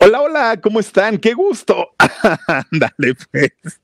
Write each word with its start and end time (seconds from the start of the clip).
Hola, 0.00 0.20
hola, 0.22 0.60
¿cómo 0.60 0.78
están? 0.80 1.18
¡Qué 1.18 1.34
gusto! 1.34 1.90
Dale, 2.70 3.14
pues. 3.32 3.80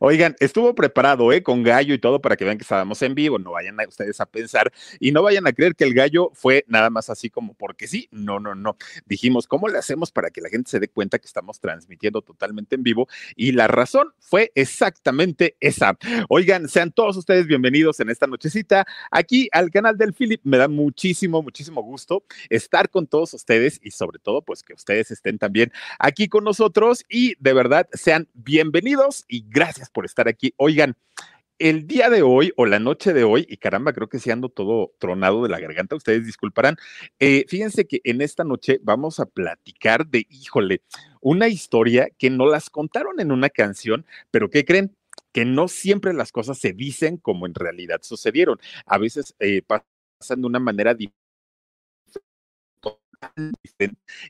Oigan, 0.00 0.34
estuvo 0.40 0.74
preparado, 0.74 1.32
¿eh? 1.32 1.42
Con 1.42 1.62
gallo 1.62 1.94
y 1.94 1.98
todo 1.98 2.20
para 2.20 2.36
que 2.36 2.44
vean 2.44 2.58
que 2.58 2.62
estábamos 2.62 3.00
en 3.02 3.14
vivo. 3.14 3.38
No 3.38 3.52
vayan 3.52 3.78
a 3.80 3.86
ustedes 3.86 4.20
a 4.20 4.26
pensar 4.26 4.72
y 4.98 5.12
no 5.12 5.22
vayan 5.22 5.46
a 5.46 5.52
creer 5.52 5.74
que 5.74 5.84
el 5.84 5.94
gallo 5.94 6.30
fue 6.34 6.64
nada 6.68 6.90
más 6.90 7.10
así 7.10 7.30
como 7.30 7.54
porque 7.54 7.86
sí. 7.86 8.08
No, 8.10 8.40
no, 8.40 8.54
no. 8.54 8.76
Dijimos, 9.06 9.46
¿cómo 9.46 9.68
le 9.68 9.78
hacemos 9.78 10.10
para 10.10 10.30
que 10.30 10.40
la 10.40 10.48
gente 10.48 10.70
se 10.70 10.80
dé 10.80 10.88
cuenta 10.88 11.18
que 11.18 11.26
estamos 11.26 11.60
transmitiendo 11.60 12.22
totalmente 12.22 12.74
en 12.74 12.82
vivo? 12.82 13.08
Y 13.36 13.52
la 13.52 13.68
razón 13.68 14.12
fue 14.18 14.52
exactamente 14.54 15.56
esa. 15.60 15.96
Oigan, 16.28 16.68
sean 16.68 16.92
todos 16.92 17.16
ustedes 17.16 17.46
bienvenidos 17.46 18.00
en 18.00 18.10
esta 18.10 18.26
nochecita 18.26 18.86
aquí 19.10 19.48
al 19.52 19.70
canal 19.70 19.96
del 19.96 20.12
Philip. 20.12 20.40
Me 20.44 20.58
da 20.58 20.68
muchísimo, 20.68 21.42
muchísimo 21.42 21.82
gusto 21.82 22.24
estar 22.50 22.90
con 22.90 23.06
todos 23.06 23.34
ustedes 23.34 23.78
y 23.82 23.90
sobre 23.90 24.18
todo, 24.18 24.42
pues 24.42 24.62
que 24.62 24.74
ustedes 24.74 25.10
estén 25.10 25.38
también 25.38 25.72
aquí 25.98 26.28
con 26.28 26.44
nosotros 26.44 27.04
y 27.08 27.34
de 27.38 27.52
verdad 27.52 27.88
sean 27.92 28.28
bienvenidos 28.34 29.24
y 29.28 29.44
gracias 29.52 29.90
por 29.90 30.04
estar 30.04 30.28
aquí. 30.28 30.54
Oigan, 30.56 30.96
el 31.58 31.86
día 31.86 32.10
de 32.10 32.22
hoy 32.22 32.52
o 32.56 32.66
la 32.66 32.80
noche 32.80 33.12
de 33.12 33.22
hoy, 33.22 33.46
y 33.48 33.56
caramba, 33.56 33.92
creo 33.92 34.08
que 34.08 34.18
se 34.18 34.32
ando 34.32 34.48
todo 34.48 34.94
tronado 34.98 35.44
de 35.44 35.48
la 35.48 35.60
garganta, 35.60 35.94
ustedes 35.94 36.26
disculparán. 36.26 36.76
Eh, 37.20 37.44
fíjense 37.48 37.86
que 37.86 38.00
en 38.02 38.20
esta 38.20 38.42
noche 38.42 38.80
vamos 38.82 39.20
a 39.20 39.26
platicar 39.26 40.08
de, 40.08 40.26
híjole, 40.28 40.82
una 41.20 41.46
historia 41.48 42.08
que 42.18 42.30
no 42.30 42.46
las 42.46 42.68
contaron 42.68 43.20
en 43.20 43.30
una 43.30 43.48
canción, 43.48 44.04
pero 44.32 44.50
¿qué 44.50 44.64
creen? 44.64 44.96
Que 45.32 45.44
no 45.44 45.68
siempre 45.68 46.12
las 46.14 46.32
cosas 46.32 46.58
se 46.58 46.72
dicen 46.72 47.16
como 47.16 47.46
en 47.46 47.54
realidad 47.54 48.00
sucedieron. 48.02 48.58
A 48.86 48.98
veces 48.98 49.36
eh, 49.38 49.62
pasan 49.62 50.40
de 50.40 50.46
una 50.46 50.58
manera 50.58 50.94
diferente 50.94 51.21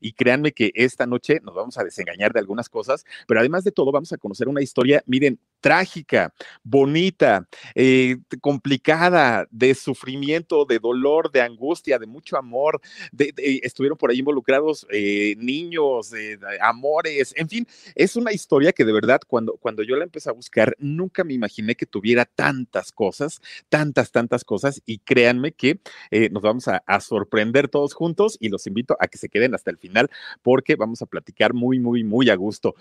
y 0.01 0.13
créanme 0.13 0.53
que 0.53 0.71
esta 0.75 1.07
noche 1.07 1.41
nos 1.43 1.55
vamos 1.55 1.79
a 1.79 1.85
desengañar 1.85 2.33
de 2.33 2.41
algunas 2.41 2.69
cosas, 2.69 3.05
pero 3.27 3.41
además 3.41 3.65
de 3.65 3.73
todo 3.73 3.93
vamos 3.93 4.13
a 4.13 4.19
conocer 4.19 4.49
una 4.49 4.63
historia, 4.63 5.03
miren, 5.07 5.39
trágica, 5.61 6.35
bonita, 6.63 7.49
eh, 7.75 8.17
complicada, 8.41 9.47
de 9.51 9.75
sufrimiento, 9.75 10.65
de 10.65 10.79
dolor, 10.79 11.31
de 11.31 11.41
angustia, 11.41 11.99
de 11.99 12.07
mucho 12.07 12.37
amor. 12.37 12.81
De, 13.13 13.33
estuvieron 13.63 13.97
por 13.97 14.11
ahí 14.11 14.19
involucrados 14.19 14.87
eh, 14.91 15.35
niños, 15.39 16.13
amores, 16.61 17.33
en 17.37 17.49
fin, 17.49 17.67
es 17.95 18.17
una 18.17 18.33
historia 18.33 18.73
que 18.73 18.85
de 18.85 18.93
verdad 18.93 19.21
cuando, 19.27 19.57
cuando 19.57 19.83
yo 19.83 19.97
la 19.97 20.05
empecé 20.05 20.31
a 20.31 20.33
buscar, 20.33 20.77
nunca 20.79 21.25
me 21.25 21.35
imaginé 21.35 21.75
que 21.75 21.87
tuviera 21.87 22.25
tantas 22.25 22.93
cosas, 22.93 23.41
tantas, 23.69 24.11
tantas 24.11 24.45
cosas, 24.45 24.83
y 24.85 24.99
créanme 24.99 25.53
que 25.53 25.81
eh, 26.11 26.29
nos 26.31 26.43
vamos 26.43 26.69
a, 26.69 26.83
a 26.87 27.01
sorprender 27.01 27.69
todos 27.69 27.95
juntos 27.95 28.37
y 28.41 28.49
los 28.49 28.67
invito 28.67 28.82
a 28.99 29.09
que 29.09 29.19
se 29.19 29.29
queden 29.29 29.55
hasta 29.55 29.71
el 29.71 29.79
final 29.79 30.11
porque 30.43 30.77
vamos 30.77 31.03
a 31.03 31.07
platicar 31.07 31.55
muy, 31.55 31.79
muy, 31.79 32.05
muy 32.05 32.31
a 32.31 32.35
gusto. 32.35 32.75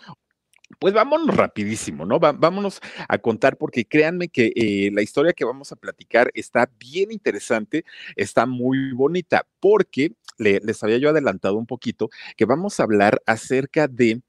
Pues 0.79 0.93
vámonos 0.93 1.35
rapidísimo, 1.35 2.05
¿no? 2.05 2.19
vámonos 2.19 2.79
a 3.09 3.17
contar 3.17 3.57
porque 3.57 3.85
créanme 3.85 4.29
que 4.29 4.53
eh, 4.55 4.89
la 4.93 5.01
historia 5.01 5.33
que 5.33 5.43
vamos 5.43 5.71
a 5.71 5.75
platicar 5.75 6.31
está 6.33 6.69
bien 6.79 7.11
interesante, 7.11 7.83
está 8.15 8.45
muy 8.45 8.93
bonita, 8.93 9.45
porque 9.59 10.13
les 10.37 10.83
había 10.83 10.97
yo 10.97 11.09
adelantado 11.09 11.55
un 11.57 11.67
poquito 11.67 12.09
que 12.35 12.45
vamos 12.45 12.79
a 12.79 12.83
hablar 12.83 13.21
acerca 13.25 13.87
de 13.87 14.21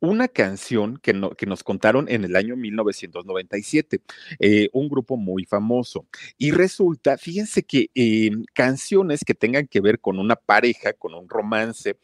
una 0.00 0.28
canción 0.28 0.98
que, 0.98 1.12
que, 1.36 1.46
nos 1.46 1.62
contaron 1.64 2.08
en 2.08 2.24
el 2.24 2.36
año 2.36 2.56
1997, 2.56 4.00
eh, 4.38 4.68
un 4.72 4.88
grupo 4.88 5.16
muy 5.16 5.44
famoso. 5.44 6.06
Y 6.36 6.50
resulta, 6.52 7.18
fíjense 7.18 7.62
que 7.62 7.90
eh, 7.94 8.30
canciones 8.54 9.24
que 9.24 9.34
tengan 9.34 9.66
que 9.66 9.80
ver 9.80 10.00
con 10.00 10.18
una 10.18 10.36
pareja, 10.36 10.92
con 10.92 11.14
un 11.14 11.28
romance, 11.28 11.98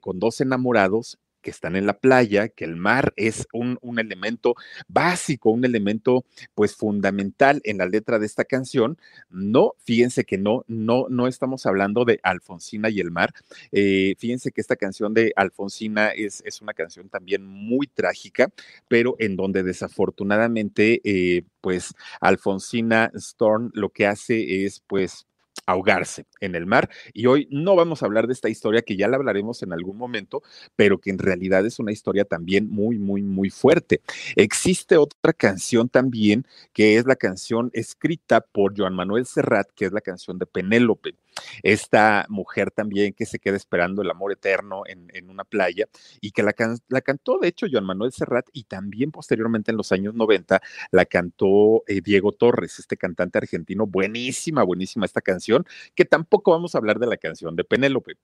con 0.00 0.18
dos 0.18 0.40
enamorados, 0.40 1.18
que 1.44 1.50
están 1.50 1.76
en 1.76 1.86
la 1.86 1.98
playa, 1.98 2.48
que 2.48 2.64
el 2.64 2.74
mar 2.74 3.12
es 3.16 3.46
un, 3.52 3.78
un, 3.82 3.98
elemento 3.98 4.54
básico, 4.88 5.50
un 5.50 5.64
elemento 5.64 6.24
pues 6.54 6.74
fundamental 6.74 7.60
en 7.64 7.78
la 7.78 7.86
letra 7.86 8.18
de 8.18 8.26
esta 8.26 8.44
canción. 8.44 8.98
No, 9.30 9.74
fíjense 9.84 10.24
que 10.24 10.38
no, 10.38 10.64
no, 10.68 11.06
no 11.10 11.28
estamos 11.28 11.66
hablando 11.66 12.06
de 12.06 12.18
Alfonsina 12.22 12.88
y 12.88 12.98
el 12.98 13.10
mar. 13.10 13.34
Eh, 13.72 14.14
fíjense 14.18 14.52
que 14.52 14.62
esta 14.62 14.76
canción 14.76 15.12
de 15.12 15.32
Alfonsina 15.36 16.08
es, 16.08 16.42
es, 16.46 16.62
una 16.62 16.72
canción 16.72 17.10
también 17.10 17.44
muy 17.44 17.86
trágica, 17.86 18.50
pero 18.88 19.14
en 19.18 19.36
donde 19.36 19.62
desafortunadamente 19.62 21.02
eh, 21.04 21.44
pues 21.60 21.92
Alfonsina 22.20 23.10
Storm 23.14 23.70
lo 23.74 23.90
que 23.90 24.06
hace 24.06 24.64
es 24.64 24.80
pues 24.86 25.26
ahogarse 25.66 26.26
en 26.40 26.54
el 26.54 26.66
mar. 26.66 26.90
Y 27.12 27.26
hoy 27.26 27.48
no 27.50 27.76
vamos 27.76 28.02
a 28.02 28.06
hablar 28.06 28.26
de 28.26 28.32
esta 28.32 28.48
historia 28.48 28.82
que 28.82 28.96
ya 28.96 29.08
la 29.08 29.16
hablaremos 29.16 29.62
en 29.62 29.72
algún 29.72 29.96
momento, 29.96 30.42
pero 30.76 30.98
que 30.98 31.10
en 31.10 31.18
realidad 31.18 31.64
es 31.66 31.78
una 31.78 31.92
historia 31.92 32.24
también 32.24 32.68
muy, 32.70 32.98
muy, 32.98 33.22
muy 33.22 33.50
fuerte. 33.50 34.00
Existe 34.36 34.96
otra 34.96 35.32
canción 35.32 35.88
también, 35.88 36.46
que 36.72 36.96
es 36.96 37.06
la 37.06 37.16
canción 37.16 37.70
escrita 37.72 38.40
por 38.40 38.76
Joan 38.76 38.94
Manuel 38.94 39.26
Serrat, 39.26 39.68
que 39.74 39.86
es 39.86 39.92
la 39.92 40.00
canción 40.00 40.38
de 40.38 40.46
Penélope. 40.46 41.14
Esta 41.62 42.26
mujer 42.28 42.70
también 42.70 43.12
que 43.12 43.26
se 43.26 43.38
queda 43.38 43.56
esperando 43.56 44.02
el 44.02 44.10
amor 44.10 44.32
eterno 44.32 44.82
en, 44.86 45.04
una 45.28 45.44
playa 45.44 45.88
y 46.20 46.30
que 46.32 46.42
la, 46.42 46.54
la, 46.88 47.00
cantó, 47.00 47.38
de 47.38 47.48
hecho, 47.48 47.66
Joan 47.70 47.84
Manuel 47.84 48.12
Serrat 48.12 48.46
y 48.52 48.64
también 48.64 49.10
posteriormente 49.10 49.70
en 49.70 49.76
los 49.76 49.90
años 49.90 50.14
90 50.14 50.60
la 50.90 51.04
cantó 51.06 51.82
eh, 51.86 52.00
Diego 52.02 52.32
Torres, 52.32 52.78
este 52.78 52.96
cantante 52.96 53.38
argentino. 53.38 53.86
Buenísima, 53.86 54.62
buenísima 54.62 55.06
esta 55.06 55.20
canción, 55.20 55.64
que 55.94 56.04
tampoco 56.04 56.50
vamos 56.52 56.74
a 56.74 56.78
hablar 56.78 56.98
de 56.98 57.06
la 57.06 57.16
canción 57.16 57.56
de 57.56 57.64
Penélope. 57.64 58.14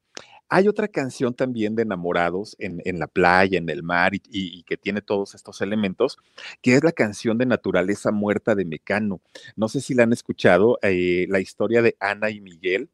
Hay 0.49 0.69
otra 0.69 0.89
canción 0.89 1.35
también 1.35 1.77
de 1.77 1.83
enamorados 1.83 2.57
en, 2.59 2.99
la 2.99 3.07
playa, 3.07 3.59
en 3.59 3.69
el 3.69 3.83
mar 3.83 4.13
y, 4.15 4.65
que 4.65 4.77
tiene 4.77 5.01
todos 5.01 5.35
estos 5.35 5.61
elementos, 5.61 6.19
que 6.61 6.75
es 6.75 6.83
la 6.83 6.93
canción 6.93 7.39
de 7.39 7.47
Naturaleza 7.47 8.11
Muerta 8.11 8.55
de 8.55 8.65
Mecano. 8.65 9.21
No 9.57 9.69
sé 9.69 9.81
si 9.81 9.95
la 9.95 10.03
han 10.03 10.13
escuchado, 10.13 10.79
eh, 10.83 11.27
la 11.29 11.41
historia 11.41 11.83
de 11.83 11.97
Ana 12.01 12.31
y 12.31 12.41
Miguel 12.41 12.91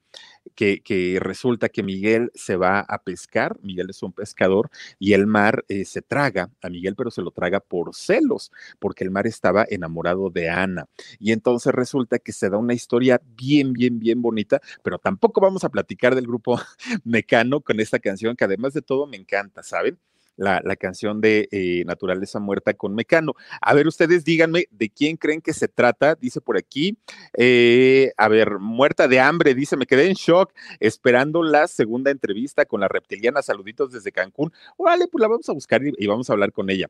que, 0.55 1.19
resulta 1.21 1.69
que 1.69 1.83
Miguel 1.83 2.31
se 2.35 2.57
va 2.57 2.81
a 2.81 3.03
pescar, 3.03 3.59
Miguel 3.63 3.91
es 3.91 4.03
un 4.03 4.13
pescador, 4.13 4.71
y 4.99 5.13
el 5.13 5.27
mar 5.27 5.65
eh, 5.69 5.85
se 5.85 6.03
traga 6.03 6.51
a 6.63 6.69
Miguel, 6.69 6.95
pero 6.97 7.11
se 7.11 7.23
lo 7.23 7.31
traga 7.31 7.61
por 7.61 7.95
celos, 7.95 8.53
porque 8.79 9.05
el 9.05 9.11
mar 9.11 9.27
estaba 9.27 9.67
enamorado 9.69 10.31
de 10.31 10.49
Ana. 10.49 10.87
Y 11.19 11.33
entonces 11.33 11.75
resulta 11.75 12.19
que 12.19 12.33
se 12.33 12.51
da 12.51 12.59
una 12.59 12.75
historia 12.75 13.21
bien, 13.37 13.73
bien, 13.73 13.99
bien 13.99 14.23
bonita, 14.23 14.61
pero 14.83 14.99
tampoco 14.99 15.41
vamos 15.41 15.65
a 15.65 15.69
platicar 15.69 16.15
del 16.15 16.27
grupo 16.27 16.59
Mecano 17.05 17.61
con 17.61 17.81
esta 17.81 17.99
canción, 17.99 18.37
que 18.37 18.45
además 18.45 18.73
de 18.73 18.83
todo 18.83 19.07
me 19.07 19.17
encanta, 19.17 19.63
¿saben? 19.63 19.99
La, 20.37 20.77
canción 20.77 21.21
de 21.21 21.49
eh, 21.51 21.85
Naturaleza 21.87 22.39
Muerta 22.39 22.75
con 22.75 22.95
Mecano. 22.95 23.35
A 23.61 23.75
ver, 23.75 23.87
ustedes 23.87 24.25
díganme 24.25 24.67
de 24.71 24.91
quién 24.91 25.17
creen 25.17 25.41
que 25.41 25.53
se 25.53 25.69
trata, 25.69 26.15
dice 26.15 26.41
por 26.41 26.57
aquí. 26.57 26.99
Eh, 27.37 28.13
a 28.17 28.29
ver, 28.29 28.59
Muerta 28.59 29.09
de 29.09 29.21
hambre, 29.21 29.55
dice, 29.55 29.77
me 29.77 29.87
quedé 29.87 30.07
en 30.07 30.15
shock 30.15 30.53
esperando 30.81 31.43
la 31.43 31.67
segunda 31.69 32.11
entrevista 32.11 32.65
con 32.67 32.81
la 32.81 32.89
reptiliana. 32.89 33.43
Saluditos 33.43 33.93
desde 33.93 34.13
Cancún. 34.13 34.53
Órale, 34.77 35.09
pues 35.09 35.21
la 35.21 35.29
vamos 35.29 35.49
a 35.49 35.53
buscar 35.53 35.83
y 35.85 36.07
vamos 36.07 36.29
a 36.29 36.35
hablar 36.35 36.53
con 36.53 36.71
ella. 36.71 36.89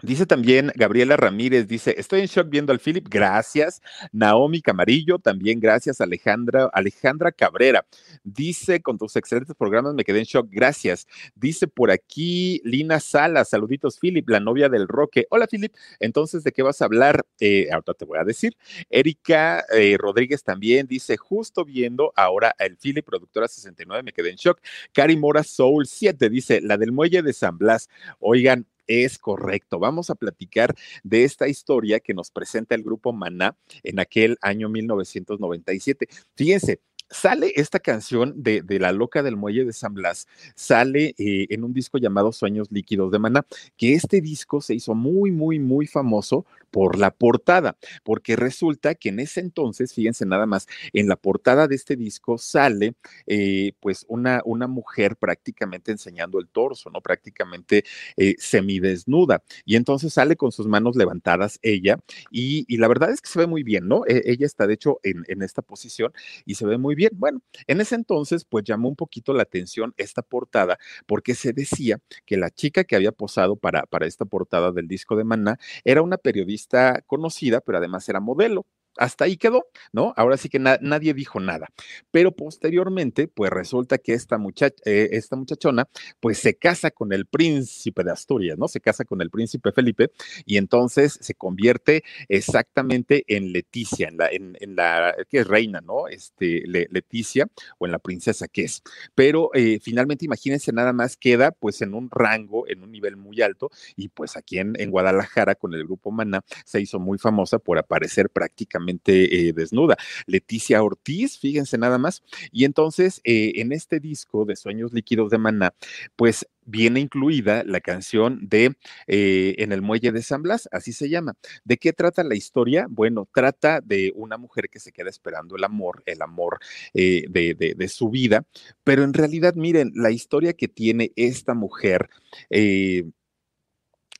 Dice 0.00 0.26
también 0.26 0.70
Gabriela 0.76 1.16
Ramírez, 1.16 1.66
dice, 1.66 1.92
estoy 1.98 2.20
en 2.20 2.26
shock 2.26 2.48
viendo 2.48 2.72
al 2.72 2.78
Philip, 2.78 3.08
gracias. 3.10 3.82
Naomi 4.12 4.62
Camarillo, 4.62 5.18
también 5.18 5.58
gracias. 5.58 6.00
Alejandra, 6.00 6.70
Alejandra 6.72 7.32
Cabrera, 7.32 7.84
dice, 8.22 8.80
con 8.80 8.96
tus 8.96 9.16
excelentes 9.16 9.56
programas 9.56 9.94
me 9.94 10.04
quedé 10.04 10.20
en 10.20 10.24
shock, 10.24 10.46
gracias. 10.52 11.08
Dice 11.34 11.66
por 11.66 11.90
aquí 11.90 12.60
Lina 12.62 13.00
Sala, 13.00 13.44
saluditos 13.44 13.98
Philip, 13.98 14.28
la 14.28 14.38
novia 14.38 14.68
del 14.68 14.86
Roque. 14.86 15.26
Hola 15.30 15.48
Philip, 15.48 15.74
entonces, 15.98 16.44
¿de 16.44 16.52
qué 16.52 16.62
vas 16.62 16.80
a 16.80 16.84
hablar? 16.84 17.26
Eh, 17.40 17.66
ahorita 17.72 17.94
te 17.94 18.04
voy 18.04 18.18
a 18.20 18.24
decir. 18.24 18.56
Erika 18.90 19.64
eh, 19.74 19.96
Rodríguez 19.98 20.44
también 20.44 20.86
dice, 20.86 21.16
justo 21.16 21.64
viendo 21.64 22.12
ahora 22.14 22.54
el 22.60 22.76
Philip, 22.76 23.04
productora 23.04 23.48
69, 23.48 24.04
me 24.04 24.12
quedé 24.12 24.30
en 24.30 24.36
shock. 24.36 24.60
Cari 24.92 25.16
Mora 25.16 25.42
Soul 25.42 25.88
7 25.88 26.30
dice, 26.30 26.60
la 26.60 26.76
del 26.76 26.92
muelle 26.92 27.20
de 27.22 27.32
San 27.32 27.58
Blas. 27.58 27.88
Oigan, 28.20 28.64
es 28.88 29.18
correcto. 29.18 29.78
Vamos 29.78 30.10
a 30.10 30.16
platicar 30.16 30.74
de 31.04 31.24
esta 31.24 31.46
historia 31.46 32.00
que 32.00 32.14
nos 32.14 32.30
presenta 32.32 32.74
el 32.74 32.82
grupo 32.82 33.12
Maná 33.12 33.56
en 33.84 34.00
aquel 34.00 34.36
año 34.40 34.68
1997. 34.68 36.08
Fíjense, 36.34 36.80
sale 37.10 37.52
esta 37.56 37.78
canción 37.78 38.34
de, 38.36 38.62
La 38.78 38.92
Loca 38.92 39.22
del 39.22 39.36
Muelle 39.36 39.64
de 39.64 39.72
San 39.72 39.94
Blas, 39.94 40.26
sale 40.54 41.14
eh, 41.18 41.46
en 41.50 41.64
un 41.64 41.72
disco 41.72 41.98
llamado 41.98 42.32
Sueños 42.32 42.68
Líquidos 42.70 43.10
de 43.10 43.18
Maná, 43.18 43.46
que 43.76 43.94
este 43.94 44.20
disco 44.20 44.60
se 44.60 44.74
hizo 44.74 44.94
muy, 44.94 45.30
muy, 45.30 45.58
muy 45.58 45.86
famoso 45.86 46.46
por 46.70 46.98
la 46.98 47.10
portada, 47.10 47.76
porque 48.04 48.36
resulta 48.36 48.94
que 48.94 49.08
en 49.08 49.20
ese 49.20 49.40
entonces, 49.40 49.94
fíjense 49.94 50.26
nada 50.26 50.46
más, 50.46 50.66
en 50.92 51.08
la 51.08 51.16
portada 51.16 51.66
de 51.66 51.74
este 51.74 51.96
disco 51.96 52.38
sale 52.38 52.94
eh, 53.26 53.72
pues 53.80 54.04
una, 54.08 54.42
una 54.44 54.66
mujer 54.66 55.16
prácticamente 55.16 55.92
enseñando 55.92 56.38
el 56.38 56.48
torso, 56.48 56.90
¿no? 56.90 57.00
Prácticamente 57.00 57.84
eh, 58.16 58.34
semidesnuda. 58.38 59.42
Y 59.64 59.76
entonces 59.76 60.12
sale 60.12 60.36
con 60.36 60.52
sus 60.52 60.66
manos 60.66 60.96
levantadas 60.96 61.58
ella 61.62 61.98
y, 62.30 62.76
la 62.78 62.86
verdad 62.86 63.10
es 63.10 63.20
que 63.20 63.28
se 63.28 63.40
ve 63.40 63.46
muy 63.46 63.64
bien, 63.64 63.88
¿no? 63.88 64.04
E, 64.06 64.22
ella 64.26 64.46
está 64.46 64.66
de 64.66 64.74
hecho 64.74 65.00
en, 65.02 65.24
en 65.26 65.42
esta 65.42 65.62
posición 65.62 66.12
y 66.44 66.54
se 66.54 66.64
ve 66.66 66.78
muy 66.78 66.94
bien. 66.98 67.12
Bueno, 67.14 67.40
en 67.66 67.80
ese 67.80 67.94
entonces, 67.94 68.44
pues 68.44 68.64
llamó 68.64 68.88
un 68.88 68.96
poquito 68.96 69.32
la 69.32 69.42
atención 69.44 69.94
esta 69.96 70.22
portada 70.22 70.78
porque 71.06 71.34
se 71.34 71.52
decía 71.54 71.98
que 72.26 72.36
la 72.36 72.50
chica 72.50 72.84
que 72.84 72.96
había 72.96 73.12
posado 73.12 73.56
para, 73.56 73.84
para 73.86 74.06
esta 74.06 74.24
portada 74.26 74.72
del 74.72 74.88
disco 74.88 75.16
de 75.16 75.24
Maná 75.24 75.58
era 75.84 76.02
una 76.02 76.18
periodista 76.18 77.02
conocida, 77.06 77.60
pero 77.60 77.78
además 77.78 78.08
era 78.08 78.20
modelo 78.20 78.66
hasta 78.98 79.24
ahí 79.24 79.36
quedó, 79.36 79.66
¿no? 79.92 80.12
Ahora 80.16 80.36
sí 80.36 80.48
que 80.48 80.58
nadie 80.58 81.14
dijo 81.14 81.40
nada. 81.40 81.68
Pero 82.10 82.34
posteriormente, 82.34 83.28
pues 83.28 83.50
resulta 83.50 83.98
que 83.98 84.12
esta, 84.12 84.38
muchacha, 84.38 84.74
eh, 84.84 85.10
esta 85.12 85.36
muchachona, 85.36 85.88
pues 86.20 86.38
se 86.38 86.54
casa 86.54 86.90
con 86.90 87.12
el 87.12 87.26
príncipe 87.26 88.04
de 88.04 88.10
Asturias, 88.10 88.58
¿no? 88.58 88.68
Se 88.68 88.80
casa 88.80 89.04
con 89.04 89.22
el 89.22 89.30
príncipe 89.30 89.72
Felipe 89.72 90.10
y 90.44 90.56
entonces 90.56 91.18
se 91.20 91.34
convierte 91.34 92.02
exactamente 92.28 93.24
en 93.28 93.52
Leticia, 93.52 94.08
en 94.08 94.16
la, 94.16 94.28
en, 94.30 94.76
la 94.76 95.14
que 95.28 95.38
es 95.38 95.46
reina, 95.46 95.80
¿no? 95.80 96.08
Este, 96.08 96.62
Leticia 96.66 97.46
o 97.78 97.86
en 97.86 97.92
la 97.92 97.98
princesa 97.98 98.48
que 98.48 98.64
es. 98.64 98.82
Pero 99.14 99.50
eh, 99.54 99.78
finalmente, 99.80 100.24
imagínense, 100.24 100.72
nada 100.72 100.92
más 100.92 101.16
queda 101.16 101.52
pues 101.52 101.82
en 101.82 101.94
un 101.94 102.10
rango, 102.10 102.68
en 102.68 102.82
un 102.82 102.90
nivel 102.90 103.16
muy 103.16 103.40
alto 103.42 103.70
y 103.96 104.08
pues 104.08 104.36
aquí 104.36 104.58
en, 104.58 104.74
en 104.80 104.90
Guadalajara 104.90 105.54
con 105.54 105.74
el 105.74 105.84
grupo 105.84 106.10
Maná 106.10 106.42
se 106.64 106.80
hizo 106.80 106.98
muy 106.98 107.18
famosa 107.18 107.58
por 107.58 107.78
aparecer 107.78 108.30
prácticamente 108.30 108.87
eh, 108.90 109.52
desnuda. 109.54 109.96
Leticia 110.26 110.82
Ortiz, 110.82 111.38
fíjense 111.38 111.78
nada 111.78 111.98
más. 111.98 112.22
Y 112.52 112.64
entonces, 112.64 113.20
eh, 113.24 113.52
en 113.56 113.72
este 113.72 114.00
disco 114.00 114.44
de 114.44 114.56
Sueños 114.56 114.92
Líquidos 114.92 115.30
de 115.30 115.38
Maná, 115.38 115.74
pues 116.16 116.46
viene 116.64 117.00
incluida 117.00 117.64
la 117.64 117.80
canción 117.80 118.46
de 118.46 118.76
eh, 119.06 119.54
En 119.58 119.72
el 119.72 119.80
Muelle 119.80 120.12
de 120.12 120.22
San 120.22 120.42
Blas, 120.42 120.68
así 120.70 120.92
se 120.92 121.08
llama. 121.08 121.34
¿De 121.64 121.78
qué 121.78 121.94
trata 121.94 122.22
la 122.24 122.34
historia? 122.34 122.86
Bueno, 122.90 123.26
trata 123.32 123.80
de 123.80 124.12
una 124.14 124.36
mujer 124.36 124.68
que 124.68 124.78
se 124.78 124.92
queda 124.92 125.08
esperando 125.08 125.56
el 125.56 125.64
amor, 125.64 126.02
el 126.04 126.20
amor 126.20 126.58
de, 126.92 127.24
de, 127.56 127.88
su 127.88 128.10
vida, 128.10 128.44
pero 128.84 129.02
en 129.02 129.14
realidad, 129.14 129.54
miren, 129.54 129.92
la 129.94 130.10
historia 130.10 130.52
que 130.52 130.68
tiene 130.68 131.12
esta 131.16 131.54
mujer, 131.54 132.10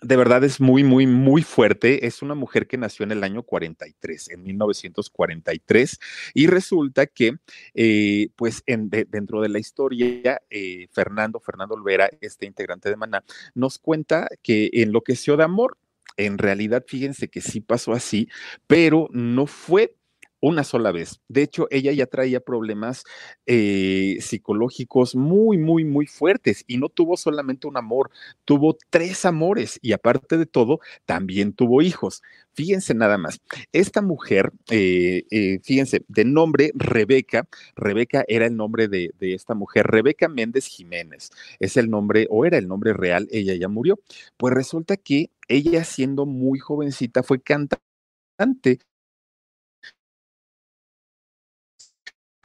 de 0.01 0.17
verdad 0.17 0.45
es 0.45 0.61
muy, 0.61 0.85
muy, 0.85 1.07
muy 1.07 1.43
fuerte. 1.43 2.07
Es 2.07 2.23
una 2.23 2.35
mujer 2.35 2.67
que 2.67 2.79
nació 2.79 3.05
en 3.05 3.13
el 3.13 3.25
año 3.25 3.43
43, 3.43 4.31
en 4.31 4.43
1943, 4.43 5.99
y 6.35 6.47
resulta 6.47 7.07
que, 7.07 7.37
eh, 7.75 8.29
pues, 8.37 8.63
en, 8.67 8.91
dentro 8.91 9.41
de 9.41 9.49
la 9.49 9.59
historia, 9.59 10.41
eh, 10.51 10.89
Fernando, 10.93 11.41
Fernando 11.41 11.75
Olvera, 11.75 12.11
este 12.21 12.47
integrante 12.47 12.89
de 12.89 12.97
Maná, 12.97 13.25
nos 13.55 13.79
cuenta 13.79 14.29
que 14.43 14.71
enloqueció 14.73 15.37
de 15.37 15.45
amor. 15.45 15.77
En 16.17 16.39
realidad, 16.39 16.85
fíjense 16.87 17.29
que 17.29 17.41
sí 17.41 17.61
pasó 17.61 17.93
así, 17.93 18.29
pero 18.67 19.09
no 19.13 19.47
fue 19.47 19.98
una 20.41 20.65
sola 20.65 20.93
vez. 20.93 21.21
De 21.29 21.43
hecho, 21.43 21.67
ella 21.71 21.93
ya 21.93 22.07
traía 22.07 22.41
problemas 22.41 23.05
eh, 23.47 24.19
psicológicos 24.21 25.17
muy, 25.17 25.59
muy, 25.59 25.85
muy 25.85 26.07
fuertes 26.07 26.65
y 26.67 26.79
no 26.79 26.89
tuvo 26.89 27.17
solamente 27.17 27.67
un 27.67 27.77
amor, 27.77 28.11
tuvo 28.45 28.77
tres 28.91 29.25
amores 29.25 29.79
y 29.83 29.93
aparte 29.93 30.37
de 30.39 30.47
todo, 30.47 30.81
también 31.07 31.53
tuvo 31.53 31.83
hijos. 31.83 32.23
Fíjense 32.55 32.95
nada 32.95 33.19
más, 33.19 33.41
esta 33.73 34.03
mujer, 34.03 34.53
eh, 34.71 35.25
eh, 35.31 35.61
fíjense, 35.63 36.05
de 36.09 36.25
nombre 36.25 36.73
Rebeca, 36.75 37.47
Rebeca 37.77 38.25
era 38.27 38.47
el 38.47 38.57
nombre 38.57 38.89
de, 38.89 39.13
de 39.19 39.35
esta 39.35 39.55
mujer, 39.55 39.87
Rebeca 39.87 40.29
Méndez 40.29 40.67
Jiménez, 40.67 41.31
es 41.61 41.77
el 41.77 41.89
nombre 41.89 42.27
o 42.31 42.45
era 42.45 42.59
el 42.59 42.67
nombre 42.67 42.93
real, 42.93 43.29
ella 43.31 43.55
ya 43.55 43.69
murió. 43.69 44.01
Pues 44.37 44.55
resulta 44.55 44.97
que 44.97 45.31
ella 45.49 45.85
siendo 45.85 46.27
muy 46.27 46.59
jovencita 46.59 47.23
fue 47.23 47.41
cantante 47.41 48.81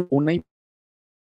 una 0.10 0.34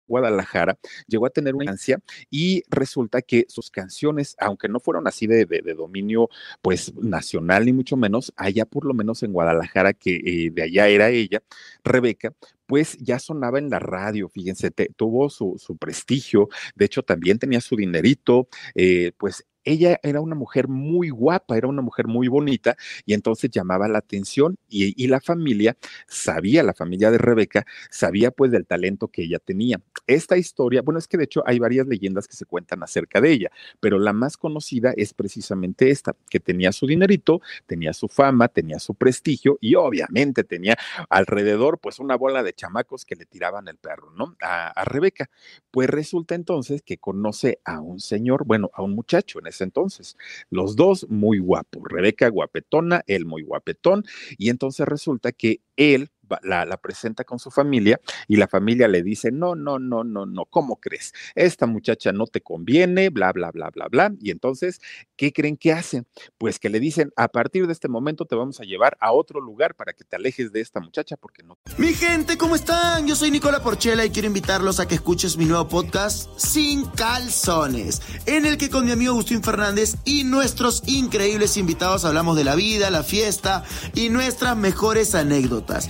Guadalajara, 0.07 0.77
llegó 1.07 1.25
a 1.25 1.29
tener 1.29 1.55
una 1.55 1.65
infancia 1.65 1.99
y 2.29 2.63
resulta 2.69 3.21
que 3.21 3.45
sus 3.47 3.69
canciones, 3.69 4.35
aunque 4.39 4.67
no 4.67 4.79
fueron 4.79 5.07
así 5.07 5.27
de, 5.27 5.45
dominio 5.75 6.29
pues 6.61 6.93
nacional 6.95 7.65
ni 7.65 7.73
mucho 7.73 7.97
menos, 7.97 8.33
allá 8.35 8.65
por 8.65 8.85
lo 8.85 8.93
menos 8.93 9.23
en 9.23 9.33
Guadalajara, 9.33 9.93
que 9.93 10.15
eh, 10.15 10.51
de 10.51 10.63
allá 10.63 10.87
era 10.87 11.09
ella, 11.09 11.41
Rebeca, 11.83 12.33
pues 12.65 12.97
ya 12.97 13.19
sonaba 13.19 13.59
en 13.59 13.69
la 13.69 13.79
radio, 13.79 14.29
fíjense, 14.29 14.71
tuvo 14.95 15.29
su, 15.29 15.55
su, 15.57 15.77
prestigio, 15.77 16.49
de 16.75 16.85
hecho 16.85 17.03
también 17.03 17.39
tenía 17.39 17.61
su 17.61 17.75
dinerito, 17.75 18.47
eh, 18.75 19.11
pues 19.17 19.45
ella 19.65 19.99
era 20.03 20.21
una 20.21 20.35
mujer 20.35 20.67
muy 20.67 21.09
guapa, 21.09 21.57
era 21.57 21.67
una 21.67 21.81
mujer 21.81 22.07
muy 22.07 22.27
bonita 22.27 22.77
y 23.05 23.13
entonces 23.13 23.49
llamaba 23.49 23.87
la 23.87 23.97
atención 23.97 24.57
y, 24.69 25.05
la 25.07 25.19
familia 25.21 25.77
sabía, 26.07 26.63
la 26.63 26.73
familia 26.73 27.11
de 27.11 27.17
Rebeca 27.17 27.65
sabía 27.89 28.31
pues 28.31 28.51
del 28.51 28.65
talento 28.65 29.07
que 29.07 29.23
ella 29.23 29.39
tenía. 29.39 29.81
Esta 30.07 30.37
historia, 30.37 30.81
bueno, 30.81 30.99
es 30.99 31.07
que 31.07 31.17
de 31.17 31.25
hecho 31.25 31.43
hay 31.45 31.59
varias 31.59 31.87
leyendas 31.87 32.27
que 32.27 32.35
se 32.35 32.45
cuentan 32.45 32.83
acerca 32.83 33.21
de 33.21 33.31
ella, 33.31 33.51
pero 33.79 33.99
la 33.99 34.13
más 34.13 34.37
conocida 34.37 34.93
es 34.95 35.13
precisamente 35.13 35.89
esta, 35.89 36.15
que 36.29 36.39
tenía 36.39 36.71
su 36.71 36.87
dinerito, 36.87 37.41
tenía 37.65 37.93
su 37.93 38.07
fama, 38.07 38.47
tenía 38.47 38.79
su 38.79 38.95
prestigio 38.95 39.57
y 39.61 39.75
obviamente 39.75 40.43
tenía 40.43 40.77
alrededor 41.09 41.79
pues 41.79 41.99
una 41.99 42.15
bola 42.15 42.43
de 42.43 42.53
chamacos 42.53 43.05
que 43.05 43.15
le 43.15 43.25
tiraban 43.25 43.67
el 43.67 43.77
perro, 43.77 44.11
¿no? 44.11 44.35
A, 44.41 44.69
a 44.69 44.85
Rebeca. 44.85 45.29
Pues 45.71 45.89
resulta 45.89 46.35
entonces 46.35 46.81
que 46.81 46.97
conoce 46.97 47.59
a 47.63 47.79
un 47.79 47.99
señor, 47.99 48.45
bueno, 48.45 48.69
a 48.73 48.81
un 48.81 48.95
muchacho 48.95 49.39
en 49.39 49.47
entonces. 49.61 50.17
Los 50.49 50.75
dos 50.75 51.07
muy 51.09 51.39
guapos, 51.39 51.83
Rebeca 51.89 52.29
guapetona, 52.29 53.03
él 53.07 53.25
muy 53.25 53.43
guapetón, 53.43 54.03
y 54.37 54.49
entonces 54.49 54.87
resulta 54.87 55.31
que 55.31 55.61
él 55.77 56.09
la, 56.41 56.77
presenta 56.77 57.23
con 57.23 57.39
su 57.39 57.51
familia 57.51 57.99
y 58.27 58.35
la 58.35 58.47
familia 58.47 58.87
le 58.87 59.03
dice, 59.03 59.31
no, 59.31 59.55
no, 59.55 59.79
no, 59.79 60.03
no, 60.03 60.25
no, 60.25 60.45
¿cómo 60.45 60.77
crees? 60.77 61.13
Esta 61.35 61.65
muchacha 61.65 62.11
no 62.11 62.27
te 62.27 62.41
conviene, 62.41 63.09
bla, 63.09 63.31
bla, 63.31 63.51
bla, 63.51 63.69
bla, 63.69 63.87
bla. 63.87 64.13
Y 64.19 64.31
entonces, 64.31 64.81
¿qué 65.15 65.31
creen 65.31 65.57
que 65.57 65.73
hacen? 65.73 66.05
Pues 66.37 66.59
que 66.59 66.69
le 66.69 66.79
dicen, 66.79 67.11
a 67.15 67.27
partir 67.27 67.67
de 67.67 67.73
este 67.73 67.87
momento 67.87 68.25
te 68.25 68.35
vamos 68.35 68.59
a 68.59 68.63
llevar 68.63 68.97
a 68.99 69.11
otro 69.11 69.41
lugar 69.41 69.75
para 69.75 69.93
que 69.93 70.03
te 70.03 70.15
alejes 70.15 70.51
de 70.51 70.61
esta 70.61 70.79
muchacha 70.79 71.17
porque 71.17 71.43
no. 71.43 71.57
Mi 71.77 71.93
gente, 71.93 72.37
¿cómo 72.37 72.55
están? 72.55 73.07
Yo 73.07 73.15
soy 73.15 73.31
Nicola 73.31 73.61
Porchela 73.61 74.05
y 74.05 74.09
quiero 74.09 74.27
invitarlos 74.27 74.79
a 74.79 74.87
que 74.87 74.95
escuches 74.95 75.37
mi 75.37 75.45
nuevo 75.45 75.67
podcast 75.67 76.29
Sin 76.37 76.85
Calzones, 76.85 78.01
en 78.25 78.45
el 78.45 78.57
que 78.57 78.69
con 78.69 78.85
mi 78.85 78.91
amigo 78.91 79.11
Agustín 79.11 79.43
Fernández 79.43 79.95
y 80.05 80.23
nuestros 80.23 80.83
increíbles 80.87 81.57
invitados 81.57 82.05
hablamos 82.05 82.37
de 82.37 82.43
la 82.43 82.55
vida, 82.55 82.89
la 82.89 83.03
fiesta 83.03 83.63
y 83.93 84.09
nuestras 84.09 84.57
mejores 84.57 85.15
anécdotas 85.15 85.89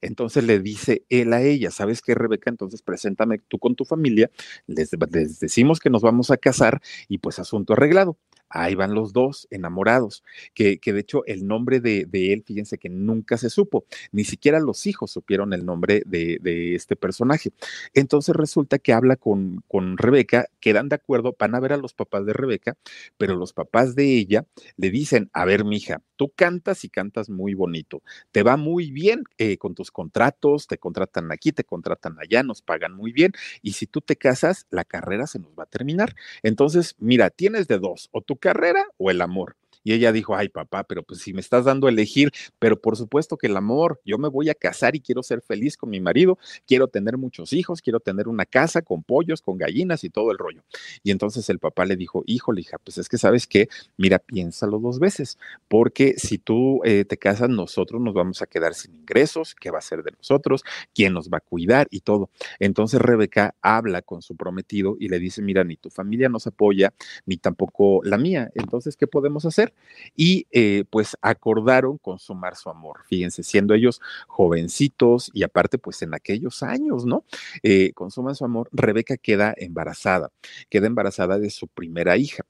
Entonces 0.00 0.44
le 0.44 0.60
dice 0.60 1.04
él 1.08 1.32
a 1.32 1.42
ella, 1.42 1.70
¿sabes 1.70 2.02
qué, 2.02 2.14
Rebeca? 2.14 2.50
Entonces 2.50 2.82
preséntame 2.82 3.38
tú 3.38 3.58
con 3.58 3.74
tu 3.74 3.84
familia, 3.84 4.30
les, 4.66 4.90
les 5.10 5.40
decimos 5.40 5.80
que 5.80 5.90
nos 5.90 6.02
vamos 6.02 6.30
a 6.30 6.36
casar 6.36 6.80
y 7.08 7.18
pues 7.18 7.38
asunto 7.38 7.72
arreglado 7.74 8.18
ahí 8.48 8.74
van 8.74 8.94
los 8.94 9.12
dos 9.12 9.46
enamorados, 9.50 10.24
que, 10.54 10.78
que 10.78 10.92
de 10.92 11.00
hecho 11.00 11.24
el 11.26 11.46
nombre 11.46 11.80
de, 11.80 12.06
él, 12.12 12.42
fíjense 12.44 12.78
que 12.78 12.88
nunca 12.88 13.36
se 13.36 13.50
supo, 13.50 13.84
ni 14.12 14.24
siquiera 14.24 14.60
los 14.60 14.86
hijos 14.86 15.10
supieron 15.10 15.52
el 15.52 15.64
nombre 15.64 16.02
de, 16.06 16.38
de 16.40 16.74
este 16.74 16.96
personaje. 16.96 17.50
Entonces 17.94 18.34
resulta 18.34 18.78
que 18.78 18.92
habla 18.92 19.16
con, 19.16 19.62
con, 19.68 19.96
Rebeca, 19.98 20.46
quedan 20.60 20.88
de 20.88 20.96
acuerdo, 20.96 21.36
van 21.38 21.54
a 21.54 21.60
ver 21.60 21.72
a 21.72 21.76
los 21.76 21.94
papás 21.94 22.26
de 22.26 22.32
Rebeca, 22.32 22.76
pero 23.16 23.36
los 23.36 23.52
papás 23.52 23.94
de 23.94 24.16
ella 24.16 24.46
le 24.76 24.90
dicen, 24.90 25.30
a 25.32 25.44
ver, 25.44 25.64
mija, 25.64 26.02
tú 26.16 26.32
cantas 26.34 26.84
y 26.84 26.88
cantas 26.88 27.30
muy 27.30 27.54
bonito, 27.54 28.02
te 28.32 28.42
va 28.42 28.56
muy 28.56 28.90
bien 28.90 29.24
eh, 29.38 29.58
con 29.58 29.74
tus 29.74 29.90
contratos, 29.90 30.66
te 30.66 30.78
contratan 30.78 31.30
aquí, 31.32 31.52
te 31.52 31.64
contratan 31.64 32.16
allá, 32.18 32.42
nos 32.42 32.62
pagan 32.62 32.94
muy 32.94 33.12
bien, 33.12 33.32
y 33.62 33.72
si 33.72 33.86
tú 33.86 34.00
te 34.00 34.16
casas, 34.16 34.66
la 34.70 34.84
carrera 34.84 35.26
se 35.26 35.38
nos 35.38 35.52
va 35.58 35.64
a 35.64 35.66
terminar. 35.66 36.14
Entonces, 36.42 36.94
mira, 36.98 37.30
tienes 37.30 37.68
de 37.68 37.78
dos, 37.78 38.08
o 38.12 38.22
tú 38.22 38.35
carrera 38.38 38.86
o 38.98 39.10
el 39.10 39.20
amor. 39.20 39.56
Y 39.86 39.92
ella 39.92 40.10
dijo, 40.10 40.34
ay 40.34 40.48
papá, 40.48 40.82
pero 40.82 41.04
pues 41.04 41.20
si 41.20 41.32
me 41.32 41.40
estás 41.40 41.64
dando 41.64 41.86
a 41.86 41.90
elegir, 41.90 42.32
pero 42.58 42.80
por 42.80 42.96
supuesto 42.96 43.36
que 43.36 43.46
el 43.46 43.56
amor, 43.56 44.00
yo 44.04 44.18
me 44.18 44.26
voy 44.26 44.50
a 44.50 44.54
casar 44.56 44.96
y 44.96 45.00
quiero 45.00 45.22
ser 45.22 45.42
feliz 45.42 45.76
con 45.76 45.90
mi 45.90 46.00
marido, 46.00 46.40
quiero 46.66 46.88
tener 46.88 47.16
muchos 47.16 47.52
hijos, 47.52 47.80
quiero 47.80 48.00
tener 48.00 48.26
una 48.26 48.46
casa 48.46 48.82
con 48.82 49.04
pollos, 49.04 49.40
con 49.42 49.58
gallinas 49.58 50.02
y 50.02 50.10
todo 50.10 50.32
el 50.32 50.38
rollo. 50.38 50.64
Y 51.04 51.12
entonces 51.12 51.48
el 51.50 51.60
papá 51.60 51.84
le 51.84 51.94
dijo, 51.94 52.24
híjole 52.26 52.62
hija, 52.62 52.78
pues 52.78 52.98
es 52.98 53.08
que 53.08 53.16
sabes 53.16 53.46
que, 53.46 53.68
mira, 53.96 54.18
piénsalo 54.18 54.80
dos 54.80 54.98
veces, 54.98 55.38
porque 55.68 56.14
si 56.16 56.38
tú 56.38 56.80
eh, 56.82 57.04
te 57.04 57.16
casas, 57.16 57.48
nosotros 57.48 58.02
nos 58.02 58.12
vamos 58.12 58.42
a 58.42 58.46
quedar 58.48 58.74
sin 58.74 58.92
ingresos, 58.96 59.54
¿qué 59.54 59.70
va 59.70 59.78
a 59.78 59.82
ser 59.82 60.02
de 60.02 60.10
nosotros? 60.10 60.64
¿Quién 60.96 61.12
nos 61.12 61.28
va 61.28 61.38
a 61.38 61.42
cuidar? 61.42 61.86
Y 61.92 62.00
todo. 62.00 62.30
Entonces 62.58 63.00
Rebeca 63.00 63.54
habla 63.62 64.02
con 64.02 64.20
su 64.20 64.34
prometido 64.34 64.96
y 64.98 65.10
le 65.10 65.20
dice, 65.20 65.42
mira, 65.42 65.62
ni 65.62 65.76
tu 65.76 65.90
familia 65.90 66.28
nos 66.28 66.48
apoya, 66.48 66.92
ni 67.24 67.36
tampoco 67.36 68.00
la 68.02 68.18
mía. 68.18 68.50
Entonces, 68.56 68.96
¿qué 68.96 69.06
podemos 69.06 69.44
hacer? 69.44 69.72
Y 70.14 70.46
eh, 70.52 70.84
pues 70.90 71.16
acordaron 71.22 71.98
consumar 71.98 72.56
su 72.56 72.70
amor. 72.70 73.00
Fíjense, 73.06 73.42
siendo 73.42 73.74
ellos 73.74 74.00
jovencitos 74.26 75.30
y 75.34 75.42
aparte 75.42 75.78
pues 75.78 76.02
en 76.02 76.14
aquellos 76.14 76.62
años, 76.62 77.04
¿no? 77.04 77.24
Eh, 77.62 77.92
consuman 77.94 78.34
su 78.34 78.44
amor, 78.44 78.68
Rebeca 78.72 79.16
queda 79.16 79.54
embarazada, 79.56 80.30
queda 80.70 80.86
embarazada 80.86 81.38
de 81.38 81.50
su 81.50 81.68
primera 81.68 82.16
hija. 82.16 82.44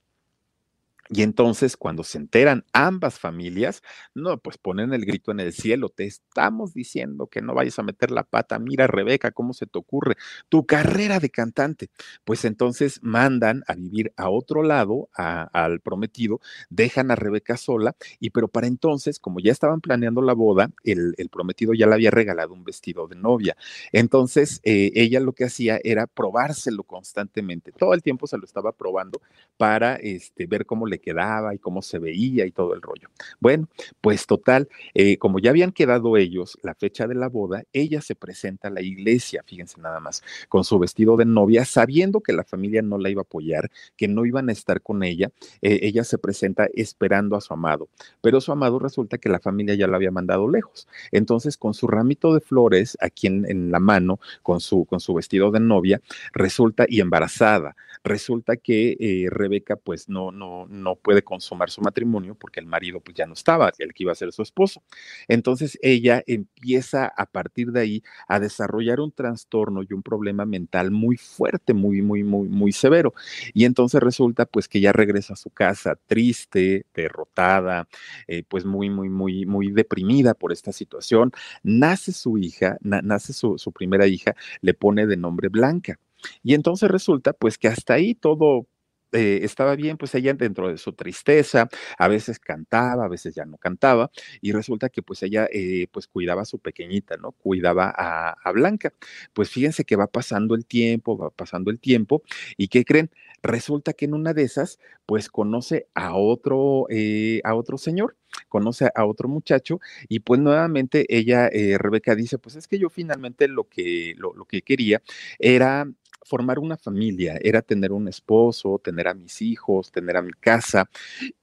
Y 1.09 1.21
entonces 1.21 1.77
cuando 1.77 2.03
se 2.03 2.17
enteran 2.17 2.65
ambas 2.73 3.19
familias, 3.19 3.81
no, 4.13 4.37
pues 4.37 4.57
ponen 4.57 4.93
el 4.93 5.05
grito 5.05 5.31
en 5.31 5.39
el 5.39 5.53
cielo, 5.53 5.89
te 5.89 6.05
estamos 6.05 6.73
diciendo 6.73 7.27
que 7.27 7.41
no 7.41 7.53
vayas 7.53 7.79
a 7.79 7.83
meter 7.83 8.11
la 8.11 8.23
pata, 8.23 8.59
mira 8.59 8.87
Rebeca, 8.87 9.31
¿cómo 9.31 9.53
se 9.53 9.67
te 9.67 9.79
ocurre? 9.79 10.15
Tu 10.49 10.65
carrera 10.65 11.19
de 11.19 11.29
cantante. 11.29 11.89
Pues 12.25 12.45
entonces 12.45 12.99
mandan 13.01 13.63
a 13.67 13.75
vivir 13.75 14.13
a 14.17 14.29
otro 14.29 14.63
lado 14.63 15.09
al 15.13 15.79
prometido, 15.79 16.41
dejan 16.69 17.11
a 17.11 17.15
Rebeca 17.15 17.57
sola, 17.57 17.95
y 18.19 18.31
pero 18.31 18.47
para 18.47 18.67
entonces, 18.67 19.19
como 19.19 19.39
ya 19.39 19.51
estaban 19.51 19.81
planeando 19.81 20.21
la 20.21 20.33
boda, 20.33 20.71
el, 20.83 21.15
prometido 21.31 21.73
ya 21.73 21.87
le 21.87 21.93
había 21.93 22.11
regalado 22.11 22.53
un 22.53 22.63
vestido 22.63 23.07
de 23.07 23.15
novia. 23.15 23.55
Entonces 23.91 24.59
eh, 24.63 24.91
ella 24.95 25.19
lo 25.19 25.33
que 25.33 25.45
hacía 25.45 25.79
era 25.83 26.07
probárselo 26.07 26.83
constantemente, 26.83 27.71
todo 27.71 27.93
el 27.93 28.01
tiempo 28.01 28.27
se 28.27 28.37
lo 28.37 28.45
estaba 28.45 28.71
probando 28.71 29.21
para 29.57 29.95
este, 29.95 30.45
ver 30.47 30.65
cómo 30.65 30.87
le 30.87 30.96
quedaba 30.99 31.53
y 31.53 31.59
cómo 31.59 31.81
se 31.81 31.99
veía 31.99 32.45
y 32.45 32.51
todo 32.51 32.73
el 32.73 32.81
rollo. 32.81 33.09
Bueno, 33.39 33.67
pues 34.01 34.25
total, 34.25 34.67
eh, 34.93 35.17
como 35.17 35.39
ya 35.39 35.51
habían 35.51 35.71
quedado 35.71 36.17
ellos 36.17 36.57
la 36.63 36.75
fecha 36.75 37.07
de 37.07 37.15
la 37.15 37.29
boda, 37.29 37.63
ella 37.73 38.01
se 38.01 38.15
presenta 38.15 38.67
a 38.67 38.71
la 38.71 38.81
iglesia, 38.81 39.43
fíjense 39.45 39.79
nada 39.79 39.99
más, 39.99 40.23
con 40.49 40.63
su 40.63 40.79
vestido 40.79 41.17
de 41.17 41.25
novia, 41.25 41.65
sabiendo 41.65 42.21
que 42.21 42.33
la 42.33 42.43
familia 42.43 42.81
no 42.81 42.97
la 42.97 43.09
iba 43.09 43.21
a 43.21 43.23
apoyar, 43.23 43.69
que 43.95 44.07
no 44.07 44.25
iban 44.25 44.49
a 44.49 44.51
estar 44.51 44.81
con 44.81 45.03
ella, 45.03 45.29
eh, 45.61 45.79
ella 45.83 46.03
se 46.03 46.17
presenta 46.17 46.67
esperando 46.73 47.35
a 47.35 47.41
su 47.41 47.53
amado, 47.53 47.89
pero 48.21 48.41
su 48.41 48.51
amado 48.51 48.79
resulta 48.79 49.17
que 49.17 49.29
la 49.29 49.39
familia 49.39 49.75
ya 49.75 49.87
la 49.87 49.97
había 49.97 50.11
mandado 50.11 50.49
lejos. 50.49 50.87
Entonces, 51.11 51.57
con 51.57 51.73
su 51.73 51.87
ramito 51.87 52.33
de 52.33 52.41
flores 52.41 52.97
aquí 53.01 53.27
en, 53.27 53.49
en 53.49 53.71
la 53.71 53.79
mano, 53.79 54.19
con 54.43 54.59
su, 54.59 54.85
con 54.85 54.99
su 54.99 55.13
vestido 55.13 55.51
de 55.51 55.59
novia, 55.59 56.01
resulta 56.33 56.85
y 56.87 56.99
embarazada, 57.01 57.75
resulta 58.03 58.57
que 58.57 58.97
eh, 58.99 59.27
Rebeca 59.29 59.75
pues 59.75 60.09
no, 60.09 60.31
no, 60.31 60.65
no 60.67 60.95
puede 60.95 61.23
consumar 61.23 61.69
su 61.69 61.81
matrimonio 61.81 62.35
porque 62.35 62.59
el 62.59 62.65
marido 62.65 62.99
pues 63.01 63.15
ya 63.15 63.25
no 63.25 63.33
estaba, 63.33 63.71
el 63.77 63.93
que 63.93 64.03
iba 64.03 64.11
a 64.11 64.15
ser 64.15 64.31
su 64.31 64.41
esposo. 64.41 64.83
Entonces 65.27 65.77
ella 65.81 66.23
empieza 66.27 67.07
a 67.07 67.25
partir 67.25 67.71
de 67.71 67.81
ahí 67.81 68.03
a 68.27 68.39
desarrollar 68.39 68.99
un 68.99 69.11
trastorno 69.11 69.83
y 69.83 69.93
un 69.93 70.03
problema 70.03 70.45
mental 70.45 70.91
muy 70.91 71.17
fuerte, 71.17 71.73
muy, 71.73 72.01
muy, 72.01 72.23
muy, 72.23 72.47
muy 72.47 72.71
severo. 72.71 73.13
Y 73.53 73.65
entonces 73.65 74.01
resulta 74.01 74.45
pues 74.45 74.67
que 74.67 74.79
ya 74.79 74.91
regresa 74.91 75.33
a 75.33 75.37
su 75.37 75.49
casa 75.49 75.95
triste, 76.07 76.85
derrotada, 76.93 77.87
eh, 78.27 78.43
pues 78.47 78.65
muy, 78.65 78.89
muy, 78.89 79.09
muy, 79.09 79.45
muy 79.45 79.71
deprimida 79.71 80.33
por 80.33 80.51
esta 80.51 80.71
situación. 80.71 81.31
Nace 81.63 82.11
su 82.11 82.37
hija, 82.37 82.77
nace 82.81 83.33
su, 83.33 83.57
su 83.57 83.71
primera 83.71 84.07
hija, 84.07 84.35
le 84.61 84.73
pone 84.73 85.05
de 85.07 85.17
nombre 85.17 85.49
Blanca. 85.49 85.99
Y 86.43 86.53
entonces 86.53 86.89
resulta 86.89 87.33
pues 87.33 87.57
que 87.57 87.67
hasta 87.67 87.93
ahí 87.95 88.15
todo 88.15 88.67
eh, 89.13 89.39
estaba 89.43 89.75
bien, 89.75 89.97
pues 89.97 90.13
ella 90.15 90.33
dentro 90.33 90.67
de 90.69 90.77
su 90.77 90.91
tristeza, 90.91 91.69
a 91.97 92.07
veces 92.09 92.39
cantaba, 92.39 93.05
a 93.05 93.07
veces 93.07 93.33
ya 93.33 93.45
no 93.45 93.57
cantaba, 93.57 94.11
y 94.41 94.51
resulta 94.51 94.89
que 94.89 95.01
pues 95.01 95.23
ella 95.23 95.47
eh, 95.51 95.87
pues 95.91 96.07
cuidaba 96.07 96.41
a 96.41 96.45
su 96.45 96.59
pequeñita, 96.59 97.15
¿no? 97.17 97.31
Cuidaba 97.31 97.93
a, 97.95 98.51
Blanca. 98.51 98.93
Pues 99.33 99.49
fíjense 99.49 99.85
que 99.85 99.95
va 99.95 100.07
pasando 100.07 100.55
el 100.55 100.65
tiempo, 100.65 101.17
va 101.17 101.29
pasando 101.29 101.71
el 101.71 101.79
tiempo, 101.79 102.23
y 102.57 102.67
¿qué 102.67 102.83
creen? 102.85 103.09
Resulta 103.43 103.93
que 103.93 104.05
en 104.05 104.13
una 104.13 104.33
de 104.33 104.43
esas, 104.43 104.79
pues 105.05 105.29
conoce 105.29 105.87
a 105.93 106.15
otro, 106.15 106.87
eh, 106.89 107.39
a 107.43 107.55
otro 107.55 107.77
señor, 107.77 108.17
conoce 108.49 108.89
a 108.93 109.05
otro 109.05 109.29
muchacho, 109.29 109.79
y 110.09 110.19
pues 110.19 110.41
nuevamente 110.41 111.05
ella, 111.09 111.49
Rebeca, 111.77 112.15
dice, 112.15 112.39
pues 112.39 112.55
es 112.55 112.67
que 112.67 112.79
yo 112.79 112.89
finalmente 112.89 113.47
lo 113.47 113.69
que, 113.69 114.15
lo 114.17 114.45
que 114.45 114.61
quería 114.63 115.01
era 115.39 115.87
formar 116.27 116.59
una 116.59 116.77
familia, 116.77 117.39
era 117.41 117.61
tener 117.61 117.91
un 117.91 118.07
esposo, 118.07 118.79
tener 118.83 119.07
a 119.07 119.13
mis 119.13 119.41
hijos, 119.41 119.91
tener 119.91 120.17
a 120.17 120.21
mi 120.21 120.33
casa. 120.33 120.89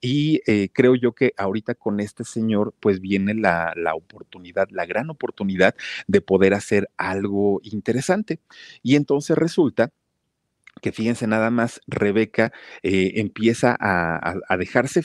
Y 0.01 0.41
eh, 0.47 0.69
creo 0.73 0.95
yo 0.95 1.13
que 1.13 1.33
ahorita 1.37 1.75
con 1.75 2.01
este 2.01 2.25
señor, 2.25 2.75
pues 2.81 3.01
viene 3.01 3.35
la, 3.35 3.73
la 3.77 3.95
oportunidad, 3.95 4.69
la 4.71 4.87
gran 4.87 5.11
oportunidad 5.11 5.75
de 6.07 6.21
poder 6.21 6.55
hacer 6.55 6.91
algo 6.97 7.61
interesante. 7.65 8.41
Y 8.83 8.97
entonces 8.97 9.37
resulta 9.37 9.91
que 10.81 10.93
fíjense 10.93 11.27
nada 11.27 11.51
más, 11.51 11.81
Rebeca 11.87 12.53
eh, 12.83 13.13
empieza 13.17 13.77
a, 13.79 14.57
dejarse 14.59 15.03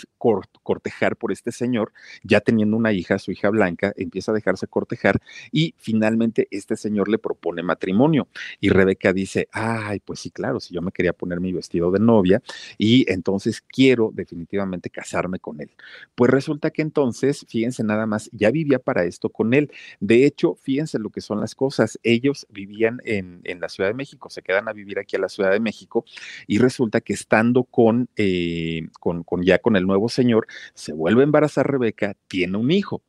cortejar 0.63 1.15
por 1.15 1.31
este 1.31 1.51
señor, 1.51 1.91
ya 2.23 2.41
teniendo 2.41 2.77
una 2.77 2.91
hija, 2.91 3.19
su 3.19 3.31
hija 3.31 3.49
Blanca, 3.49 3.93
empieza 3.95 4.31
a 4.31 4.35
dejarse 4.35 4.67
cortejar 4.67 5.19
y 5.51 5.73
finalmente 5.77 6.47
este 6.51 6.75
señor 6.75 7.09
le 7.09 7.17
propone 7.17 7.63
matrimonio. 7.63 8.27
Y 8.59 8.69
Rebeca 8.69 9.13
dice, 9.13 9.47
ay, 9.51 9.99
pues 9.99 10.19
sí, 10.19 10.31
claro, 10.31 10.59
si 10.59 10.73
yo 10.73 10.81
me 10.81 10.91
quería 10.91 11.13
poner 11.13 11.39
mi 11.39 11.53
vestido 11.53 11.91
de 11.91 11.99
novia 11.99 12.41
y 12.77 13.11
entonces 13.11 13.61
quiero 13.61 14.11
definitivamente 14.13 14.89
casarme 14.89 15.39
con 15.39 15.61
él. 15.61 15.71
Pues 16.15 16.31
resulta 16.31 16.71
que 16.71 16.81
entonces, 16.81 17.45
fíjense 17.47 17.83
nada 17.83 18.05
más, 18.05 18.29
ya 18.33 18.51
vivía 18.51 18.79
para 18.79 19.05
esto 19.05 19.29
con 19.29 19.53
él. 19.53 19.71
De 19.99 20.25
hecho, 20.25 20.55
fíjense 20.55 20.99
lo 20.99 21.09
que 21.09 21.21
son 21.21 21.39
las 21.39 21.55
cosas. 21.55 21.99
Ellos 22.03 22.45
vivían 22.49 22.99
en, 23.05 23.41
en 23.43 23.59
la 23.59 23.69
Ciudad 23.69 23.89
de 23.89 23.95
México, 23.95 24.29
se 24.29 24.41
quedan 24.41 24.67
a 24.67 24.73
vivir 24.73 24.99
aquí 24.99 25.15
a 25.15 25.19
la 25.19 25.29
Ciudad 25.29 25.51
de 25.51 25.58
México 25.59 26.05
y 26.47 26.57
resulta 26.59 27.01
que 27.01 27.13
estando 27.13 27.63
con, 27.63 28.09
eh, 28.15 28.87
con, 28.99 29.23
con 29.23 29.43
ya 29.43 29.59
con 29.59 29.75
el 29.75 29.85
nuevo 29.85 30.09
señor, 30.09 30.47
se 30.73 30.93
vuelve 30.93 31.21
a 31.21 31.25
embarazar 31.25 31.69
Rebeca, 31.69 32.15
tiene 32.27 32.57
un 32.57 32.71
hijo 32.71 33.03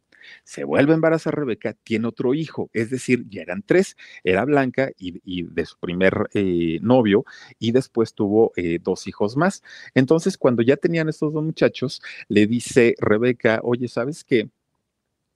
se 0.44 0.64
vuelve 0.64 0.92
a 0.92 0.94
embarazar 0.94 1.34
Rebeca, 1.34 1.74
tiene 1.84 2.06
otro 2.08 2.34
hijo, 2.34 2.70
es 2.72 2.90
decir, 2.90 3.26
ya 3.28 3.42
eran 3.42 3.62
tres, 3.62 3.96
era 4.24 4.44
Blanca 4.44 4.90
y, 4.98 5.42
de 5.44 5.66
su 5.66 5.78
primer 5.78 6.28
eh, 6.34 6.78
novio, 6.82 7.24
y 7.58 7.72
después 7.72 8.14
tuvo 8.14 8.52
eh, 8.56 8.78
dos 8.82 9.06
hijos 9.06 9.36
más. 9.36 9.62
Entonces, 9.94 10.38
cuando 10.38 10.62
ya 10.62 10.76
tenían 10.76 11.08
estos 11.08 11.32
dos 11.32 11.44
muchachos, 11.44 12.02
le 12.28 12.46
dice 12.46 12.94
Rebeca, 12.98 13.60
oye, 13.62 13.88
¿sabes 13.88 14.24
qué? 14.24 14.50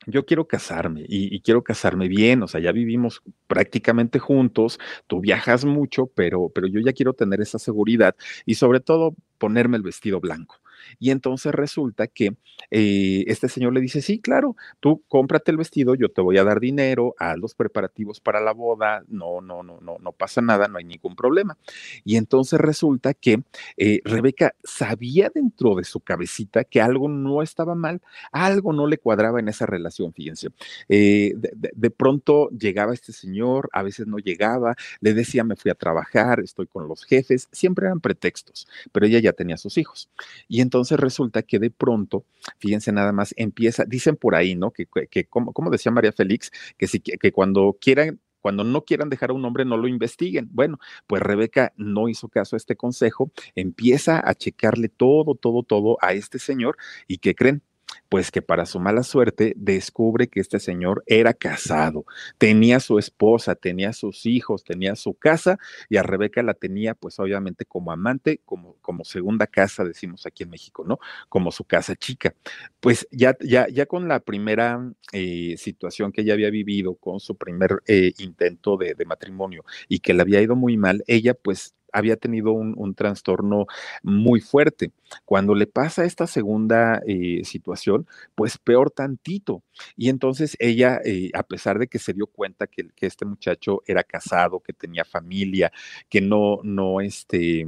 Yo 0.07 0.25
quiero 0.27 0.47
casarme 0.47 1.05
y, 1.09 1.41
quiero 1.41 1.63
casarme 1.63 2.09
bien, 2.09 2.43
o 2.43 2.49
sea, 2.49 2.61
ya 2.61 2.73
vivimos 2.73 3.23
prácticamente 3.47 4.19
juntos, 4.19 4.79
tú 5.07 5.21
viajas 5.21 5.65
mucho, 5.65 6.07
pero, 6.07 6.51
pero 6.55 6.67
yo 6.67 6.81
ya 6.81 6.93
quiero 6.93 7.13
tener 7.13 7.41
esa 7.41 7.59
seguridad 7.59 8.15
y 8.47 8.55
sobre 8.55 8.81
todo 8.81 9.15
ponerme 9.39 9.77
el 9.77 9.83
vestido 9.83 10.21
blanco. 10.21 10.57
Y 10.99 11.11
entonces 11.11 11.53
resulta 11.53 12.07
que 12.07 12.37
eh, 12.71 13.25
este 13.27 13.49
señor 13.49 13.73
le 13.73 13.81
dice, 13.81 14.03
sí, 14.03 14.21
claro, 14.21 14.57
tú 14.81 15.03
cómprate 15.09 15.51
el 15.51 15.57
vestido, 15.57 15.95
yo 15.95 16.09
te 16.11 16.21
voy 16.21 16.39
a 16.39 16.45
dar 16.45 16.61
dinero, 16.61 17.15
haz 17.19 17.39
los 17.39 17.55
preparativos 17.55 18.21
para 18.21 18.41
la 18.41 18.53
boda, 18.53 19.05
no, 19.09 19.41
no, 19.41 19.63
no, 19.63 19.81
no, 19.81 19.99
no 19.99 20.13
pasa 20.13 20.41
nada, 20.41 20.69
no 20.69 20.79
hay 20.79 20.85
ningún 20.85 21.17
problema. 21.17 21.57
Y 22.05 22.17
entonces 22.17 22.61
resulta 22.61 23.15
que 23.15 23.43
eh, 23.77 24.01
Rebeca 24.05 24.55
sabía 24.63 25.31
dentro 25.35 25.75
de 25.75 25.85
su 25.85 26.01
cabecita 26.01 26.65
que 26.65 26.81
algo 26.81 27.09
no 27.09 27.43
estaba 27.43 27.75
mal, 27.75 28.01
algo 28.33 28.73
no 28.73 28.87
le 28.87 28.99
cuadraba 28.99 29.41
en 29.41 29.49
esa 29.49 29.67
relación, 29.67 30.13
fíjense. 30.13 30.49
Eh, 30.89 31.33
de, 31.37 31.71
de 31.75 31.91
pronto 31.91 32.51
llegaba 32.51 32.95
este 32.95 33.13
señor, 33.13 33.69
a 33.73 33.83
veces 33.83 34.07
no 34.07 34.19
llegaba, 34.19 34.77
le 35.01 35.15
decía, 35.15 35.45
me 35.45 35.57
fui 35.57 35.71
a 35.71 35.75
trabajar, 35.75 36.41
estoy 36.41 36.67
con 36.67 36.89
los 36.89 37.05
jefes, 37.05 37.49
siempre 37.53 37.87
eran 37.87 38.01
pretextos, 38.01 38.67
pero 38.93 39.07
ella 39.07 39.19
ya 39.21 39.33
tenía 39.33 39.57
sus 39.57 39.79
hijos. 39.79 40.11
Y 40.49 40.61
entonces 40.61 40.74
entonces 40.75 40.99
resulta 40.99 41.43
que 41.43 41.61
de 41.61 41.71
pronto, 41.71 42.25
fíjense 42.59 42.91
nada 42.91 43.13
más, 43.13 43.33
empieza, 43.37 43.85
dicen 43.85 44.17
por 44.17 44.35
ahí, 44.35 44.57
¿no? 44.57 44.73
Que, 44.73 44.87
que, 45.09 45.25
como, 45.27 45.53
como, 45.53 45.71
decía 45.71 45.93
María 45.93 46.13
Félix, 46.13 46.51
que, 46.77 46.89
si, 46.89 46.99
que 46.99 47.31
cuando 47.31 47.79
quieran 47.81 48.21
cuando 48.41 48.65
no 48.65 48.85
quieran 48.85 49.09
dejar 49.09 49.31
a 49.31 49.33
un 49.33 49.45
hombre, 49.47 49.65
no 49.65 49.79
lo 49.79 49.89
investiguen. 49.89 50.51
Bueno, 50.53 50.79
pues 51.07 51.23
Rebeca 51.23 51.73
no 51.77 52.11
hizo 52.11 52.29
caso 52.29 52.57
a 52.57 52.59
este 52.59 52.77
consejo, 52.77 53.31
empieza 53.55 54.21
a 54.23 54.35
checarle 54.35 54.91
todo, 54.91 55.35
todo, 55.35 55.63
todo 55.63 55.97
a 56.03 56.13
este 56.13 56.39
señor 56.39 56.77
y 57.09 57.19
¿qué 57.19 57.35
creen? 57.35 57.63
Pues 58.09 58.31
que 58.31 58.43
para 58.43 58.67
su 58.67 58.81
mala 58.81 59.03
suerte 59.03 59.55
descubre 59.57 60.29
que 60.29 60.41
este 60.41 60.61
señor 60.61 61.03
era 61.07 61.35
casado, 61.35 62.05
tenía 62.39 62.81
su 62.81 62.99
esposa, 62.99 63.55
tenía 63.55 63.93
sus 63.93 64.27
hijos, 64.27 64.65
tenía 64.65 64.97
su 64.97 65.15
casa 65.15 65.59
y 65.89 65.97
a 65.97 66.03
Rebeca 66.03 66.43
la 66.43 66.55
tenía 66.55 66.95
pues 66.95 67.19
obviamente 67.19 67.65
como 67.65 67.93
amante, 67.93 68.41
como, 68.45 68.77
como 68.81 69.05
segunda 69.05 69.47
casa, 69.47 69.85
decimos 69.85 70.27
aquí 70.27 70.45
en 70.45 70.51
México, 70.51 70.85
¿no? 70.87 70.99
Como 71.29 71.51
su 71.51 71.65
casa 71.65 71.97
chica. 71.97 72.35
Pues 72.81 73.07
ya, 73.11 73.37
ya, 73.41 73.67
ya 73.69 73.87
con 73.87 74.09
la 74.09 74.21
primera 74.21 74.81
eh, 75.13 75.57
situación 75.59 76.13
que 76.13 76.23
ella 76.23 76.35
había 76.35 76.51
vivido, 76.51 76.95
con 76.97 77.21
su 77.21 77.37
primer 77.37 77.83
eh, 77.87 78.13
intento 78.19 78.77
de, 78.77 78.95
de 78.95 79.05
matrimonio 79.05 79.65
y 79.89 80.01
que 80.01 80.15
le 80.15 80.23
había 80.23 80.41
ido 80.41 80.57
muy 80.57 80.77
mal, 80.77 81.03
ella 81.07 81.35
pues 81.35 81.75
había 81.95 82.17
tenido 82.17 82.53
un, 82.53 82.75
un 82.77 82.95
trastorno 82.95 83.67
muy 84.03 84.41
fuerte. 84.41 84.93
Cuando 85.25 85.55
le 85.55 85.67
pasa 85.67 86.05
esta 86.05 86.27
segunda 86.27 87.01
eh, 87.07 87.43
situación, 87.45 88.07
pues 88.35 88.59
peor 88.59 88.91
tantito. 88.91 89.63
Y 89.97 90.09
entonces 90.09 90.57
ella, 90.59 91.01
eh, 91.05 91.31
a 91.35 91.45
pesar 91.45 91.79
de 91.79 91.87
que 91.87 91.99
se 91.99 92.13
dio 92.13 92.27
cuenta 92.27 92.67
que, 92.67 92.89
que, 92.97 93.07
este 93.07 93.25
muchacho 93.25 93.83
era 93.87 94.03
casado, 94.03 94.61
que 94.61 94.73
tenía 94.73 95.05
familia, 95.05 95.73
que 96.09 96.21
no, 96.21 96.59
no, 96.65 97.01
este, 97.01 97.67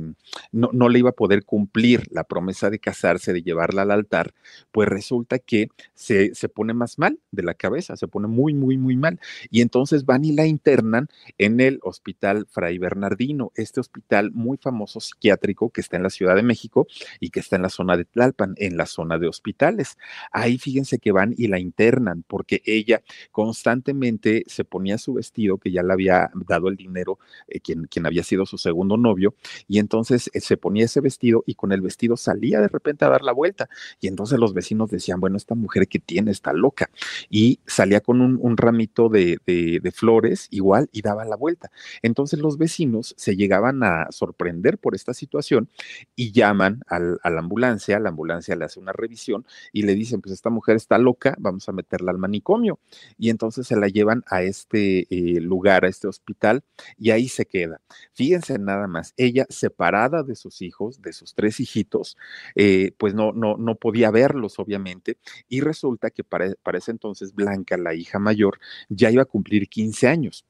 no, 0.50 0.70
no 0.72 0.88
le 0.88 0.98
iba 0.98 1.10
a 1.10 1.12
poder 1.12 1.44
cumplir 1.44 2.02
la 2.10 2.24
promesa 2.24 2.68
de 2.68 2.80
casarse, 2.80 3.32
de 3.32 3.42
llevarla 3.42 3.82
al 3.82 3.92
altar, 3.92 4.34
pues 4.72 4.88
resulta 4.88 5.38
que 5.38 5.68
se, 5.94 6.34
se 6.34 6.48
pone 6.48 6.74
más 6.74 6.98
mal 6.98 7.20
de 7.30 7.42
la 7.42 7.54
cabeza, 7.54 7.96
se 7.96 8.08
pone 8.08 8.26
muy, 8.26 8.54
muy, 8.54 8.76
muy 8.76 8.96
mal. 8.96 9.20
Y 9.50 9.60
entonces 9.60 10.04
van 10.04 10.24
y 10.24 10.32
la 10.32 10.46
internan 10.46 11.08
en 11.38 11.60
el 11.60 11.78
Hospital 11.82 12.46
Fray 12.50 12.78
Bernardino, 12.78 13.52
este 13.54 13.80
hospital 13.80 14.15
muy 14.32 14.58
famoso 14.58 15.00
psiquiátrico 15.00 15.70
que 15.70 15.80
está 15.80 15.96
en 15.96 16.02
la 16.02 16.10
Ciudad 16.10 16.34
de 16.34 16.42
México 16.42 16.86
y 17.20 17.30
que 17.30 17.40
está 17.40 17.56
en 17.56 17.62
la 17.62 17.68
zona 17.68 17.96
de 17.96 18.04
Tlalpan, 18.04 18.54
en 18.58 18.76
la 18.76 18.86
zona 18.86 19.18
de 19.18 19.28
hospitales. 19.28 19.96
Ahí 20.32 20.58
fíjense 20.58 20.98
que 20.98 21.12
van 21.12 21.34
y 21.36 21.48
la 21.48 21.58
internan 21.58 22.24
porque 22.26 22.62
ella 22.64 23.02
constantemente 23.30 24.44
se 24.46 24.64
ponía 24.64 24.98
su 24.98 25.14
vestido 25.14 25.58
que 25.58 25.70
ya 25.70 25.82
le 25.82 25.92
había 25.92 26.30
dado 26.46 26.68
el 26.68 26.76
dinero 26.76 27.18
eh, 27.48 27.60
quien, 27.60 27.84
quien 27.84 28.06
había 28.06 28.22
sido 28.22 28.46
su 28.46 28.58
segundo 28.58 28.96
novio 28.96 29.34
y 29.68 29.78
entonces 29.78 30.30
eh, 30.32 30.40
se 30.40 30.56
ponía 30.56 30.84
ese 30.84 31.00
vestido 31.00 31.44
y 31.46 31.54
con 31.54 31.72
el 31.72 31.80
vestido 31.80 32.16
salía 32.16 32.60
de 32.60 32.68
repente 32.68 33.04
a 33.04 33.08
dar 33.08 33.22
la 33.22 33.32
vuelta 33.32 33.68
y 34.00 34.08
entonces 34.08 34.38
los 34.38 34.54
vecinos 34.54 34.90
decían, 34.90 35.20
bueno, 35.20 35.36
esta 35.36 35.54
mujer 35.54 35.88
que 35.88 35.98
tiene 35.98 36.30
está 36.30 36.52
loca 36.52 36.90
y 37.30 37.60
salía 37.66 38.00
con 38.00 38.20
un, 38.20 38.56
ramito 38.56 39.10
de, 39.10 39.38
de 39.44 39.92
flores 39.92 40.48
igual 40.50 40.88
y 40.92 41.02
daba 41.02 41.24
la 41.24 41.36
vuelta. 41.36 41.70
Entonces 42.02 42.38
los 42.38 42.56
vecinos 42.58 43.14
se 43.18 43.36
llegaban 43.36 43.82
a 43.82 44.05
sorprender 44.10 44.78
por 44.78 44.94
esta 44.94 45.14
situación 45.14 45.68
y 46.14 46.32
llaman 46.32 46.80
al, 46.86 47.18
a 47.22 47.30
la 47.30 47.40
ambulancia, 47.40 47.98
la 47.98 48.10
ambulancia 48.10 48.56
le 48.56 48.64
hace 48.64 48.80
una 48.80 48.92
revisión 48.92 49.46
y 49.72 49.82
le 49.82 49.94
dicen, 49.94 50.20
pues 50.20 50.32
esta 50.32 50.50
mujer 50.50 50.76
está 50.76 50.98
loca, 50.98 51.36
vamos 51.38 51.68
a 51.68 51.72
meterla 51.72 52.10
al 52.10 52.18
manicomio. 52.18 52.78
Y 53.18 53.30
entonces 53.30 53.66
se 53.66 53.76
la 53.76 53.88
llevan 53.88 54.24
a 54.26 54.42
este 54.42 55.06
eh, 55.10 55.40
lugar, 55.40 55.84
a 55.84 55.88
este 55.88 56.08
hospital, 56.08 56.64
y 56.98 57.10
ahí 57.10 57.28
se 57.28 57.46
queda. 57.46 57.80
Fíjense 58.12 58.58
nada 58.58 58.86
más, 58.86 59.14
ella 59.16 59.46
separada 59.48 60.22
de 60.22 60.34
sus 60.36 60.62
hijos, 60.62 61.02
de 61.02 61.12
sus 61.12 61.34
tres 61.34 61.60
hijitos, 61.60 62.16
eh, 62.54 62.92
pues 62.98 63.14
no, 63.14 63.32
no, 63.32 63.56
no 63.56 63.74
podía 63.76 64.10
verlos, 64.10 64.58
obviamente, 64.58 65.18
y 65.48 65.60
resulta 65.60 66.10
que 66.10 66.24
para, 66.24 66.54
para 66.62 66.78
ese 66.78 66.90
entonces 66.90 67.34
Blanca, 67.34 67.76
la 67.76 67.94
hija 67.94 68.18
mayor, 68.18 68.58
ya 68.88 69.10
iba 69.10 69.22
a 69.22 69.26
cumplir 69.26 69.68
15 69.68 70.08
años. 70.08 70.44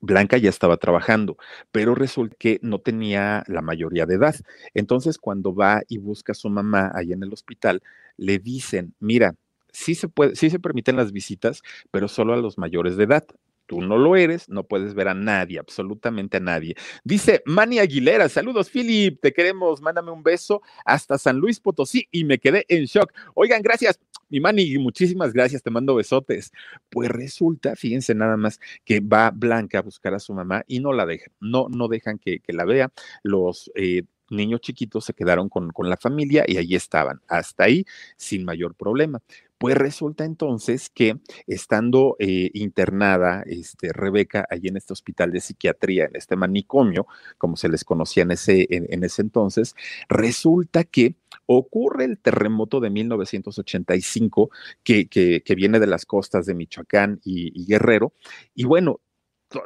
Blanca 0.00 0.36
ya 0.38 0.50
estaba 0.50 0.76
trabajando, 0.76 1.36
pero 1.72 1.94
resulta 1.94 2.36
que 2.38 2.58
no 2.62 2.80
tenía 2.80 3.44
la 3.46 3.62
mayoría 3.62 4.06
de 4.06 4.14
edad. 4.14 4.34
Entonces, 4.74 5.18
cuando 5.18 5.54
va 5.54 5.82
y 5.88 5.98
busca 5.98 6.32
a 6.32 6.34
su 6.34 6.48
mamá 6.50 6.92
ahí 6.94 7.12
en 7.12 7.22
el 7.22 7.32
hospital, 7.32 7.82
le 8.16 8.38
dicen, 8.38 8.94
mira, 9.00 9.34
sí 9.72 9.94
se 9.94 10.08
puede, 10.08 10.36
sí 10.36 10.50
se 10.50 10.58
permiten 10.58 10.96
las 10.96 11.12
visitas, 11.12 11.62
pero 11.90 12.08
solo 12.08 12.32
a 12.34 12.36
los 12.36 12.58
mayores 12.58 12.96
de 12.96 13.04
edad. 13.04 13.26
Tú 13.66 13.80
no 13.80 13.98
lo 13.98 14.14
eres, 14.14 14.48
no 14.48 14.62
puedes 14.62 14.94
ver 14.94 15.08
a 15.08 15.14
nadie, 15.14 15.58
absolutamente 15.58 16.36
a 16.36 16.40
nadie. 16.40 16.76
Dice 17.02 17.42
Manny 17.46 17.80
Aguilera, 17.80 18.28
saludos 18.28 18.70
Philip, 18.70 19.20
te 19.20 19.32
queremos, 19.32 19.82
mándame 19.82 20.12
un 20.12 20.22
beso 20.22 20.62
hasta 20.84 21.18
San 21.18 21.38
Luis 21.38 21.58
Potosí 21.58 22.06
y 22.12 22.24
me 22.24 22.38
quedé 22.38 22.64
en 22.68 22.84
shock. 22.84 23.12
Oigan, 23.34 23.62
gracias, 23.62 23.98
mi 24.28 24.40
Manny, 24.40 24.78
muchísimas 24.78 25.32
gracias, 25.32 25.62
te 25.62 25.70
mando 25.70 25.94
besotes. 25.94 26.52
Pues 26.90 27.08
resulta, 27.10 27.76
fíjense 27.76 28.14
nada 28.14 28.36
más, 28.36 28.60
que 28.84 29.00
va 29.00 29.30
Blanca 29.30 29.78
a 29.78 29.82
buscar 29.82 30.14
a 30.14 30.18
su 30.20 30.34
mamá 30.34 30.64
y 30.66 30.80
no 30.80 30.92
la 30.92 31.06
dejan, 31.06 31.32
no, 31.40 31.68
no 31.68 31.88
dejan 31.88 32.18
que, 32.18 32.40
que 32.40 32.52
la 32.52 32.64
vea. 32.64 32.90
Los 33.22 33.70
eh, 33.74 34.02
niños 34.30 34.60
chiquitos 34.60 35.04
se 35.04 35.14
quedaron 35.14 35.48
con, 35.48 35.70
con, 35.70 35.88
la 35.88 35.96
familia 35.96 36.44
y 36.46 36.56
allí 36.56 36.74
estaban, 36.74 37.20
hasta 37.28 37.64
ahí 37.64 37.84
sin 38.16 38.44
mayor 38.44 38.74
problema. 38.74 39.20
Pues 39.58 39.74
resulta 39.76 40.24
entonces 40.24 40.90
que 40.90 41.18
estando 41.46 42.16
eh, 42.18 42.50
internada 42.52 43.42
este, 43.46 43.90
Rebeca 43.92 44.46
allí 44.50 44.68
en 44.68 44.76
este 44.76 44.92
hospital 44.92 45.32
de 45.32 45.40
psiquiatría, 45.40 46.04
en 46.06 46.16
este 46.16 46.36
manicomio, 46.36 47.06
como 47.38 47.56
se 47.56 47.70
les 47.70 47.82
conocía 47.82 48.24
en 48.24 48.32
ese, 48.32 48.66
en, 48.68 49.02
ese 49.02 49.22
entonces, 49.22 49.74
resulta 50.10 50.84
que 50.84 51.14
ocurre 51.46 52.04
el 52.04 52.18
terremoto 52.18 52.80
de 52.80 52.90
1985 52.90 54.50
que, 54.82 55.08
que, 55.08 55.42
que, 55.42 55.54
viene 55.54 55.80
de 55.80 55.86
las 55.86 56.04
costas 56.04 56.44
de 56.44 56.54
Michoacán 56.54 57.20
y 57.24 57.64
Guerrero. 57.66 58.12
Y 58.54 58.64
bueno, 58.64 59.00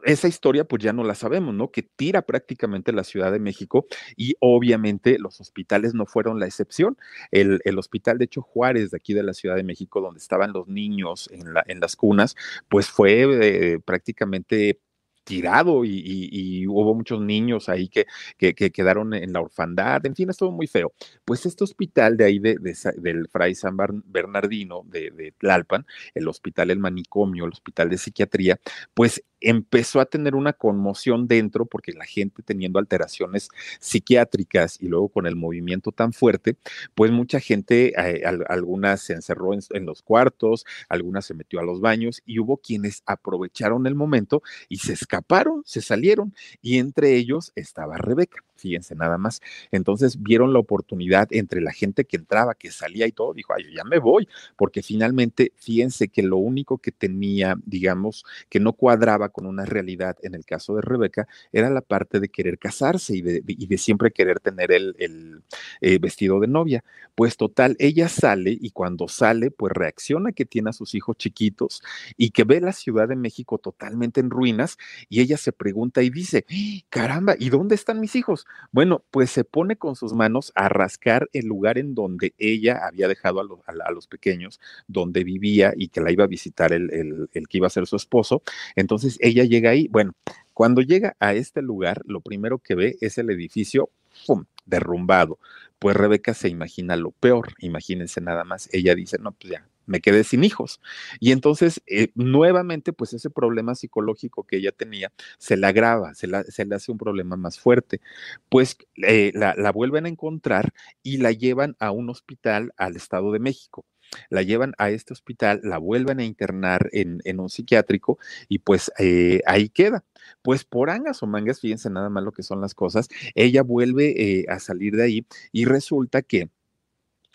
esa 0.05 0.29
historia 0.29 0.65
pues 0.65 0.83
ya 0.83 0.93
no 0.93 1.05
la 1.05 1.15
sabemos, 1.15 1.55
¿no? 1.55 1.71
Que 1.71 1.83
tira 1.83 2.23
prácticamente 2.23 2.93
la 2.93 3.05
Ciudad 3.05 3.33
de 3.33 3.39
México 3.39 3.87
y 4.17 4.35
obviamente 4.41 5.19
los 5.19 5.41
hospitales 5.41 5.95
no 5.95 6.07
fueron 6.07 6.39
la 6.41 6.47
excepción. 6.47 6.97
El, 7.31 7.61
el 7.65 7.79
hospital, 7.79 8.19
de 8.19 8.27
hecho, 8.27 8.43
Juárez, 8.43 8.91
de 8.91 8.97
aquí 8.97 9.15
de 9.15 9.23
la 9.23 9.35
Ciudad 9.35 9.57
de 9.57 9.65
México, 9.65 10.01
donde 10.01 10.21
estaban 10.21 10.53
los 10.53 10.69
niños 10.69 11.29
en, 11.33 11.55
la, 11.55 11.65
en 11.67 11.81
las 11.81 11.97
cunas, 11.97 12.37
pues 12.69 12.89
fue 12.89 13.75
eh, 13.75 13.79
prácticamente 13.81 14.81
tirado 15.25 15.85
y, 15.85 16.67
hubo 16.67 16.95
muchos 16.95 17.21
niños 17.21 17.69
ahí 17.69 17.89
que, 17.89 18.07
que, 18.37 18.55
que, 18.55 18.71
quedaron 18.71 19.15
en 19.15 19.33
la 19.33 19.41
orfandad, 19.41 20.05
en 20.07 20.15
fin, 20.15 20.31
estuvo 20.31 20.51
muy 20.51 20.67
feo. 20.67 20.93
Pues 21.25 21.47
este 21.47 21.65
hospital 21.65 22.17
de 22.17 22.25
ahí 22.25 22.39
de, 22.39 22.57
del 22.97 23.29
Fray 23.29 23.55
San 23.55 23.77
Bernardino 23.77 24.83
de, 24.87 25.11
de 25.11 25.33
Tlalpan, 25.39 25.87
el 26.15 26.29
hospital, 26.29 26.71
el 26.71 26.79
manicomio, 26.79 27.45
el 27.45 27.53
hospital 27.53 27.91
de 27.91 27.99
psiquiatría, 27.99 28.59
pues 28.95 29.23
empezó 29.41 30.01
a 30.01 30.07
tener 30.07 30.35
una 30.35 30.53
conmoción 30.53 31.27
dentro 31.27 31.67
porque 31.67 31.93
la 31.93 32.05
gente 32.05 32.43
teniendo 32.43 32.79
alteraciones 32.79 33.49
psiquiátricas 33.79 34.81
y 34.81 34.89
luego 34.89 35.09
con 35.09 35.27
el 35.27 35.37
movimiento 35.37 35.93
tan 35.93 36.13
fuerte, 36.13 36.57
pues 36.95 37.11
mucha 37.11 37.41
gente, 37.41 37.93
eh, 37.97 38.23
algunas 38.49 39.03
se 39.03 39.15
encerró 39.15 39.55
en, 39.55 39.61
en, 39.71 39.87
los 39.87 40.03
cuartos, 40.03 40.65
algunas 40.89 41.27
se 41.27 41.35
metió 41.35 41.61
a 41.61 41.65
los 41.65 41.81
baños 41.81 42.23
y 42.27 42.39
hubo 42.39 42.59
quienes 42.59 43.03
aprovecharon 43.07 43.87
el 43.87 43.95
momento 43.95 44.43
y 44.69 44.79
se 44.79 44.93
escaparon, 44.93 45.63
se 45.65 45.81
salieron. 45.81 46.35
Y 46.63 46.79
entre 46.79 47.17
ellos 47.17 47.53
estaba 47.55 47.97
Rebeca 47.97 48.45
fíjense 48.61 48.95
nada 48.95 49.19
más. 49.19 49.41
Entonces 49.73 50.23
vieron 50.23 50.53
la 50.53 50.59
oportunidad 50.59 51.29
entre 51.31 51.61
la 51.61 51.73
gente 51.73 52.05
que 52.05 52.17
entraba, 52.17 52.55
que 52.55 52.71
salía 52.71 53.07
y 53.07 53.13
todo, 53.13 53.35
dijo, 53.35 53.53
ay, 53.55 53.75
ya 53.75 53.85
me 53.85 53.99
voy, 53.99 54.29
porque 54.57 54.83
finalmente, 54.83 55.53
fíjense 55.57 56.09
que 56.09 56.23
lo 56.23 56.37
único 56.37 56.79
que 56.79 56.93
tenía, 56.93 57.57
digamos, 57.65 58.25
que 58.49 58.61
no 58.61 58.73
cuadraba 58.75 59.31
con 59.31 59.47
una 59.47 59.65
realidad 59.65 60.17
en 60.23 60.35
el 60.35 60.45
caso 60.45 60.77
de 60.77 60.83
Rebeca, 60.83 61.27
era 61.53 61.71
la 61.71 61.81
parte 61.81 62.21
de 62.21 62.29
querer 62.29 62.59
casarse 62.59 63.17
y 63.17 63.23
de, 63.23 63.79
siempre 63.79 64.11
querer 64.11 64.41
tener 64.41 64.73
el, 64.73 65.43
eh, 65.81 65.99
vestido 65.99 66.39
de 66.41 66.47
novia. 66.47 66.85
Pues 67.15 67.37
total, 67.37 67.77
ella 67.79 68.09
sale 68.09 68.57
y 68.61 68.71
cuando 68.71 69.09
sale, 69.09 69.51
pues 69.51 69.73
reacciona 69.73 70.33
que 70.33 70.45
tiene 70.45 70.71
a 70.71 70.73
sus 70.73 70.95
hijos 70.95 71.17
chiquitos 71.17 71.83
y 72.17 72.31
que 72.31 72.45
ve 72.45 72.61
la 72.61 72.73
Ciudad 72.73 73.09
de 73.09 73.17
México 73.17 73.59
totalmente 73.59 74.21
en 74.21 74.31
ruinas 74.31 74.77
y 75.09 75.21
ella 75.21 75.37
se 75.37 75.53
pregunta 75.53 76.03
y 76.03 76.11
dice, 76.11 76.45
caramba, 76.89 77.35
¿y 77.39 77.51
dónde 77.51 77.75
están 77.75 78.01
mis 78.01 78.17
hijos? 78.17 78.47
Bueno, 78.73 79.05
pues 79.11 79.31
se 79.31 79.45
pone 79.45 79.77
con 79.77 79.97
sus 79.97 80.13
manos 80.13 80.53
a 80.55 80.69
rascar 80.69 81.29
el 81.33 81.47
lugar 81.47 81.79
en 81.79 81.95
donde 81.95 82.35
ella 82.39 82.81
había 82.87 83.09
dejado 83.09 83.41
a, 83.41 83.45
lo, 83.45 83.63
a, 83.67 83.73
a 83.89 83.91
los 83.91 84.07
pequeños, 84.07 84.61
donde 84.87 85.25
vivía 85.25 85.73
y 85.77 85.89
que 85.89 86.01
la 86.01 86.13
iba 86.13 86.25
a 86.25 86.29
visitar 86.29 86.73
el, 86.73 86.93
el, 86.93 87.29
el, 87.33 87.49
que 87.49 87.59
iba 87.59 87.67
a 87.67 87.71
ser 87.71 87.87
su 87.87 87.97
esposo. 87.97 88.43
Entonces 88.77 89.19
ella 89.21 89.45
llega 89.45 89.71
ahí, 89.71 89.89
bueno, 89.89 90.13
cuando 90.55 90.83
llega 90.83 91.17
a 91.21 91.35
este 91.35 91.63
lugar, 91.63 92.03
lo 92.07 92.21
primero 92.21 92.59
que 92.59 92.75
ve 92.75 92.97
es 93.01 93.19
el 93.19 93.31
edificio 93.31 93.91
¡pum! 94.27 94.45
derrumbado. 94.67 95.39
Pues 95.79 95.97
Rebeca 95.97 96.35
se 96.35 96.49
imagina 96.49 96.97
lo 96.97 97.11
peor, 97.11 97.55
imagínense 97.61 98.21
nada 98.21 98.45
más. 98.45 98.69
Ella 98.73 98.95
dice, 98.95 99.19
no, 99.19 99.33
pues 99.33 99.53
ya, 99.53 99.67
me 99.91 100.01
quedé 100.01 100.25
sin 100.25 100.45
hijos. 100.45 100.81
Y 101.19 101.33
entonces, 101.33 101.83
eh, 101.87 102.11
nuevamente, 102.15 102.93
pues 102.93 103.13
ese 103.13 103.29
problema 103.31 103.75
psicológico 103.75 104.45
que 104.45 104.57
ella 104.59 104.73
tenía 104.73 105.13
se 105.39 105.57
le 105.57 105.67
agrava, 105.67 106.15
se, 106.15 106.27
la, 106.29 106.45
le 106.45 106.75
hace 106.75 106.93
un 106.93 106.99
problema 106.99 107.37
más 107.37 107.59
fuerte. 107.59 108.01
Pues 108.49 108.77
eh, 109.03 109.33
la, 109.35 109.55
la 109.57 109.73
vuelven 109.73 110.07
a 110.07 110.09
encontrar 110.09 110.73
y 111.03 111.19
la 111.19 111.33
llevan 111.33 111.77
a 111.81 111.91
un 111.91 112.09
hospital 112.11 112.73
al 112.77 112.97
Estado 112.97 113.33
de 113.33 113.41
México 113.41 113.85
la 114.29 114.43
llevan 114.43 114.75
a 114.79 114.91
este 114.91 115.13
hospital, 115.13 115.61
la 115.63 115.79
vuelven 115.79 116.21
a 116.21 116.25
internar 116.25 116.89
en, 116.93 117.21
en 117.25 117.41
un 117.41 117.49
psiquiátrico 117.49 118.19
y 118.49 118.59
pues 118.59 118.91
eh, 118.99 119.41
ahí 119.47 119.69
queda. 119.69 120.05
Pues 120.43 120.65
por 120.65 120.91
angas 120.91 121.23
o 121.23 121.27
mangas, 121.27 121.61
fíjense 121.61 121.91
nada 121.91 122.09
más 122.11 122.25
lo 122.25 122.33
que 122.33 122.43
son 122.43 122.61
las 122.61 122.75
cosas, 122.75 123.09
ella 123.35 123.63
vuelve 123.63 124.41
eh, 124.41 124.47
a 124.49 124.59
salir 124.59 124.97
de 124.97 125.05
ahí 125.05 125.27
y 125.53 125.65
resulta 125.65 126.23
que 126.23 126.51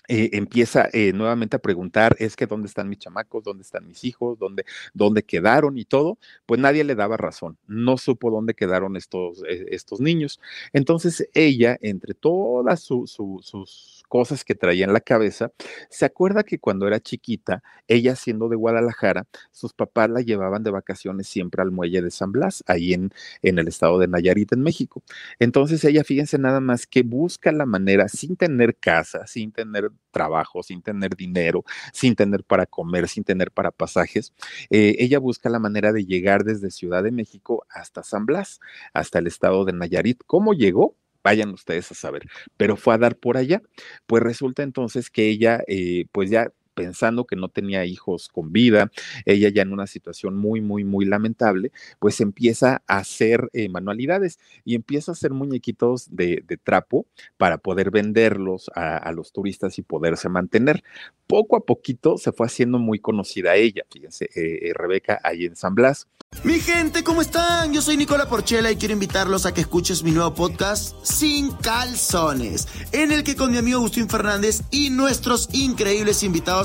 eh, 0.07 0.29
empieza 0.33 0.89
eh, 0.93 1.13
nuevamente 1.13 1.55
a 1.55 1.59
preguntar, 1.59 2.15
es 2.19 2.35
que 2.35 2.47
dónde 2.47 2.67
están 2.67 2.89
mis 2.89 2.99
chamacos, 2.99 3.43
dónde 3.43 3.63
están 3.63 3.87
mis 3.87 4.03
hijos, 4.03 4.37
dónde, 4.39 4.65
dónde 4.93 5.23
quedaron 5.23 5.77
y 5.77 5.85
todo, 5.85 6.17
pues 6.45 6.59
nadie 6.59 6.83
le 6.83 6.95
daba 6.95 7.17
razón, 7.17 7.57
no 7.67 7.97
supo 7.97 8.31
dónde 8.31 8.53
quedaron 8.53 8.95
estos, 8.97 9.43
eh, 9.47 9.65
estos 9.69 9.99
niños. 9.99 10.39
Entonces 10.73 11.27
ella, 11.33 11.77
entre 11.81 12.13
todas 12.13 12.81
sus 12.81 14.03
cosas 14.07 14.43
que 14.43 14.55
traía 14.55 14.85
en 14.85 14.93
la 14.93 15.01
cabeza, 15.01 15.51
se 15.89 16.05
acuerda 16.05 16.43
que 16.43 16.59
cuando 16.59 16.87
era 16.87 16.99
chiquita, 16.99 17.63
ella 17.87 18.15
siendo 18.15 18.49
de 18.49 18.55
Guadalajara, 18.55 19.27
sus 19.51 19.73
papás 19.73 20.09
la 20.09 20.21
llevaban 20.21 20.63
de 20.63 20.71
vacaciones 20.71 21.27
siempre 21.27 21.61
al 21.61 21.71
muelle 21.71 22.01
de 22.01 22.11
San 22.11 22.31
Blas, 22.31 22.63
ahí 22.67 22.93
en, 22.93 23.11
en 23.41 23.59
el 23.59 23.67
estado 23.67 23.99
de 23.99 24.07
Nayarit, 24.07 24.53
en 24.53 24.61
México. 24.61 25.03
Entonces 25.39 25.83
ella, 25.83 26.03
fíjense 26.03 26.37
nada 26.37 26.59
más 26.59 26.85
que 26.87 27.03
busca 27.03 27.51
la 27.51 27.65
manera, 27.65 28.07
sin 28.07 28.35
tener 28.35 28.75
casa, 28.75 29.27
sin 29.27 29.51
tener 29.51 29.91
trabajo, 30.11 30.63
sin 30.63 30.81
tener 30.81 31.15
dinero, 31.15 31.63
sin 31.93 32.15
tener 32.15 32.43
para 32.43 32.65
comer, 32.65 33.07
sin 33.07 33.23
tener 33.23 33.51
para 33.51 33.71
pasajes, 33.71 34.33
eh, 34.69 34.95
ella 34.99 35.19
busca 35.19 35.49
la 35.49 35.59
manera 35.59 35.91
de 35.91 36.05
llegar 36.05 36.43
desde 36.43 36.71
Ciudad 36.71 37.03
de 37.03 37.11
México 37.11 37.65
hasta 37.69 38.03
San 38.03 38.25
Blas, 38.25 38.59
hasta 38.93 39.19
el 39.19 39.27
estado 39.27 39.65
de 39.65 39.73
Nayarit. 39.73 40.21
¿Cómo 40.25 40.53
llegó? 40.53 40.95
Vayan 41.23 41.49
ustedes 41.49 41.91
a 41.91 41.95
saber, 41.95 42.23
pero 42.55 42.77
fue 42.77 42.93
a 42.93 42.97
dar 42.99 43.17
por 43.17 43.35
allá. 43.37 43.61
Pues 44.05 44.21
resulta 44.21 44.63
entonces 44.63 45.09
que 45.09 45.27
ella, 45.27 45.63
eh, 45.67 46.05
pues 46.11 46.29
ya 46.29 46.51
pensando 46.75 47.25
que 47.25 47.35
no 47.35 47.49
tenía 47.49 47.85
hijos 47.85 48.29
con 48.29 48.51
vida, 48.51 48.91
ella 49.25 49.49
ya 49.49 49.63
en 49.63 49.73
una 49.73 49.87
situación 49.87 50.35
muy, 50.35 50.61
muy, 50.61 50.83
muy 50.83 51.05
lamentable, 51.05 51.71
pues 51.99 52.21
empieza 52.21 52.83
a 52.85 52.97
hacer 52.97 53.49
eh, 53.53 53.69
manualidades 53.69 54.39
y 54.63 54.75
empieza 54.75 55.11
a 55.11 55.13
hacer 55.13 55.31
muñequitos 55.31 56.15
de, 56.15 56.43
trapo 56.63 57.05
para 57.37 57.57
poder 57.57 57.91
venderlos 57.91 58.71
a, 58.75 59.11
los 59.11 59.31
turistas 59.31 59.77
y 59.77 59.81
poderse 59.81 60.29
mantener. 60.29 60.83
Poco 61.27 61.55
a 61.55 61.65
poquito 61.65 62.17
se 62.17 62.31
fue 62.31 62.45
haciendo 62.45 62.79
muy 62.79 62.99
conocida 62.99 63.55
ella, 63.55 63.83
fíjense, 63.91 64.25
eh, 64.35 64.69
eh, 64.69 64.73
Rebeca 64.73 65.19
ahí 65.23 65.45
en 65.45 65.55
San 65.55 65.75
Blas. 65.75 66.07
Mi 66.43 66.59
gente, 66.59 67.03
¿cómo 67.03 67.21
están? 67.21 67.73
Yo 67.73 67.81
soy 67.81 67.97
Nicola 67.97 68.27
Porchela 68.27 68.69
y 68.69 68.75
quiero 68.75 68.93
invitarlos 68.93 69.45
a 69.45 69.53
que 69.53 69.61
escuches 69.61 70.03
mi 70.03 70.11
nuevo 70.11 70.33
podcast 70.33 70.95
Sin 71.03 71.51
Calzones, 71.51 72.67
en 72.91 73.11
el 73.11 73.23
que 73.23 73.35
con 73.35 73.51
mi 73.51 73.57
amigo 73.57 73.77
Agustín 73.77 74.09
Fernández 74.09 74.61
y 74.69 74.89
nuestros 74.89 75.49
increíbles 75.53 76.23
invitados 76.23 76.64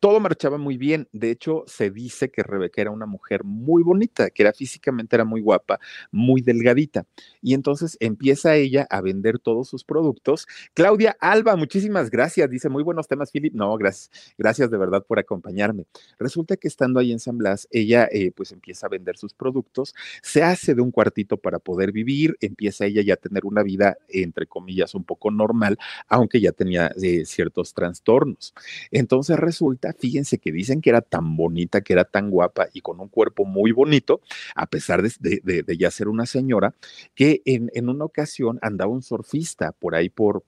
todo 0.00 0.20
marchaba 0.20 0.58
muy 0.58 0.76
bien. 0.76 1.08
De 1.12 1.30
hecho, 1.30 1.64
se 1.66 1.90
dice 1.90 2.30
que 2.30 2.42
Rebeca 2.42 2.80
era 2.80 2.90
una 2.90 3.06
mujer 3.06 3.44
muy 3.44 3.82
bonita, 3.82 4.30
que 4.30 4.42
era 4.42 4.52
físicamente 4.52 5.16
era 5.16 5.24
muy 5.24 5.40
guapa, 5.40 5.78
muy 6.10 6.40
delgadita. 6.40 7.06
Y 7.42 7.54
entonces 7.54 7.96
empieza 8.00 8.54
ella 8.56 8.86
a 8.90 9.00
vender 9.00 9.38
todos 9.38 9.68
sus 9.68 9.84
productos. 9.84 10.46
Claudia 10.74 11.16
Alba, 11.20 11.56
muchísimas 11.56 12.10
gracias. 12.10 12.48
Dice, 12.50 12.68
muy 12.68 12.82
buenos 12.82 13.08
temas, 13.08 13.30
Philip. 13.30 13.54
No, 13.54 13.76
gracias. 13.76 14.10
Gracias 14.36 14.70
de 14.70 14.78
verdad 14.78 15.04
por 15.06 15.18
acompañarme. 15.18 15.86
Resulta 16.18 16.56
que 16.56 16.68
estando 16.68 17.00
ahí 17.00 17.12
en 17.12 17.18
San 17.20 17.38
Blas, 17.38 17.68
ella 17.70 18.08
eh, 18.12 18.32
pues 18.32 18.52
empieza 18.52 18.86
a 18.86 18.90
vender 18.90 19.16
sus 19.16 19.34
productos, 19.34 19.94
se 20.22 20.42
hace 20.42 20.74
de 20.74 20.82
un 20.82 20.90
cuartito 20.90 21.36
para 21.36 21.58
poder 21.58 21.92
vivir, 21.92 22.36
empieza 22.40 22.86
ella 22.86 23.02
ya 23.02 23.14
a 23.14 23.16
tener 23.16 23.44
una 23.44 23.62
vida, 23.62 23.96
entre 24.08 24.46
comillas, 24.46 24.94
un 24.94 25.04
poco 25.04 25.30
normal, 25.30 25.78
aunque 26.08 26.40
ya 26.40 26.52
tenía 26.52 26.92
eh, 27.02 27.24
ciertos 27.24 27.74
trastornos. 27.74 28.54
Entonces 28.90 29.38
resulta 29.38 29.87
fíjense 29.92 30.38
que 30.38 30.52
dicen 30.52 30.80
que 30.80 30.90
era 30.90 31.00
tan 31.00 31.36
bonita, 31.36 31.80
que 31.80 31.92
era 31.92 32.04
tan 32.04 32.30
guapa 32.30 32.68
y 32.72 32.80
con 32.80 33.00
un 33.00 33.08
cuerpo 33.08 33.44
muy 33.44 33.72
bonito, 33.72 34.20
a 34.54 34.66
pesar 34.66 35.02
de, 35.02 35.76
ya 35.78 35.90
ser 35.90 36.08
una 36.08 36.26
señora, 36.26 36.74
que 37.14 37.42
en, 37.44 37.88
una 37.88 38.04
ocasión 38.04 38.58
andaba 38.62 38.92
un 38.92 39.02
surfista 39.02 39.72
por 39.72 39.94
ahí 39.94 40.08
por, 40.08 40.44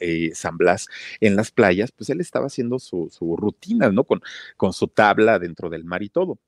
eh, 0.00 0.30
San 0.34 0.56
Blas 0.56 0.88
en 1.20 1.36
las 1.36 1.50
playas, 1.50 1.92
pues 1.92 2.10
él 2.10 2.20
estaba 2.20 2.46
haciendo 2.46 2.78
su, 2.78 3.08
su 3.10 3.36
rutina, 3.36 3.90
¿no? 3.90 4.04
Con 4.04 4.72
su 4.72 4.88
tabla 4.88 5.38
dentro 5.38 5.70
del 5.70 5.84
mar 5.84 6.02
y 6.02 6.08
todo 6.08 6.38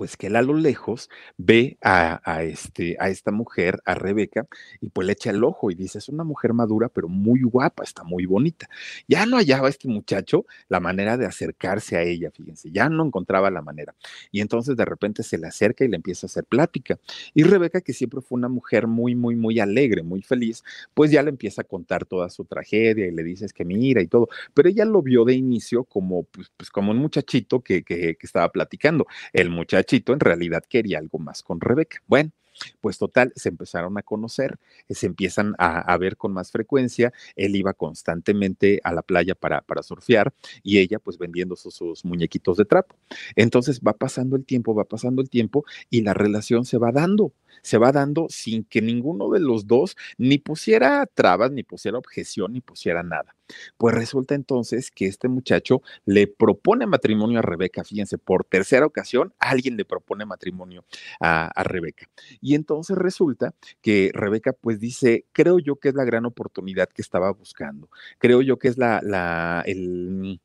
pues 0.00 0.16
que 0.16 0.28
él 0.28 0.36
a 0.36 0.40
lo 0.40 0.54
lejos 0.54 1.10
ve 1.36 1.76
a, 1.82 2.42
este, 2.42 2.96
a 2.98 3.10
esta 3.10 3.32
mujer, 3.32 3.82
a 3.84 3.94
Rebeca, 3.94 4.46
y 4.80 4.88
pues 4.88 5.06
le 5.06 5.12
echa 5.12 5.28
el 5.28 5.44
ojo 5.44 5.70
y 5.70 5.74
dice, 5.74 5.98
es 5.98 6.08
una 6.08 6.24
mujer 6.24 6.54
madura, 6.54 6.88
pero 6.88 7.06
muy 7.06 7.42
guapa, 7.42 7.84
está 7.84 8.02
muy 8.02 8.24
bonita. 8.24 8.66
Ya 9.08 9.26
no 9.26 9.36
hallaba 9.36 9.68
este 9.68 9.88
muchacho 9.88 10.46
la 10.70 10.80
manera 10.80 11.18
de 11.18 11.26
acercarse 11.26 11.98
a 11.98 12.02
ella, 12.02 12.30
fíjense, 12.30 12.70
ya 12.70 12.88
no 12.88 13.04
encontraba 13.04 13.50
la 13.50 13.60
manera. 13.60 13.94
Y 14.32 14.40
entonces 14.40 14.74
de 14.74 14.86
repente 14.86 15.22
se 15.22 15.36
le 15.36 15.48
acerca 15.48 15.84
y 15.84 15.88
le 15.88 15.96
empieza 15.96 16.24
a 16.24 16.28
hacer 16.28 16.44
plática. 16.46 16.98
Y 17.34 17.42
Rebeca, 17.42 17.82
que 17.82 17.92
siempre 17.92 18.22
fue 18.22 18.38
una 18.38 18.48
mujer 18.48 18.86
muy, 18.86 19.14
muy, 19.14 19.36
muy 19.36 19.60
alegre, 19.60 20.02
muy 20.02 20.22
feliz, 20.22 20.64
pues 20.94 21.10
ya 21.10 21.22
le 21.22 21.28
empieza 21.28 21.60
a 21.60 21.64
contar 21.64 22.06
toda 22.06 22.30
su 22.30 22.46
tragedia 22.46 23.06
y 23.06 23.10
le 23.10 23.22
dice, 23.22 23.44
es 23.44 23.52
que 23.52 23.66
mira 23.66 24.00
y 24.00 24.06
todo. 24.06 24.30
Pero 24.54 24.70
ella 24.70 24.86
lo 24.86 25.02
vio 25.02 25.26
de 25.26 25.34
inicio 25.34 25.84
como, 25.84 26.22
pues, 26.22 26.50
pues 26.56 26.70
como 26.70 26.90
un 26.90 26.96
muchachito 26.96 27.60
que, 27.60 27.82
que 27.82 28.16
estaba 28.22 28.50
platicando. 28.50 29.06
El 29.34 29.50
muchacho 29.50 29.89
en 29.92 30.20
realidad 30.20 30.64
quería 30.68 30.98
algo 30.98 31.18
más 31.18 31.42
con 31.42 31.60
Rebeca. 31.60 32.02
Bueno, 32.06 32.32
pues 32.80 32.98
total, 32.98 33.32
se 33.36 33.48
empezaron 33.48 33.96
a 33.98 34.02
conocer, 34.02 34.58
eh, 34.88 34.94
se 34.94 35.06
empiezan 35.06 35.54
a, 35.58 35.96
ver 35.98 36.16
con 36.16 36.32
más 36.32 36.50
frecuencia, 36.50 37.12
él 37.36 37.56
iba 37.56 37.74
constantemente 37.74 38.80
a 38.84 38.92
la 38.92 39.02
playa 39.02 39.34
para, 39.34 39.60
para 39.62 39.82
surfear 39.82 40.32
y 40.62 40.78
ella 40.78 40.98
pues 40.98 41.18
vendiendo 41.18 41.56
sus, 41.56 41.74
sus, 41.74 42.04
muñequitos 42.04 42.56
de 42.56 42.64
trapo. 42.64 42.96
Entonces 43.36 43.80
va 43.80 43.92
pasando 43.92 44.36
el 44.36 44.44
tiempo, 44.44 44.74
va 44.74 44.84
pasando 44.84 45.22
el 45.22 45.30
tiempo 45.30 45.64
y 45.90 46.02
la 46.02 46.14
relación 46.14 46.64
se 46.64 46.78
va 46.78 46.92
dando 46.92 47.32
se 47.62 47.78
va 47.78 47.92
dando 47.92 48.26
sin 48.30 48.64
que 48.64 48.80
ninguno 48.80 49.30
de 49.30 49.40
los 49.40 49.66
dos 49.66 49.96
ni 50.18 50.38
pusiera 50.38 51.06
trabas, 51.06 51.50
ni 51.50 51.62
pusiera 51.62 51.98
objeción, 51.98 52.52
ni 52.52 52.60
pusiera 52.60 53.02
nada. 53.02 53.36
Pues 53.76 53.94
resulta 53.94 54.34
entonces 54.34 54.90
que 54.90 55.06
este 55.06 55.28
muchacho 55.28 55.82
le 56.04 56.26
propone 56.26 56.86
matrimonio 56.86 57.38
a 57.38 57.42
Rebeca, 57.42 57.84
fíjense, 57.84 58.18
por 58.18 58.44
tercera 58.44 58.86
ocasión 58.86 59.32
alguien 59.38 59.76
le 59.76 59.84
propone 59.84 60.24
matrimonio 60.26 60.84
a, 61.20 61.50
Rebeca. 61.64 62.08
Y 62.40 62.54
entonces 62.54 62.96
resulta 62.96 63.54
que 63.80 64.10
Rebeca 64.14 64.52
pues 64.52 64.80
dice, 64.80 65.26
creo 65.32 65.58
yo 65.58 65.76
que 65.76 65.90
es 65.90 65.94
la 65.94 66.04
gran 66.04 66.26
oportunidad 66.26 66.88
que 66.88 67.02
estaba 67.02 67.30
buscando, 67.32 67.88
creo 68.18 68.42
yo 68.42 68.58
que 68.58 68.68
es 68.68 68.78
la, 68.78 69.00
la, 69.02 69.62
el 69.66 70.40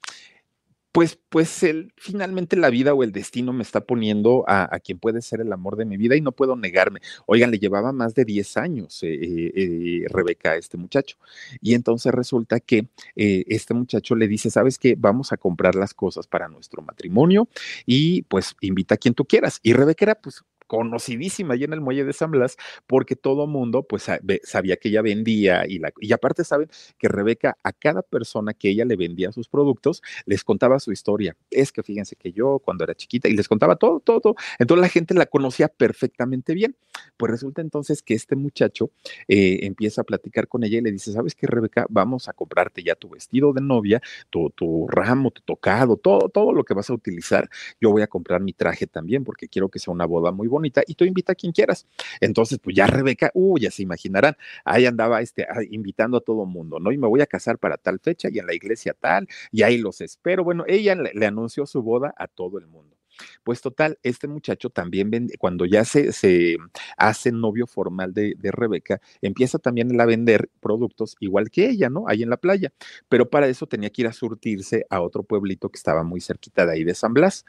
pues, 0.95 1.19
pues 1.27 1.61
el, 1.63 1.91
finalmente 1.97 2.55
la 2.55 2.69
vida 2.69 2.93
o 2.93 3.03
el 3.03 3.11
destino 3.11 3.51
me 3.51 3.63
está 3.63 3.81
poniendo 3.81 4.45
a, 4.47 4.79
quien 4.79 4.97
puede 4.97 5.21
ser 5.21 5.41
el 5.41 5.51
amor 5.51 5.75
de 5.75 5.83
mi 5.83 5.97
vida 5.97 6.15
y 6.15 6.21
no 6.21 6.31
puedo 6.31 6.55
negarme. 6.55 7.01
Oigan, 7.25 7.51
le 7.51 7.59
llevaba 7.59 7.91
más 7.91 8.15
de 8.15 8.23
10 8.23 8.55
años 8.55 9.03
eh, 9.03 9.13
eh, 9.13 9.51
eh, 9.55 10.05
Rebeca 10.07 10.51
a 10.51 10.55
este 10.55 10.77
muchacho. 10.77 11.17
Y 11.59 11.73
entonces 11.73 12.13
resulta 12.13 12.61
que 12.61 12.87
este 13.13 13.73
muchacho 13.73 14.15
le 14.15 14.29
dice, 14.29 14.49
¿sabes 14.49 14.79
qué? 14.79 14.95
Vamos 14.97 15.33
a 15.33 15.37
comprar 15.37 15.75
las 15.75 15.93
cosas 15.93 16.27
para 16.27 16.47
nuestro 16.47 16.81
matrimonio 16.81 17.49
y 17.85 18.21
pues 18.21 18.55
invita 18.61 18.95
a 18.95 18.97
quien 18.97 19.15
tú 19.15 19.25
quieras. 19.25 19.59
Y 19.63 19.73
Rebeca 19.73 20.05
era 20.05 20.15
pues 20.15 20.45
conocidísima 20.67 21.53
allí 21.53 21.63
en 21.63 21.73
el 21.73 21.81
muelle 21.81 22.03
de 22.03 22.13
San 22.13 22.31
Blas, 22.31 22.57
porque 22.87 23.15
todo 23.15 23.47
mundo 23.47 23.83
pues 23.83 24.07
sabía 24.43 24.77
que 24.77 24.89
ella 24.89 25.01
vendía 25.01 25.65
y, 25.67 25.79
la, 25.79 25.91
y 25.99 26.13
aparte 26.13 26.43
saben 26.43 26.69
que 26.97 27.07
Rebeca 27.07 27.57
a 27.63 27.71
cada 27.73 28.01
persona 28.01 28.53
que 28.53 28.69
ella 28.69 28.85
le 28.85 28.95
vendía 28.95 29.31
sus 29.31 29.47
productos 29.47 30.01
les 30.25 30.43
contaba 30.43 30.79
su 30.79 30.91
historia. 30.91 31.35
Es 31.51 31.71
que 31.71 31.83
fíjense 31.83 32.15
que 32.15 32.31
yo 32.31 32.59
cuando 32.59 32.83
era 32.83 32.95
chiquita 32.95 33.27
y 33.27 33.33
les 33.33 33.47
contaba 33.47 33.75
todo, 33.75 33.99
todo, 33.99 34.21
todo. 34.21 34.35
Entonces 34.59 34.81
la 34.81 34.89
gente 34.89 35.13
la 35.13 35.25
conocía 35.25 35.67
perfectamente 35.67 36.53
bien. 36.53 36.75
Pues 37.17 37.31
resulta 37.31 37.61
entonces 37.61 38.01
que 38.01 38.13
este 38.13 38.35
muchacho 38.35 38.91
eh, 39.27 39.59
empieza 39.63 40.01
a 40.01 40.03
platicar 40.03 40.47
con 40.47 40.63
ella 40.63 40.77
y 40.77 40.81
le 40.81 40.91
dice, 40.91 41.11
¿sabes 41.11 41.35
qué, 41.35 41.47
Rebeca? 41.47 41.85
Vamos 41.89 42.27
a 42.27 42.33
comprarte 42.33 42.83
ya 42.83 42.95
tu 42.95 43.09
vestido 43.09 43.53
de 43.53 43.61
novia, 43.61 44.01
tu, 44.29 44.49
tu 44.49 44.87
ramo, 44.87 45.31
tu 45.31 45.41
tocado, 45.41 45.97
todo, 45.97 46.29
todo 46.29 46.53
lo 46.53 46.63
que 46.63 46.73
vas 46.73 46.89
a 46.89 46.93
utilizar. 46.93 47.49
Yo 47.79 47.91
voy 47.91 48.01
a 48.01 48.07
comprar 48.07 48.41
mi 48.41 48.53
traje 48.53 48.87
también 48.87 49.23
porque 49.23 49.47
quiero 49.47 49.69
que 49.69 49.79
sea 49.79 49.93
una 49.93 50.05
boda 50.05 50.31
muy 50.31 50.47
bonita 50.55 50.81
y 50.87 50.95
tú 50.95 51.05
invita 51.05 51.33
a 51.33 51.35
quien 51.35 51.51
quieras. 51.51 51.85
Entonces, 52.21 52.59
pues 52.59 52.75
ya 52.75 52.87
Rebeca, 52.87 53.31
uh, 53.33 53.57
ya 53.57 53.71
se 53.71 53.83
imaginarán, 53.83 54.35
ahí 54.63 54.85
andaba 54.85 55.21
este, 55.21 55.43
ah, 55.43 55.61
invitando 55.69 56.17
a 56.17 56.21
todo 56.21 56.45
mundo, 56.45 56.79
¿no? 56.79 56.91
Y 56.91 56.97
me 56.97 57.07
voy 57.07 57.21
a 57.21 57.27
casar 57.27 57.57
para 57.59 57.77
tal 57.77 57.99
fecha 57.99 58.29
y 58.31 58.39
en 58.39 58.47
la 58.47 58.53
iglesia 58.53 58.95
tal, 58.99 59.27
y 59.51 59.63
ahí 59.63 59.77
los 59.77 60.01
espero. 60.01 60.43
Bueno, 60.43 60.63
ella 60.67 60.95
le 60.95 61.25
anunció 61.25 61.65
su 61.65 61.81
boda 61.81 62.13
a 62.17 62.27
todo 62.27 62.57
el 62.59 62.67
mundo. 62.67 62.94
Pues 63.43 63.61
total, 63.61 63.99
este 64.03 64.27
muchacho 64.27 64.69
también 64.69 65.09
vende, 65.11 65.37
cuando 65.37 65.65
ya 65.65 65.85
se, 65.85 66.11
se 66.11 66.57
hace 66.97 67.31
novio 67.31 67.67
formal 67.67 68.13
de, 68.13 68.35
Rebeca, 68.43 69.01
empieza 69.21 69.59
también 69.59 69.99
a 69.99 70.05
vender 70.05 70.49
productos 70.59 71.15
igual 71.19 71.49
que 71.49 71.69
ella, 71.69 71.89
¿no? 71.89 72.05
Ahí 72.07 72.23
en 72.23 72.29
la 72.29 72.37
playa. 72.37 72.71
Pero 73.09 73.29
para 73.29 73.47
eso 73.47 73.67
tenía 73.67 73.89
que 73.89 74.03
ir 74.03 74.07
a 74.07 74.13
surtirse 74.13 74.85
a 74.89 75.01
otro 75.01 75.23
pueblito 75.23 75.69
que 75.69 75.77
estaba 75.77 76.03
muy 76.03 76.21
cerquita 76.21 76.65
de 76.65 76.73
ahí 76.73 76.83
de 76.83 76.95
San 76.95 77.13
Blas. 77.13 77.45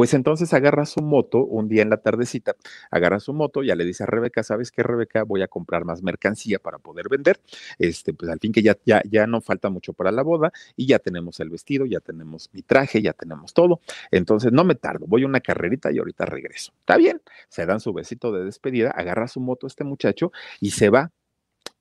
Pues 0.00 0.14
entonces 0.14 0.54
agarra 0.54 0.86
su 0.86 1.02
moto 1.02 1.44
un 1.44 1.68
día 1.68 1.82
en 1.82 1.90
la 1.90 1.98
tardecita, 1.98 2.56
agarra 2.90 3.20
su 3.20 3.34
moto, 3.34 3.62
ya 3.62 3.74
le 3.74 3.84
dice 3.84 4.04
a 4.04 4.06
Rebeca, 4.06 4.42
¿sabes 4.42 4.70
qué, 4.70 4.82
Rebeca? 4.82 5.24
Voy 5.24 5.42
a 5.42 5.48
comprar 5.48 5.84
más 5.84 6.02
mercancía 6.02 6.58
para 6.58 6.78
poder 6.78 7.10
vender. 7.10 7.38
Este, 7.78 8.14
pues 8.14 8.30
al 8.30 8.38
fin 8.38 8.50
que 8.50 8.62
ya, 8.62 8.78
ya, 8.86 9.02
ya 9.10 9.26
no 9.26 9.42
falta 9.42 9.68
mucho 9.68 9.92
para 9.92 10.10
la 10.10 10.22
boda 10.22 10.52
y 10.74 10.86
ya 10.86 10.98
tenemos 11.00 11.38
el 11.40 11.50
vestido, 11.50 11.84
ya 11.84 12.00
tenemos 12.00 12.48
mi 12.52 12.62
traje, 12.62 13.02
ya 13.02 13.12
tenemos 13.12 13.52
todo. 13.52 13.80
Entonces 14.10 14.52
no 14.52 14.64
me 14.64 14.74
tardo, 14.74 15.06
voy 15.10 15.24
a 15.24 15.26
una 15.26 15.40
carrerita 15.40 15.92
y 15.92 15.98
ahorita 15.98 16.24
regreso. 16.24 16.72
Está 16.78 16.96
bien, 16.96 17.20
se 17.48 17.66
dan 17.66 17.80
su 17.80 17.92
besito 17.92 18.32
de 18.32 18.44
despedida, 18.44 18.90
agarra 18.90 19.28
su 19.28 19.40
moto 19.40 19.66
este 19.66 19.84
muchacho 19.84 20.32
y 20.60 20.70
se 20.70 20.88
va 20.88 21.10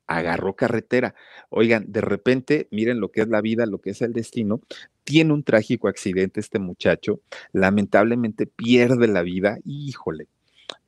agarró 0.07 0.55
carretera. 0.55 1.13
Oigan, 1.49 1.85
de 1.87 2.01
repente, 2.01 2.67
miren 2.71 2.99
lo 2.99 3.11
que 3.11 3.21
es 3.21 3.27
la 3.27 3.41
vida, 3.41 3.67
lo 3.67 3.79
que 3.79 3.91
es 3.91 4.01
el 4.01 4.11
destino. 4.11 4.59
Tiene 5.03 5.33
un 5.33 5.43
trágico 5.43 5.87
accidente 5.87 6.39
este 6.39 6.57
muchacho, 6.57 7.21
lamentablemente 7.53 8.47
pierde 8.47 9.07
la 9.07 9.21
vida. 9.21 9.59
Híjole, 9.65 10.27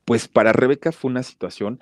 pues 0.04 0.26
para 0.26 0.52
Rebeca 0.52 0.90
fue 0.90 1.12
una 1.12 1.22
situación 1.22 1.78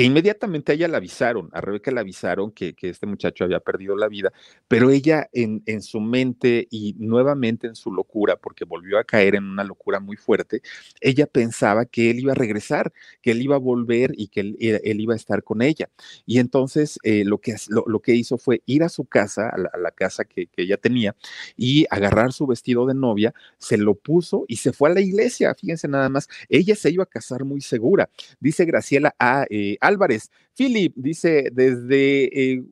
que 0.00 0.06
inmediatamente 0.06 0.72
a 0.72 0.74
ella 0.76 0.88
le 0.88 0.96
avisaron, 0.96 1.50
a 1.52 1.60
Rebeca 1.60 1.90
le 1.90 2.00
avisaron 2.00 2.52
que, 2.52 2.72
que 2.72 2.88
este 2.88 3.06
muchacho 3.06 3.44
había 3.44 3.60
perdido 3.60 3.94
la 3.96 4.08
vida, 4.08 4.32
pero 4.66 4.88
ella 4.88 5.28
en, 5.30 5.62
en, 5.66 5.82
su 5.82 6.00
mente 6.00 6.66
y 6.70 6.94
nuevamente 6.98 7.66
en 7.66 7.74
su 7.74 7.92
locura, 7.92 8.36
porque 8.36 8.64
volvió 8.64 8.98
a 8.98 9.04
caer 9.04 9.34
en 9.34 9.44
una 9.44 9.62
locura 9.62 10.00
muy 10.00 10.16
fuerte, 10.16 10.62
ella 11.02 11.26
pensaba 11.26 11.84
que 11.84 12.08
él 12.08 12.20
iba 12.20 12.32
a 12.32 12.34
regresar, 12.34 12.94
que 13.20 13.32
él 13.32 13.42
iba 13.42 13.56
a 13.56 13.58
volver 13.58 14.12
y 14.16 14.28
que 14.28 14.40
él, 14.40 14.56
él 14.58 15.00
iba 15.02 15.12
a 15.12 15.16
estar 15.16 15.42
con 15.42 15.60
ella. 15.60 15.90
Y 16.24 16.38
entonces 16.38 16.98
eh, 17.02 17.26
lo, 17.26 17.36
que, 17.36 17.56
lo, 17.68 17.84
lo, 17.86 18.00
que 18.00 18.14
hizo 18.14 18.38
fue 18.38 18.62
ir 18.64 18.82
a 18.84 18.88
su 18.88 19.04
casa, 19.04 19.50
a 19.50 19.58
la, 19.58 19.68
a 19.70 19.76
la 19.76 19.90
casa 19.90 20.24
que, 20.24 20.46
que, 20.46 20.62
ella 20.62 20.78
tenía, 20.78 21.14
y 21.58 21.84
agarrar 21.90 22.32
su 22.32 22.46
vestido 22.46 22.86
de 22.86 22.94
novia, 22.94 23.34
se 23.58 23.76
lo 23.76 23.96
puso 23.96 24.46
y 24.48 24.56
se 24.56 24.72
fue 24.72 24.88
a 24.88 24.94
la 24.94 25.02
iglesia. 25.02 25.54
Fíjense 25.54 25.88
nada 25.88 26.08
más, 26.08 26.26
ella 26.48 26.74
se 26.74 26.90
iba 26.90 27.02
a 27.02 27.06
casar 27.06 27.44
muy 27.44 27.60
segura. 27.60 28.08
Dice 28.40 28.64
Graciela 28.64 29.14
a... 29.18 29.44
Eh, 29.50 29.76
Álvarez. 29.90 30.30
Philip 30.56 30.92
dice 30.96 31.50
desde 31.52 32.52
eh, 32.54 32.62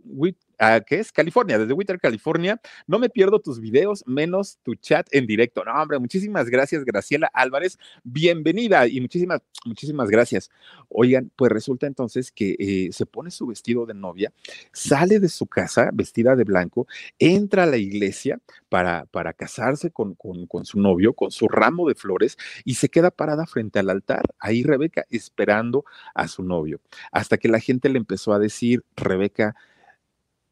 uh, 0.61 0.83
¿qué 0.87 1.01
es? 1.01 1.13
California, 1.13 1.59
desde 1.59 1.73
Winter, 1.73 1.99
California. 1.99 2.61
No 2.87 2.99
me 2.99 3.09
pierdo 3.09 3.41
tus 3.41 3.61
videos, 3.61 4.05
menos 4.07 4.59
tu 4.63 4.75
chat 4.75 5.07
en 5.13 5.27
directo. 5.27 5.65
No, 5.65 5.73
hombre, 5.73 5.99
muchísimas 5.99 6.49
gracias, 6.49 6.85
Graciela 6.85 7.31
Álvarez. 7.33 7.79
Bienvenida 8.05 8.87
y 8.87 9.01
muchísimas, 9.01 9.41
muchísimas 9.65 10.09
gracias. 10.11 10.51
Oigan, 10.89 11.31
pues 11.37 11.53
resulta 11.53 11.87
entonces 11.87 12.33
que 12.33 12.57
eh, 12.59 12.89
se 12.93 13.07
pone 13.07 13.31
su 13.31 13.47
vestido 13.47 13.87
de 13.87 13.95
novia, 13.95 14.33
sale 14.73 15.21
de 15.21 15.29
su 15.29 15.47
casa 15.47 15.91
vestida 15.93 16.37
de 16.37 16.45
blanco, 16.45 16.87
entra 17.19 17.65
a 17.65 17.67
la 17.67 17.77
iglesia 17.77 18.41
para, 18.69 19.07
para 19.07 19.33
casarse 19.33 19.91
con, 19.91 20.15
con 20.15 20.65
su 20.65 20.81
novio, 20.81 21.15
con 21.15 21.31
su 21.31 21.49
ramo 21.49 21.89
de 21.89 21.95
flores 21.95 22.37
y 22.65 22.75
se 22.75 22.89
queda 22.89 23.11
parada 23.11 23.47
frente 23.47 23.79
al 23.79 23.91
altar. 23.91 24.23
Ahí 24.39 24.63
Rebeca 24.63 25.05
esperando 25.11 25.85
a 26.15 26.29
su 26.29 26.43
novio. 26.43 26.81
Hasta 27.13 27.39
que 27.39 27.49
la 27.49 27.61
gente 27.61 27.89
le 27.89 27.99
empezó 27.99 28.33
a 28.33 28.39
decir, 28.39 28.85
Rebeca, 28.97 29.57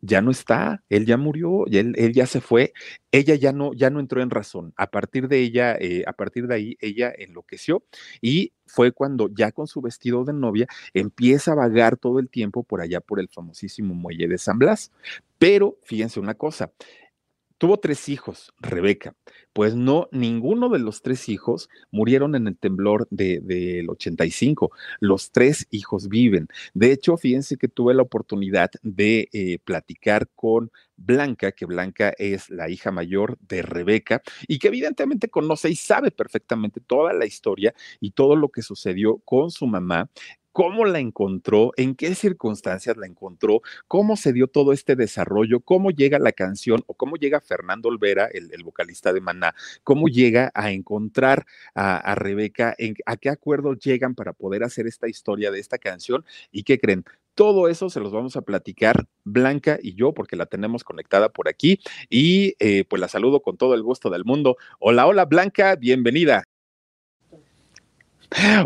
ya 0.00 0.20
no 0.20 0.30
está, 0.30 0.82
él 0.88 1.06
ya 1.06 1.16
murió, 1.16 1.66
él, 1.66 1.94
él, 1.96 2.12
ya 2.12 2.26
se 2.26 2.40
fue, 2.40 2.72
ella 3.12 3.34
ya 3.34 3.52
no, 3.52 3.72
ya 3.72 3.90
no 3.90 4.00
entró 4.00 4.22
en 4.22 4.30
razón. 4.30 4.72
A 4.76 4.88
partir 4.90 5.28
de 5.28 5.40
ella, 5.40 5.76
eh, 5.78 6.04
a 6.06 6.12
partir 6.12 6.46
de 6.46 6.54
ahí, 6.54 6.76
ella 6.80 7.12
enloqueció 7.16 7.84
y 8.20 8.52
fue 8.66 8.92
cuando 8.92 9.28
ya 9.34 9.52
con 9.52 9.66
su 9.66 9.80
vestido 9.80 10.24
de 10.24 10.32
novia 10.32 10.66
empieza 10.94 11.52
a 11.52 11.56
vagar 11.56 11.96
todo 11.96 12.18
el 12.18 12.28
tiempo 12.28 12.62
por 12.64 12.80
allá 12.80 13.00
por 13.00 13.20
el 13.20 13.28
famosísimo 13.28 13.94
muelle 13.94 14.28
de 14.28 14.38
San 14.38 14.58
Blas. 14.58 14.92
Pero 15.38 15.78
fíjense 15.84 16.20
una 16.20 16.34
cosa, 16.34 16.72
Tuvo 17.58 17.78
tres 17.78 18.10
hijos, 18.10 18.52
Rebeca. 18.58 19.14
Pues 19.54 19.74
no, 19.74 20.08
ninguno 20.12 20.68
de 20.68 20.78
los 20.78 21.00
tres 21.00 21.30
hijos 21.30 21.70
murieron 21.90 22.34
en 22.34 22.46
el 22.48 22.58
temblor 22.58 23.08
del 23.10 23.46
de, 23.46 23.80
de 23.82 23.86
85. 23.88 24.70
Los 25.00 25.32
tres 25.32 25.66
hijos 25.70 26.08
viven. 26.08 26.48
De 26.74 26.92
hecho, 26.92 27.16
fíjense 27.16 27.56
que 27.56 27.68
tuve 27.68 27.94
la 27.94 28.02
oportunidad 28.02 28.70
de 28.82 29.30
eh, 29.32 29.58
platicar 29.64 30.28
con 30.34 30.70
Blanca, 30.96 31.52
que 31.52 31.64
Blanca 31.64 32.12
es 32.18 32.50
la 32.50 32.68
hija 32.68 32.90
mayor 32.90 33.38
de 33.40 33.62
Rebeca 33.62 34.22
y 34.46 34.58
que 34.58 34.68
evidentemente 34.68 35.28
conoce 35.28 35.70
y 35.70 35.76
sabe 35.76 36.10
perfectamente 36.10 36.80
toda 36.80 37.14
la 37.14 37.24
historia 37.24 37.74
y 38.00 38.10
todo 38.10 38.36
lo 38.36 38.50
que 38.50 38.60
sucedió 38.60 39.18
con 39.24 39.50
su 39.50 39.66
mamá 39.66 40.10
cómo 40.56 40.86
la 40.86 41.00
encontró, 41.00 41.72
en 41.76 41.94
qué 41.94 42.14
circunstancias 42.14 42.96
la 42.96 43.06
encontró, 43.06 43.60
cómo 43.88 44.16
se 44.16 44.32
dio 44.32 44.46
todo 44.46 44.72
este 44.72 44.96
desarrollo, 44.96 45.60
cómo 45.60 45.90
llega 45.90 46.18
la 46.18 46.32
canción 46.32 46.82
o 46.86 46.94
cómo 46.94 47.16
llega 47.16 47.42
Fernando 47.42 47.90
Olvera, 47.90 48.24
el, 48.32 48.64
vocalista 48.64 49.12
de 49.12 49.20
Maná, 49.20 49.54
cómo 49.84 50.08
llega 50.08 50.50
a 50.54 50.72
encontrar 50.72 51.44
a, 51.74 51.98
a 51.98 52.14
Rebeca, 52.14 52.74
en, 52.78 52.94
a 53.04 53.18
qué 53.18 53.28
acuerdos 53.28 53.80
llegan 53.80 54.14
para 54.14 54.32
poder 54.32 54.64
hacer 54.64 54.86
esta 54.86 55.10
historia 55.10 55.50
de 55.50 55.60
esta 55.60 55.76
canción 55.76 56.24
y 56.50 56.62
qué 56.62 56.78
creen. 56.78 57.04
Todo 57.34 57.68
eso 57.68 57.90
se 57.90 58.00
los 58.00 58.10
vamos 58.10 58.34
a 58.36 58.40
platicar 58.40 59.06
Blanca 59.24 59.78
y 59.82 59.94
yo 59.94 60.14
porque 60.14 60.36
la 60.36 60.46
tenemos 60.46 60.84
conectada 60.84 61.28
por 61.28 61.48
aquí 61.50 61.80
y 62.08 62.54
eh, 62.60 62.84
pues 62.88 62.98
la 62.98 63.08
saludo 63.08 63.42
con 63.42 63.58
todo 63.58 63.74
el 63.74 63.82
gusto 63.82 64.08
del 64.08 64.24
mundo. 64.24 64.56
Hola, 64.78 65.06
hola 65.06 65.26
Blanca, 65.26 65.76
bienvenida. 65.76 66.44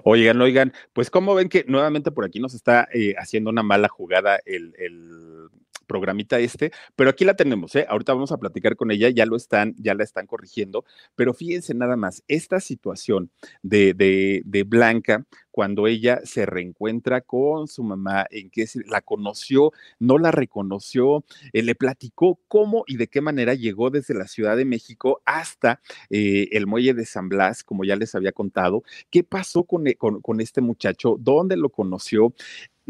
Oigan, 0.05 0.41
oigan, 0.41 0.73
pues 0.93 1.11
como 1.11 1.35
ven 1.35 1.49
que 1.49 1.65
nuevamente 1.67 2.11
por 2.11 2.25
aquí 2.25 2.41
nos 2.41 2.55
está 2.55 2.89
eh, 2.93 3.15
haciendo 3.19 3.51
una 3.51 3.63
mala 3.63 3.89
jugada 3.89 4.41
el, 4.45 4.75
el, 4.79 5.49
programita 5.91 6.39
este, 6.39 6.71
pero 6.95 7.11
aquí 7.11 7.25
la 7.25 7.35
tenemos, 7.35 7.75
¿eh? 7.75 7.85
Ahorita 7.89 8.15
vamos 8.15 8.31
a 8.31 8.39
platicar 8.39 8.77
con 8.77 8.93
ella, 8.93 9.11
ya 9.11 9.27
lo 9.27 9.35
están, 9.37 9.75
ya 9.77 9.95
la 9.95 10.05
están 10.05 10.29
corrigiendo, 10.29 10.85
pero 11.17 11.35
fíjense 11.35 11.75
nada 11.75 11.97
más, 11.97 12.23
esta 12.29 12.61
situación 12.61 13.33
de, 13.63 13.93
de, 13.95 14.43
de 14.45 14.63
Blanca, 14.63 15.27
cuando 15.51 15.89
ella 15.89 16.21
se 16.25 16.47
reencuentra 16.47 17.23
con 17.23 17.67
su 17.67 17.83
mamá, 17.83 18.25
en 18.31 18.51
que 18.51 18.67
la 18.87 19.01
conoció, 19.01 19.73
no 19.99 20.17
la 20.17 20.31
reconoció, 20.31 21.25
eh, 21.53 21.63
le 21.65 21.75
platicó 21.75 22.39
cómo 22.47 22.85
y 22.87 22.97
de 22.97 23.09
qué 23.09 23.21
manera 23.21 23.55
llegó 23.55 23.91
desde 23.91 24.15
la 24.15 24.29
Ciudad 24.29 24.57
de 24.57 24.65
México 24.65 25.23
hasta 25.25 25.81
eh, 26.09 26.49
el 26.53 26.69
muelle 26.69 26.95
de 26.95 27.05
San 27.05 27.29
Blas, 27.29 27.65
como 27.65 27.85
ya 27.85 27.97
les 27.97 28.15
había 28.15 28.31
contado, 28.31 28.85
qué 29.11 29.25
pasó 29.25 29.65
con, 29.65 29.85
con, 29.99 30.21
con 30.21 30.41
este 30.41 30.61
muchacho, 30.61 31.17
dónde 31.19 31.57
lo 31.57 31.71
conoció, 31.71 32.33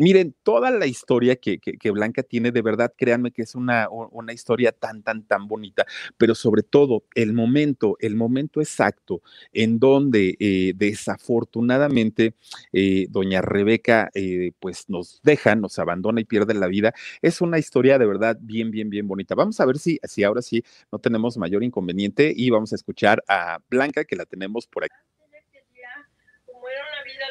Miren, 0.00 0.34
toda 0.44 0.70
la 0.70 0.86
historia 0.86 1.36
que, 1.36 1.58
que, 1.58 1.76
que, 1.76 1.90
Blanca 1.90 2.22
tiene, 2.22 2.52
de 2.52 2.62
verdad, 2.62 2.90
créanme 2.96 3.32
que 3.32 3.42
es 3.42 3.54
una, 3.54 3.86
una 3.90 4.32
historia 4.32 4.72
tan, 4.72 5.02
tan, 5.02 5.24
tan 5.24 5.46
bonita, 5.46 5.84
pero 6.16 6.34
sobre 6.34 6.62
todo 6.62 7.04
el 7.14 7.34
momento, 7.34 7.98
el 8.00 8.16
momento 8.16 8.62
exacto 8.62 9.20
en 9.52 9.78
donde 9.78 10.38
eh, 10.40 10.72
desafortunadamente 10.74 12.34
eh, 12.72 13.08
doña 13.10 13.42
Rebeca 13.42 14.10
eh, 14.14 14.52
pues 14.58 14.88
nos 14.88 15.20
deja, 15.22 15.54
nos 15.54 15.78
abandona 15.78 16.22
y 16.22 16.24
pierde 16.24 16.54
la 16.54 16.68
vida, 16.68 16.94
es 17.20 17.42
una 17.42 17.58
historia 17.58 17.98
de 17.98 18.06
verdad 18.06 18.38
bien, 18.40 18.70
bien, 18.70 18.88
bien 18.88 19.06
bonita. 19.06 19.34
Vamos 19.34 19.60
a 19.60 19.66
ver 19.66 19.78
si, 19.78 20.00
si 20.04 20.24
ahora 20.24 20.40
sí 20.40 20.64
no 20.90 20.98
tenemos 20.98 21.36
mayor 21.36 21.62
inconveniente 21.62 22.32
y 22.34 22.48
vamos 22.48 22.72
a 22.72 22.76
escuchar 22.76 23.22
a 23.28 23.58
Blanca 23.68 24.06
que 24.06 24.16
la 24.16 24.24
tenemos 24.24 24.66
por 24.66 24.84
aquí. 24.84 24.96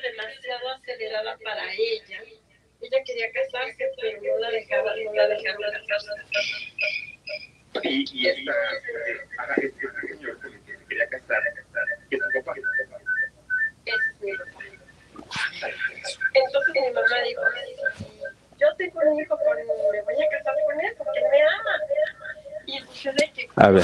Demasiado 0.02 0.70
acelerada 0.70 1.38
para 1.44 1.74
ella 1.74 2.39
ella 2.92 3.04
quería 3.04 3.32
casarse, 3.32 3.92
pero 4.02 4.22
no 4.22 4.40
la 4.40 4.52
dejaban, 4.52 5.04
no 5.04 5.14
la 5.14 5.28
dejaban 5.28 5.72
casarse. 5.88 6.34
Y, 7.84 8.06
y 8.12 8.28
esta, 8.28 8.52
este 9.58 9.74
señor 10.08 10.40
que 10.42 10.86
quería 10.88 11.08
casar, 11.10 11.42
que 12.10 12.16
es 12.16 12.22
su 12.22 12.44
papá. 12.44 12.60
Ese 13.86 13.96
es 13.96 14.22
mi 14.22 14.36
papá. 14.36 14.60
Entonces 16.34 16.74
mi 16.74 16.92
mamá 16.92 17.22
dijo, 17.28 17.42
yo 18.58 18.76
tengo 18.76 19.00
un 19.02 19.20
hijo, 19.20 19.38
con, 19.38 19.58
me 19.58 20.02
voy 20.02 20.24
a 20.24 20.30
casar 20.30 20.56
con 20.66 20.82
él 20.82 20.94
porque 20.98 21.22
me 21.32 21.42
ama. 21.42 21.80
Y 22.66 22.80
sucede 22.80 23.32
que... 23.34 23.50
A 23.56 23.70
ver. 23.70 23.84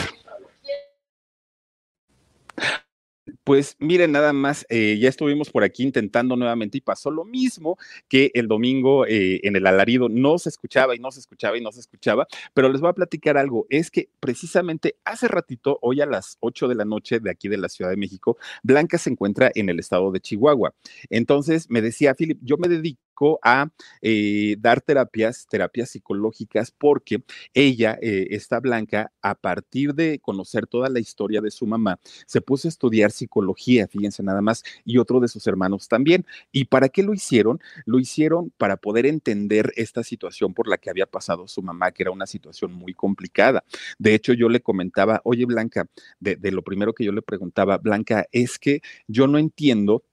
Pues 3.44 3.76
miren, 3.80 4.12
nada 4.12 4.34
más, 4.34 4.68
eh, 4.70 4.98
ya 5.00 5.10
estuvimos 5.10 5.50
por 5.50 5.64
aquí 5.64 5.82
intentando 5.82 6.36
nuevamente 6.36 6.78
y 6.78 6.82
pasó 6.82 7.10
lo 7.10 7.26
mismo 7.26 7.78
que 8.08 8.30
el 8.36 8.48
domingo 8.48 9.08
eh, 9.08 9.40
en 9.44 9.56
el 9.56 9.66
alarido. 9.66 10.10
No 10.10 10.38
se 10.38 10.50
escuchaba 10.50 10.96
y 10.96 11.00
no 11.00 11.12
se 11.12 11.22
escuchaba 11.22 11.58
y 11.58 11.62
no 11.62 11.72
se 11.72 11.80
escuchaba, 11.80 12.28
pero 12.54 12.70
les 12.70 12.82
voy 12.82 12.92
a 12.92 12.94
platicar 12.94 13.38
algo. 13.38 13.66
Es 13.70 13.90
que 13.90 14.10
precisamente 14.20 14.98
hace 15.06 15.28
ratito, 15.28 15.80
hoy 15.82 16.02
a 16.02 16.06
las 16.06 16.38
8 16.40 16.68
de 16.68 16.76
la 16.76 16.86
noche 16.86 17.20
de 17.20 17.32
aquí 17.32 17.48
de 17.48 17.58
la 17.58 17.70
Ciudad 17.70 17.90
de 17.90 17.98
México, 17.98 18.38
Blanca 18.62 19.00
se 19.00 19.10
encuentra 19.10 19.52
en 19.56 19.70
el 19.70 19.80
estado 19.80 20.12
de 20.12 20.20
Chihuahua. 20.20 20.76
Entonces 21.10 21.68
me 21.70 21.82
decía, 21.82 22.14
Philip, 22.14 22.40
yo 22.44 22.58
me 22.58 22.68
dedico 22.68 23.05
a 23.42 23.70
eh, 24.02 24.56
dar 24.60 24.82
terapias, 24.82 25.48
terapias 25.50 25.90
psicológicas, 25.90 26.72
porque 26.72 27.24
ella, 27.54 27.98
eh, 28.02 28.28
esta 28.32 28.60
Blanca, 28.60 29.12
a 29.22 29.36
partir 29.36 29.94
de 29.94 30.20
conocer 30.20 30.68
toda 30.68 30.90
la 30.90 31.00
historia 31.00 31.42
de 31.42 31.52
su 31.52 31.66
mamá, 31.66 32.00
se 32.26 32.42
puso 32.42 32.68
a 32.68 32.70
estudiar 32.70 33.12
psicología, 33.12 33.88
fíjense 33.88 34.24
nada 34.24 34.42
más, 34.42 34.64
y 34.84 34.98
otro 34.98 35.20
de 35.20 35.28
sus 35.28 35.48
hermanos 35.48 35.88
también. 35.88 36.26
¿Y 36.52 36.66
para 36.66 36.90
qué 36.90 37.04
lo 37.04 37.14
hicieron? 37.14 37.60
Lo 37.86 38.00
hicieron 38.00 38.52
para 38.58 38.78
poder 38.78 39.06
entender 39.06 39.72
esta 39.76 40.04
situación 40.04 40.54
por 40.54 40.68
la 40.68 40.78
que 40.78 40.90
había 40.90 41.06
pasado 41.06 41.48
su 41.48 41.62
mamá, 41.62 41.92
que 41.92 42.04
era 42.04 42.12
una 42.12 42.28
situación 42.28 42.74
muy 42.74 42.94
complicada. 42.94 43.64
De 43.98 44.14
hecho, 44.14 44.34
yo 44.34 44.50
le 44.50 44.62
comentaba, 44.62 45.22
oye 45.24 45.46
Blanca, 45.46 45.88
de 46.20 46.52
lo 46.52 46.64
primero 46.64 46.94
que 46.94 47.06
yo 47.06 47.12
le 47.12 47.22
preguntaba, 47.22 47.78
Blanca, 47.78 48.28
es 48.32 48.60
que 48.60 48.82
yo 49.08 49.28
no 49.28 49.38
entiendo 49.38 50.04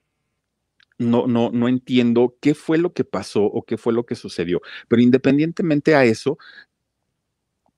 no, 1.03 1.27
no, 1.27 1.51
no 1.53 1.69
entiendo 1.69 2.37
qué 2.41 2.55
fue 2.55 2.79
lo 2.79 2.93
que 2.93 3.05
pasó 3.05 3.45
o 3.45 3.63
qué 3.65 3.77
fue 3.77 3.93
lo 3.93 4.07
que 4.07 4.15
sucedió. 4.15 4.61
Pero 4.89 5.03
independientemente 5.03 5.95
a 5.95 6.05
eso, 6.05 6.39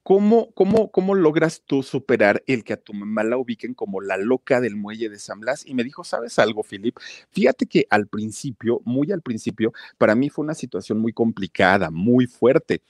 ¿Cómo, 0.05 0.53
cómo, 0.53 0.91
¿Cómo 0.91 1.15
logras 1.15 1.63
tú 1.65 1.83
superar 1.83 2.43
el 2.47 2.63
que 2.63 2.75
a 2.75 2.77
tu 2.77 2.93
mamá 2.93 3.25
la 3.25 3.39
ubiquen 3.39 3.73
como 3.73 4.03
la 4.03 4.19
loca 4.19 4.61
del 4.61 4.77
muelle 4.77 5.09
de 5.09 5.19
San 5.19 5.41
Blas? 5.41 5.65
Y 5.65 5.73
me 5.73 5.83
dijo, 5.83 6.05
¿sabes 6.05 6.39
algo, 6.39 6.63
Philip? 6.63 6.99
Fíjate 7.31 7.65
que 7.65 7.87
al 7.89 8.07
principio, 8.07 8.83
muy 8.85 9.13
al 9.13 9.23
principio, 9.23 9.73
para 9.97 10.15
mí 10.15 10.29
fue 10.29 10.45
una 10.45 10.53
situación 10.53 10.99
muy 10.99 11.15
complicada, 11.15 11.91
muy 11.91 12.27
fuerte 12.27 12.83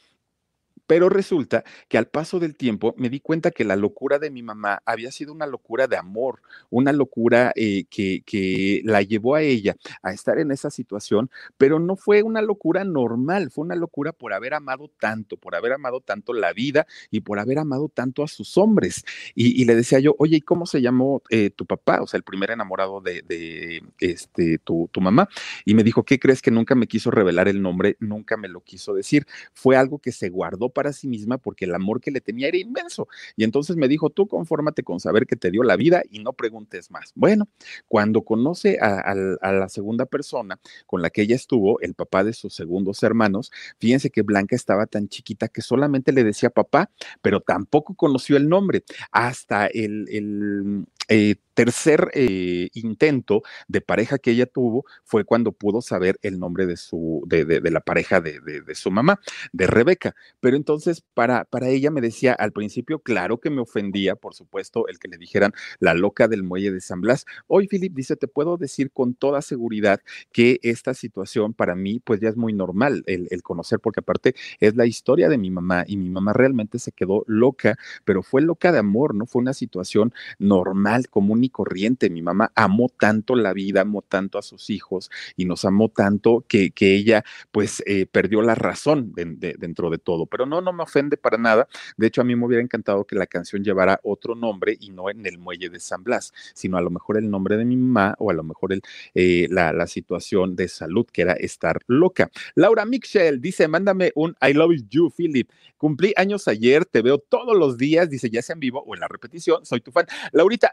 pero 0.87 1.09
resulta 1.09 1.65
que 1.89 1.99
al 1.99 2.07
paso 2.07 2.39
del 2.39 2.57
tiempo 2.57 2.95
me 2.99 3.09
di 3.09 3.21
cuenta 3.21 3.51
que 3.51 3.65
la 3.65 3.77
locura 3.77 4.19
de 4.19 4.31
mi 4.31 4.43
mamá 4.43 4.83
había 4.85 5.11
sido 5.11 5.33
una 5.33 5.47
locura 5.47 5.87
de 5.87 5.97
amor, 5.97 6.41
una 6.71 6.93
locura 6.93 7.53
eh, 7.57 7.85
que, 7.89 8.23
que 8.27 8.83
la 8.85 9.03
llevó 9.03 9.35
a 9.35 9.43
ella 9.43 9.77
a 10.03 10.13
estar 10.13 10.39
en 10.39 10.51
esa 10.51 10.71
situación, 10.71 11.31
pero 11.57 11.79
no 11.79 11.97
fue 11.97 12.23
una 12.23 12.43
locura 12.43 12.85
normal, 12.85 13.51
fue 13.51 13.65
una 13.65 13.75
locura 13.75 14.13
por 14.13 14.33
haber 14.33 14.55
amado 14.55 14.91
tanto, 15.01 15.37
por 15.37 15.55
haber 15.55 15.73
amado 15.73 16.01
tanto 16.01 16.33
la 16.33 16.53
vida 16.53 16.87
y 17.11 17.21
por 17.21 17.39
haber 17.39 17.59
amado 17.59 17.89
tanto 17.89 18.23
a 18.23 18.29
sus 18.29 18.57
hombres. 18.59 19.05
Y, 19.35 19.65
le 19.65 19.75
decía 19.75 19.99
yo, 19.99 20.15
oye, 20.19 20.37
¿y 20.37 20.41
cómo 20.41 20.67
se 20.67 20.83
llamó 20.83 21.23
eh, 21.31 21.51
tu 21.51 21.67
papá? 21.67 22.03
O 22.03 22.07
sea, 22.07 22.19
el 22.19 22.25
primer 22.25 22.51
enamorado 22.51 23.01
de, 23.01 23.23
de 23.23 23.83
este, 23.99 24.59
tu, 24.59 24.89
tu 24.93 25.01
mamá. 25.01 25.29
Y 25.65 25.75
me 25.75 25.83
dijo, 25.83 26.05
¿qué 26.05 26.19
crees 26.19 26.43
que 26.43 26.51
nunca 26.51 26.75
me 26.75 26.87
quiso 26.87 27.11
revelar 27.11 27.49
el 27.49 27.63
nombre? 27.63 27.97
Nunca 28.01 28.37
me 28.37 28.49
lo 28.49 28.61
quiso 28.61 28.95
decir. 28.95 29.27
Fue 29.53 29.77
algo 29.77 29.99
que 29.99 30.13
se 30.13 30.29
guardó 30.29 30.69
para 30.75 30.93
sí 30.93 31.09
misma 31.09 31.39
porque 31.39 31.65
el 31.65 31.75
amor 31.75 32.01
que 32.01 32.11
le 32.11 32.21
tenía 32.21 32.49
era 32.49 32.59
inmenso. 32.59 33.09
Y 33.37 33.45
entonces 33.45 33.77
me 33.77 33.89
dijo, 33.89 34.11
tú 34.11 34.27
confórmate 34.27 34.83
con 34.83 35.01
saber 35.01 35.27
que 35.27 35.37
te 35.37 35.51
dio 35.51 35.63
la 35.63 35.77
vida 35.77 36.03
y 36.11 36.19
no 36.19 36.35
preguntes 36.35 36.91
más. 36.91 37.13
Bueno, 37.15 37.49
cuando 37.89 38.23
conoce 38.23 38.79
a, 38.81 39.15
la 39.15 39.69
segunda 39.69 40.07
persona 40.07 40.61
con 40.87 41.01
la 41.01 41.11
que 41.11 41.23
ella 41.23 41.37
estuvo, 41.37 41.81
el 41.81 41.95
papá 41.95 42.25
de 42.25 42.33
sus 42.33 42.55
segundos 42.55 43.03
hermanos, 43.03 43.51
fíjense 43.79 44.11
que 44.11 44.23
Blanca 44.23 44.57
estaba 44.57 44.87
tan 44.87 45.09
chiquita 45.09 45.49
que 45.49 45.63
solamente 45.63 46.13
le 46.13 46.25
decía 46.25 46.51
papá, 46.51 46.91
pero 47.23 47.41
tampoco 47.41 47.95
conoció 47.95 48.37
el 48.37 48.49
nombre. 48.49 48.85
Hasta 49.13 49.67
el, 49.67 50.87
eh, 51.09 51.37
tercer 51.55 52.11
eh, 52.15 52.69
intento 52.75 53.43
de 53.69 53.81
pareja 53.81 54.19
que 54.19 54.33
ella 54.33 54.47
tuvo 54.47 54.85
fue 55.05 55.25
cuando 55.25 55.53
pudo 55.53 55.83
saber 55.83 56.19
el 56.23 56.39
nombre 56.39 56.67
de 56.67 56.77
su, 56.77 57.23
de, 57.27 57.61
la 57.71 57.81
pareja 57.81 58.21
de, 58.21 58.63
su 58.75 58.91
mamá, 58.91 59.21
de 59.53 59.67
Rebeca. 59.69 60.17
Pero 60.41 60.57
entonces, 60.57 61.03
para, 61.15 61.45
para 61.45 61.69
ella 61.69 61.91
me 61.91 62.01
decía 62.01 62.33
al 62.33 62.53
principio, 62.53 62.99
claro 62.99 63.39
que 63.39 63.51
me 63.51 63.61
ofendía, 63.61 64.17
por 64.17 64.35
supuesto, 64.35 64.89
el 64.89 64.99
que 64.99 65.09
le 65.09 65.17
dijeran 65.17 65.53
la 65.79 65.95
loca 65.95 66.27
del 66.27 66.43
muelle 66.43 66.73
de 66.73 66.81
San 66.81 67.01
Blas. 67.01 67.25
Hoy, 67.47 67.69
Philip 67.69 67.95
dice, 67.95 68.17
te 68.17 68.27
puedo 68.27 68.57
decir 68.57 68.91
con 68.91 69.15
toda 69.15 69.41
seguridad 69.41 70.01
que 70.33 70.59
esta 70.63 70.93
situación 70.93 71.55
para 71.55 71.77
mí, 71.77 72.01
pues 72.01 72.21
ya 72.21 72.29
es 72.31 72.37
muy 72.37 72.53
normal 72.53 73.05
el 73.07 73.43
conocer, 73.43 73.79
porque 73.79 74.01
aparte 74.01 74.35
es 74.59 74.75
la 74.75 74.87
historia 74.87 75.29
de 75.29 75.39
mi 75.39 75.51
mamá 75.51 75.85
y 75.87 75.97
mi 75.97 76.11
mamá 76.11 76.33
realmente 76.33 76.79
se 76.79 76.93
quedó 76.93 77.25
loca, 77.27 77.77
pero 78.05 78.23
fue 78.23 78.43
loca 78.43 78.73
de 78.73 78.79
amor, 78.79 79.15
no 79.15 79.27
fue 79.27 79.41
una 79.41 79.55
situación 79.55 80.13
normal, 80.39 80.94
común 81.03 81.45
corriente. 81.51 82.11
Mi 82.11 82.23
mamá 82.23 82.53
amó 82.55 82.89
tanto 82.89 83.35
la 83.35 83.53
vida, 83.53 83.83
amó 83.83 84.03
tanto 84.03 84.39
a 84.39 84.43
sus 84.43 84.71
hijos 84.71 85.11
y 85.37 85.45
nos 85.45 85.65
amó 85.65 85.89
tanto 85.89 86.45
que, 86.49 86.71
que 86.71 86.95
ella 86.95 87.25
pues 87.51 87.83
eh, 87.87 88.07
perdió 88.07 88.43
la 88.43 88.55
razón 88.55 89.13
dentro 89.15 89.91
de 89.91 89.99
todo. 89.99 90.27
Pero 90.27 90.47
no, 90.47 90.61
no 90.61 90.73
me 90.73 90.83
ofende 90.83 91.17
para 91.17 91.39
nada. 91.39 91.69
De 91.97 92.07
hecho, 92.07 92.21
a 92.21 92.25
mí 92.25 92.37
me 92.37 92.47
hubiera 92.47 92.63
encantado 92.63 93.05
que 93.05 93.17
la 93.17 93.27
canción 93.27 93.65
llevara 93.65 94.01
otro 94.03 94.35
nombre 94.35 94.77
y 94.79 94.91
no 94.91 95.11
en 95.11 95.27
el 95.27 95.39
muelle 95.39 95.69
de 95.69 95.81
San 95.81 96.05
Blas, 96.05 96.33
sino 96.55 96.77
a 96.77 96.81
lo 96.81 96.91
mejor 96.91 97.17
el 97.17 97.31
nombre 97.31 97.57
de 97.57 97.65
mi 97.65 97.77
mamá 97.77 98.15
o 98.19 98.31
a 98.31 98.35
lo 98.35 98.43
mejor 98.43 98.73
el, 98.73 98.83
eh, 99.15 99.49
la, 99.51 99.85
situación 99.87 100.57
de 100.57 100.69
salud 100.69 101.07
que 101.13 101.23
era 101.23 101.35
estar 101.35 101.81
loca. 101.87 102.31
Laura 102.55 102.87
Michelle 102.87 103.39
dice, 103.39 103.69
mándame 103.69 104.13
un 104.15 104.35
I 104.41 104.55
love 104.55 104.73
you, 104.89 105.11
Philip. 105.11 105.51
Cumplí 105.77 106.15
años 106.17 106.49
ayer, 106.49 106.87
te 106.87 107.03
veo 107.03 107.19
todos 107.19 107.57
los 107.57 107.77
días, 107.77 108.09
dice, 108.09 108.31
ya 108.31 108.41
sea 108.41 108.55
en 108.55 108.61
vivo 108.61 108.83
o 108.87 108.95
en 108.95 109.01
la 109.01 109.09
repetición, 109.09 109.65
soy 109.67 109.81
tu 109.81 109.93
fan. 109.93 110.07
Laurita, 110.33 110.73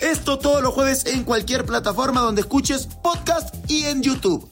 Esto 0.01 0.39
todo 0.39 0.51
todos 0.51 0.63
los 0.63 0.73
jueves 0.73 1.05
en 1.05 1.23
cualquier 1.23 1.63
plataforma 1.63 2.21
donde 2.21 2.41
escuches 2.41 2.87
podcast 2.87 3.53
y 3.69 3.83
en 3.85 4.01
YouTube. 4.01 4.49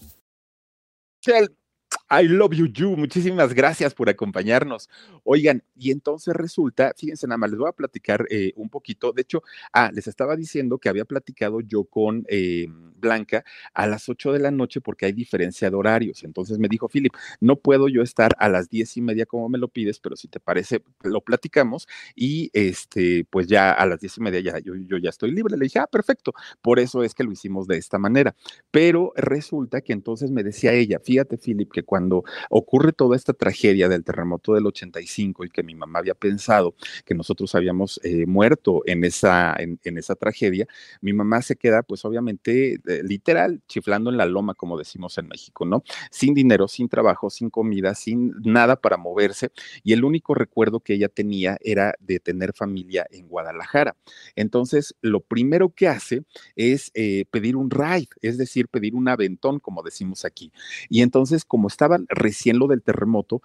I 2.12 2.28
love 2.28 2.54
you, 2.54 2.68
you. 2.68 2.96
Muchísimas 2.96 3.54
gracias 3.54 3.96
por 3.96 4.10
acompañarnos. 4.10 4.90
Oigan, 5.24 5.64
y 5.76 5.90
entonces 5.90 6.36
resulta, 6.36 6.94
fíjense 6.96 7.28
nada 7.28 7.38
más, 7.38 7.50
les 7.50 7.60
voy 7.60 7.70
a 7.70 7.74
platicar 7.74 8.26
eh, 8.30 8.54
un 8.56 8.70
poquito. 8.70 9.12
De 9.12 9.24
hecho, 9.24 9.42
ah, 9.74 9.90
les 9.92 10.08
estaba 10.08 10.36
diciendo 10.36 10.78
que 10.78 10.90
había 10.90 11.06
platicado 11.06 11.62
yo 11.62 11.84
con 11.84 12.26
eh, 12.30 12.68
Blanca 13.00 13.44
a 13.74 13.88
las 13.88 14.10
8 14.10 14.34
de 14.34 14.40
la 14.40 14.52
noche 14.52 14.82
porque 14.82 15.06
hay 15.06 15.14
diferencia 15.14 15.70
de 15.70 15.76
horarios. 15.76 16.24
Entonces 16.24 16.60
me 16.60 16.68
dijo, 16.68 16.88
Philip, 16.88 17.14
no 17.40 17.56
puedo 17.58 17.88
yo 17.88 18.02
estar 18.02 18.36
a 18.40 18.50
las 18.50 18.70
diez 18.70 18.98
y 18.98 19.02
media 19.02 19.26
como 19.26 19.50
me 19.50 19.58
lo 19.58 19.68
pides, 19.68 20.00
pero 20.00 20.16
si 20.16 20.28
te 20.28 20.40
parece, 20.40 20.84
lo 21.04 21.22
platicamos 21.22 21.88
y 22.16 22.50
este, 22.54 23.26
pues 23.30 23.48
ya 23.48 23.72
a 23.72 23.86
las 23.86 24.00
diez 24.00 24.18
y 24.18 24.22
media 24.22 24.40
ya 24.40 24.60
yo, 24.60 24.76
yo 24.76 24.98
ya 24.98 25.10
estoy 25.10 25.32
libre. 25.32 25.58
Le 25.58 25.66
dije, 25.66 25.80
ah, 25.80 25.88
perfecto. 25.88 26.34
Por 26.62 26.80
eso 26.80 27.04
es 27.04 27.14
que 27.14 27.24
lo 27.24 27.32
hicimos 27.32 27.68
de 27.68 27.78
esta 27.78 27.98
manera. 27.98 28.36
Pero 28.72 29.14
resulta 29.16 29.82
que 29.82 29.94
entonces 29.94 30.32
me 30.32 30.44
decía 30.44 30.74
ella, 30.74 31.00
fíjate, 31.00 31.38
Philip, 31.38 31.72
que 31.72 31.84
cuando 31.84 32.24
ocurre 32.50 32.94
toda 32.94 33.16
esta 33.16 33.34
tragedia 33.34 33.90
del 33.90 34.04
terremoto 34.04 34.54
del 34.54 34.68
85 34.68 35.46
y 35.46 35.50
que 35.50 35.64
mi 35.64 35.76
mamá 35.76 36.00
había 36.00 36.16
pensado 36.16 36.76
que 37.06 37.16
nosotros 37.16 37.56
habíamos 37.56 38.00
eh, 38.04 38.26
muerto 38.26 38.82
en 38.86 39.04
esa, 39.04 39.56
en, 39.58 39.80
esa 39.98 40.16
tragedia, 40.16 40.68
mi 41.02 41.14
mamá 41.14 41.42
se 41.42 41.56
queda 41.56 41.84
pues 41.84 42.06
obviamente 42.06 42.80
eh, 42.90 43.04
literal 43.04 43.62
chiflando 43.68 44.10
en 44.10 44.18
la 44.18 44.26
loma, 44.26 44.54
como 44.56 44.78
decimos 44.78 45.18
en 45.18 45.28
México, 45.28 45.66
¿no? 45.66 45.84
Sin 46.12 46.34
dinero, 46.34 46.68
sin 46.68 46.90
trabajo, 46.90 47.30
sin 47.30 47.50
comida, 47.50 47.96
sin 47.96 48.34
nada 48.44 48.76
para 48.76 48.98
moverse 48.98 49.52
y 49.84 49.94
el 49.94 50.04
único 50.04 50.34
recuerdo 50.34 50.80
que 50.80 50.94
ella 50.94 51.10
tenía 51.10 51.58
era 51.62 51.94
de 52.00 52.20
tener 52.20 52.54
familia 52.54 53.06
en 53.12 53.28
Guadalajara. 53.28 53.96
Entonces, 54.36 54.96
lo 55.02 55.22
primero 55.22 55.70
que 55.70 55.88
hace 55.88 56.24
es 56.56 56.92
eh, 56.94 57.26
pedir 57.32 57.56
un 57.56 57.70
ride, 57.70 58.10
es 58.22 58.38
decir, 58.38 58.68
pedir 58.68 58.96
un 58.96 59.08
aventón, 59.08 59.60
como 59.60 59.84
decimos 59.84 60.26
aquí. 60.26 60.52
Y 60.90 61.02
entonces, 61.02 61.46
como 61.46 61.68
estaban 61.68 62.06
recién 62.10 62.60
lo 62.60 62.68
del 62.68 62.82
terremoto, 62.82 63.42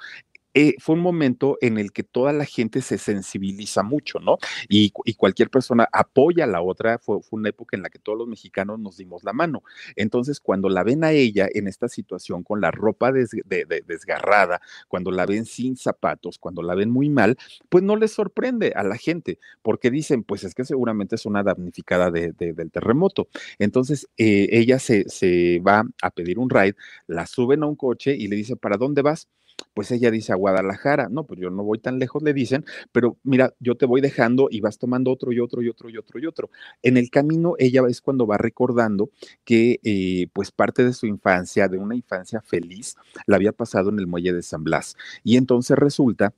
eh, 0.55 0.75
fue 0.79 0.95
un 0.95 1.01
momento 1.01 1.59
en 1.61 1.79
el 1.79 1.93
que 1.93 2.05
toda 2.05 2.33
la 2.33 2.45
gente 2.45 2.81
se 2.81 2.97
sensibiliza 2.99 3.83
mucho, 3.83 4.21
¿no? 4.21 4.39
Y, 4.69 4.93
cualquier 5.17 5.51
persona 5.51 5.89
apoya 5.93 6.45
a 6.45 6.47
la 6.47 6.63
otra. 6.63 6.99
Fue, 6.99 7.19
una 7.31 7.49
época 7.49 7.77
en 7.77 7.83
la 7.83 7.91
que 7.91 7.99
todos 7.99 8.17
los 8.19 8.29
mexicanos 8.29 8.79
nos 8.79 8.97
dimos 8.97 9.25
la 9.25 9.33
mano. 9.33 9.63
Entonces, 9.97 10.41
cuando 10.41 10.69
la 10.69 10.85
ven 10.85 11.03
a 11.05 11.13
ella 11.13 11.49
en 11.53 11.67
esta 11.67 11.89
situación 11.89 12.45
con 12.45 12.61
la 12.61 12.71
ropa 12.71 13.13
desgarrada, 13.13 14.61
cuando 14.89 15.11
la 15.11 15.27
ven 15.27 15.45
sin 15.47 15.77
zapatos, 15.77 16.39
cuando 16.39 16.63
la 16.63 16.75
ven 16.75 16.91
muy 16.91 17.11
mal, 17.11 17.37
pues 17.69 17.83
no 17.83 17.97
les 17.97 18.13
sorprende 18.13 18.73
a 18.77 18.85
la 18.85 18.97
gente, 18.97 19.39
porque 19.63 19.91
dicen, 19.91 20.23
pues 20.23 20.45
es 20.45 20.55
que 20.55 20.65
seguramente 20.65 21.17
es 21.17 21.27
una 21.27 21.43
damnificada 21.43 22.11
del 22.11 22.71
terremoto. 22.71 23.29
Entonces, 23.59 24.09
eh, 24.17 24.49
ella 24.53 24.79
se, 24.79 25.09
se 25.09 25.61
va 25.61 25.85
a 26.03 26.11
pedir 26.11 26.39
un 26.39 26.51
ride, 26.51 26.77
la 27.07 27.27
suben 27.27 27.63
a 27.63 27.67
un 27.67 27.77
coche 27.77 28.15
y 28.17 28.29
le 28.29 28.37
dice, 28.37 28.57
¿para 28.57 28.77
dónde 28.77 29.03
vas? 29.03 29.29
Pues 29.75 29.91
ella 29.91 30.11
dice 30.11 30.33
a 30.33 30.37
Guadalajara, 30.37 31.09
no, 31.11 31.25
pues 31.25 31.41
yo 31.41 31.51
no 31.51 31.65
voy 31.65 31.79
tan 31.79 31.99
lejos, 31.99 32.23
le 32.23 32.33
dicen, 32.33 32.65
pero 32.93 33.19
mira, 33.25 33.55
yo 33.61 33.77
te 33.77 33.87
voy 33.87 34.01
dejando 34.01 34.49
y 34.51 34.61
vas 34.61 34.79
tomando 34.79 35.11
otro 35.11 35.33
y 35.33 35.41
otro 35.41 35.63
y 35.63 35.69
otro 35.69 35.89
y 35.91 35.97
otro 35.99 36.19
y 36.21 36.27
otro. 36.27 36.51
En 36.83 36.97
el 36.97 37.11
camino, 37.11 37.55
ella 37.59 37.83
es 37.89 38.01
cuando 38.01 38.27
va 38.27 38.39
recordando 38.39 39.11
que 39.45 39.81
eh, 39.83 40.29
pues 40.33 40.51
parte 40.53 40.85
de 40.85 40.93
su 40.93 41.07
infancia, 41.07 41.69
de 41.69 41.79
una 41.79 41.95
infancia 41.97 42.41
feliz, 42.41 42.97
la 43.27 43.37
había 43.37 43.53
pasado 43.53 43.91
en 43.91 43.99
el 43.99 44.07
muelle 44.07 44.33
de 44.33 44.43
San 44.43 44.65
Blas. 44.65 44.97
Y 45.23 45.37
entonces 45.37 45.77
resulta 45.77 46.35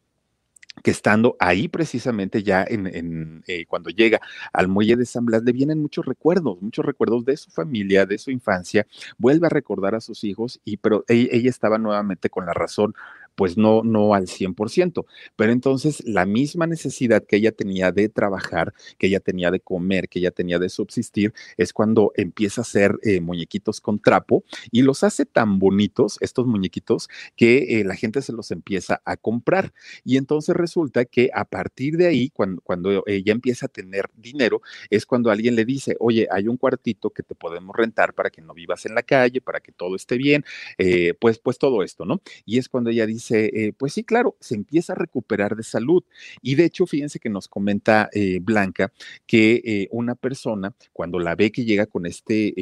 que 0.87 0.93
estando 0.93 1.35
ahí 1.41 1.67
precisamente 1.67 2.45
ya 2.45 2.65
en, 2.65 3.43
eh, 3.49 3.67
cuando 3.67 3.91
llega 3.91 4.21
al 4.53 4.69
muelle 4.69 4.95
de 4.95 5.05
San 5.05 5.27
Blas, 5.27 5.43
le 5.43 5.51
vienen 5.51 5.83
muchos 5.83 6.07
recuerdos, 6.07 6.63
muchos 6.63 6.85
recuerdos 6.85 7.25
de 7.25 7.37
su 7.37 7.51
familia, 7.51 8.07
de 8.07 8.19
su 8.19 8.31
infancia, 8.31 8.87
vuelve 9.19 9.49
a 9.49 9.51
recordar 9.51 9.97
a 9.97 10.01
sus 10.01 10.23
hijos, 10.23 10.61
y 10.65 10.77
pero 10.77 11.05
ella, 11.09 11.29
ella 11.33 11.51
estaba 11.51 11.79
nuevamente 11.79 12.31
con 12.31 12.47
la 12.47 12.55
razón 12.55 12.95
pues 13.37 13.57
no, 13.57 13.83
no 13.85 14.15
al 14.15 14.27
100%. 14.27 15.07
Pero 15.37 15.53
entonces 15.53 16.03
la 16.05 16.27
misma 16.27 16.67
necesidad 16.67 17.25
que 17.25 17.37
ella 17.37 17.53
tenía 17.53 17.93
de 17.93 18.09
trabajar, 18.09 18.75
que 18.99 19.07
ella 19.07 19.21
tenía 19.21 19.51
de 19.51 19.61
comer, 19.61 20.09
que 20.09 20.19
ella 20.19 20.31
tenía 20.33 20.59
de 20.59 20.69
subsistir, 20.69 21.33
es 21.57 21.73
cuando 21.73 22.13
empieza 22.17 22.63
a 22.63 22.65
hacer 22.65 22.99
eh, 23.03 23.21
muñequitos 23.21 23.81
con 23.81 24.01
trapo 24.01 24.45
y 24.71 24.83
los 24.83 25.05
hace 25.05 25.27
tan 25.27 25.59
bonitos, 25.59 26.19
estos 26.21 26.47
muñequitos, 26.47 27.09
que 27.37 27.81
eh, 27.81 27.85
la 27.85 27.95
gente 27.95 28.23
se 28.23 28.33
los 28.33 28.51
empieza 28.51 29.03
a 29.05 29.17
comprar. 29.17 29.73
Y 30.05 30.17
entonces 30.17 30.57
resulta 30.57 31.05
que 31.05 31.31
a 31.35 31.45
partir 31.45 31.97
de 31.97 32.07
ahí, 32.07 32.31
cuando, 32.31 32.63
cuando 32.63 33.05
ella 33.07 33.33
empieza 33.33 33.67
a 33.67 33.69
tener 33.69 34.09
dinero, 34.17 34.63
es 34.91 35.07
cuando 35.07 35.31
alguien 35.31 35.55
le 35.57 35.65
dice, 35.65 35.97
oye, 36.01 36.27
hay 36.31 36.49
un 36.49 36.57
cuartito 36.57 37.11
que 37.11 37.23
te 37.23 37.35
podemos 37.35 37.77
rentar 37.77 38.15
para 38.15 38.31
que 38.31 38.41
no 38.43 38.55
vivas 38.55 38.87
en 38.87 38.95
la 38.95 39.03
calle, 39.03 39.41
para 39.41 39.61
que 39.61 39.73
todo 39.73 39.95
esté 39.97 40.17
bien, 40.17 40.45
eh, 40.79 41.15
pues, 41.21 41.39
pues 41.39 41.59
todo 41.59 41.83
esto, 41.83 42.05
¿no? 42.05 42.21
Y 42.45 42.59
es 42.59 42.69
cuando 42.69 42.91
ella 42.91 43.07
dice, 43.07 43.26
eh, 43.31 43.73
pues 43.77 43.93
sí, 43.95 44.05
claro, 44.05 44.37
se 44.41 44.55
empieza 44.55 44.93
a 44.93 44.97
recuperar 44.97 45.57
de 45.57 45.63
salud. 45.63 46.05
Y 46.43 46.55
de 46.55 46.65
hecho, 46.65 46.87
fíjense 46.87 47.19
que 47.19 47.29
nos 47.29 47.49
comenta 47.49 48.09
eh, 48.13 48.39
Blanca 48.41 48.93
que 49.27 49.63
eh, 49.65 49.89
una 49.91 50.15
persona, 50.15 50.75
cuando 50.93 51.19
la 51.19 51.35
ve 51.35 51.53
que 51.53 51.65
llega 51.65 51.87
con 51.87 52.07
este 52.07 52.55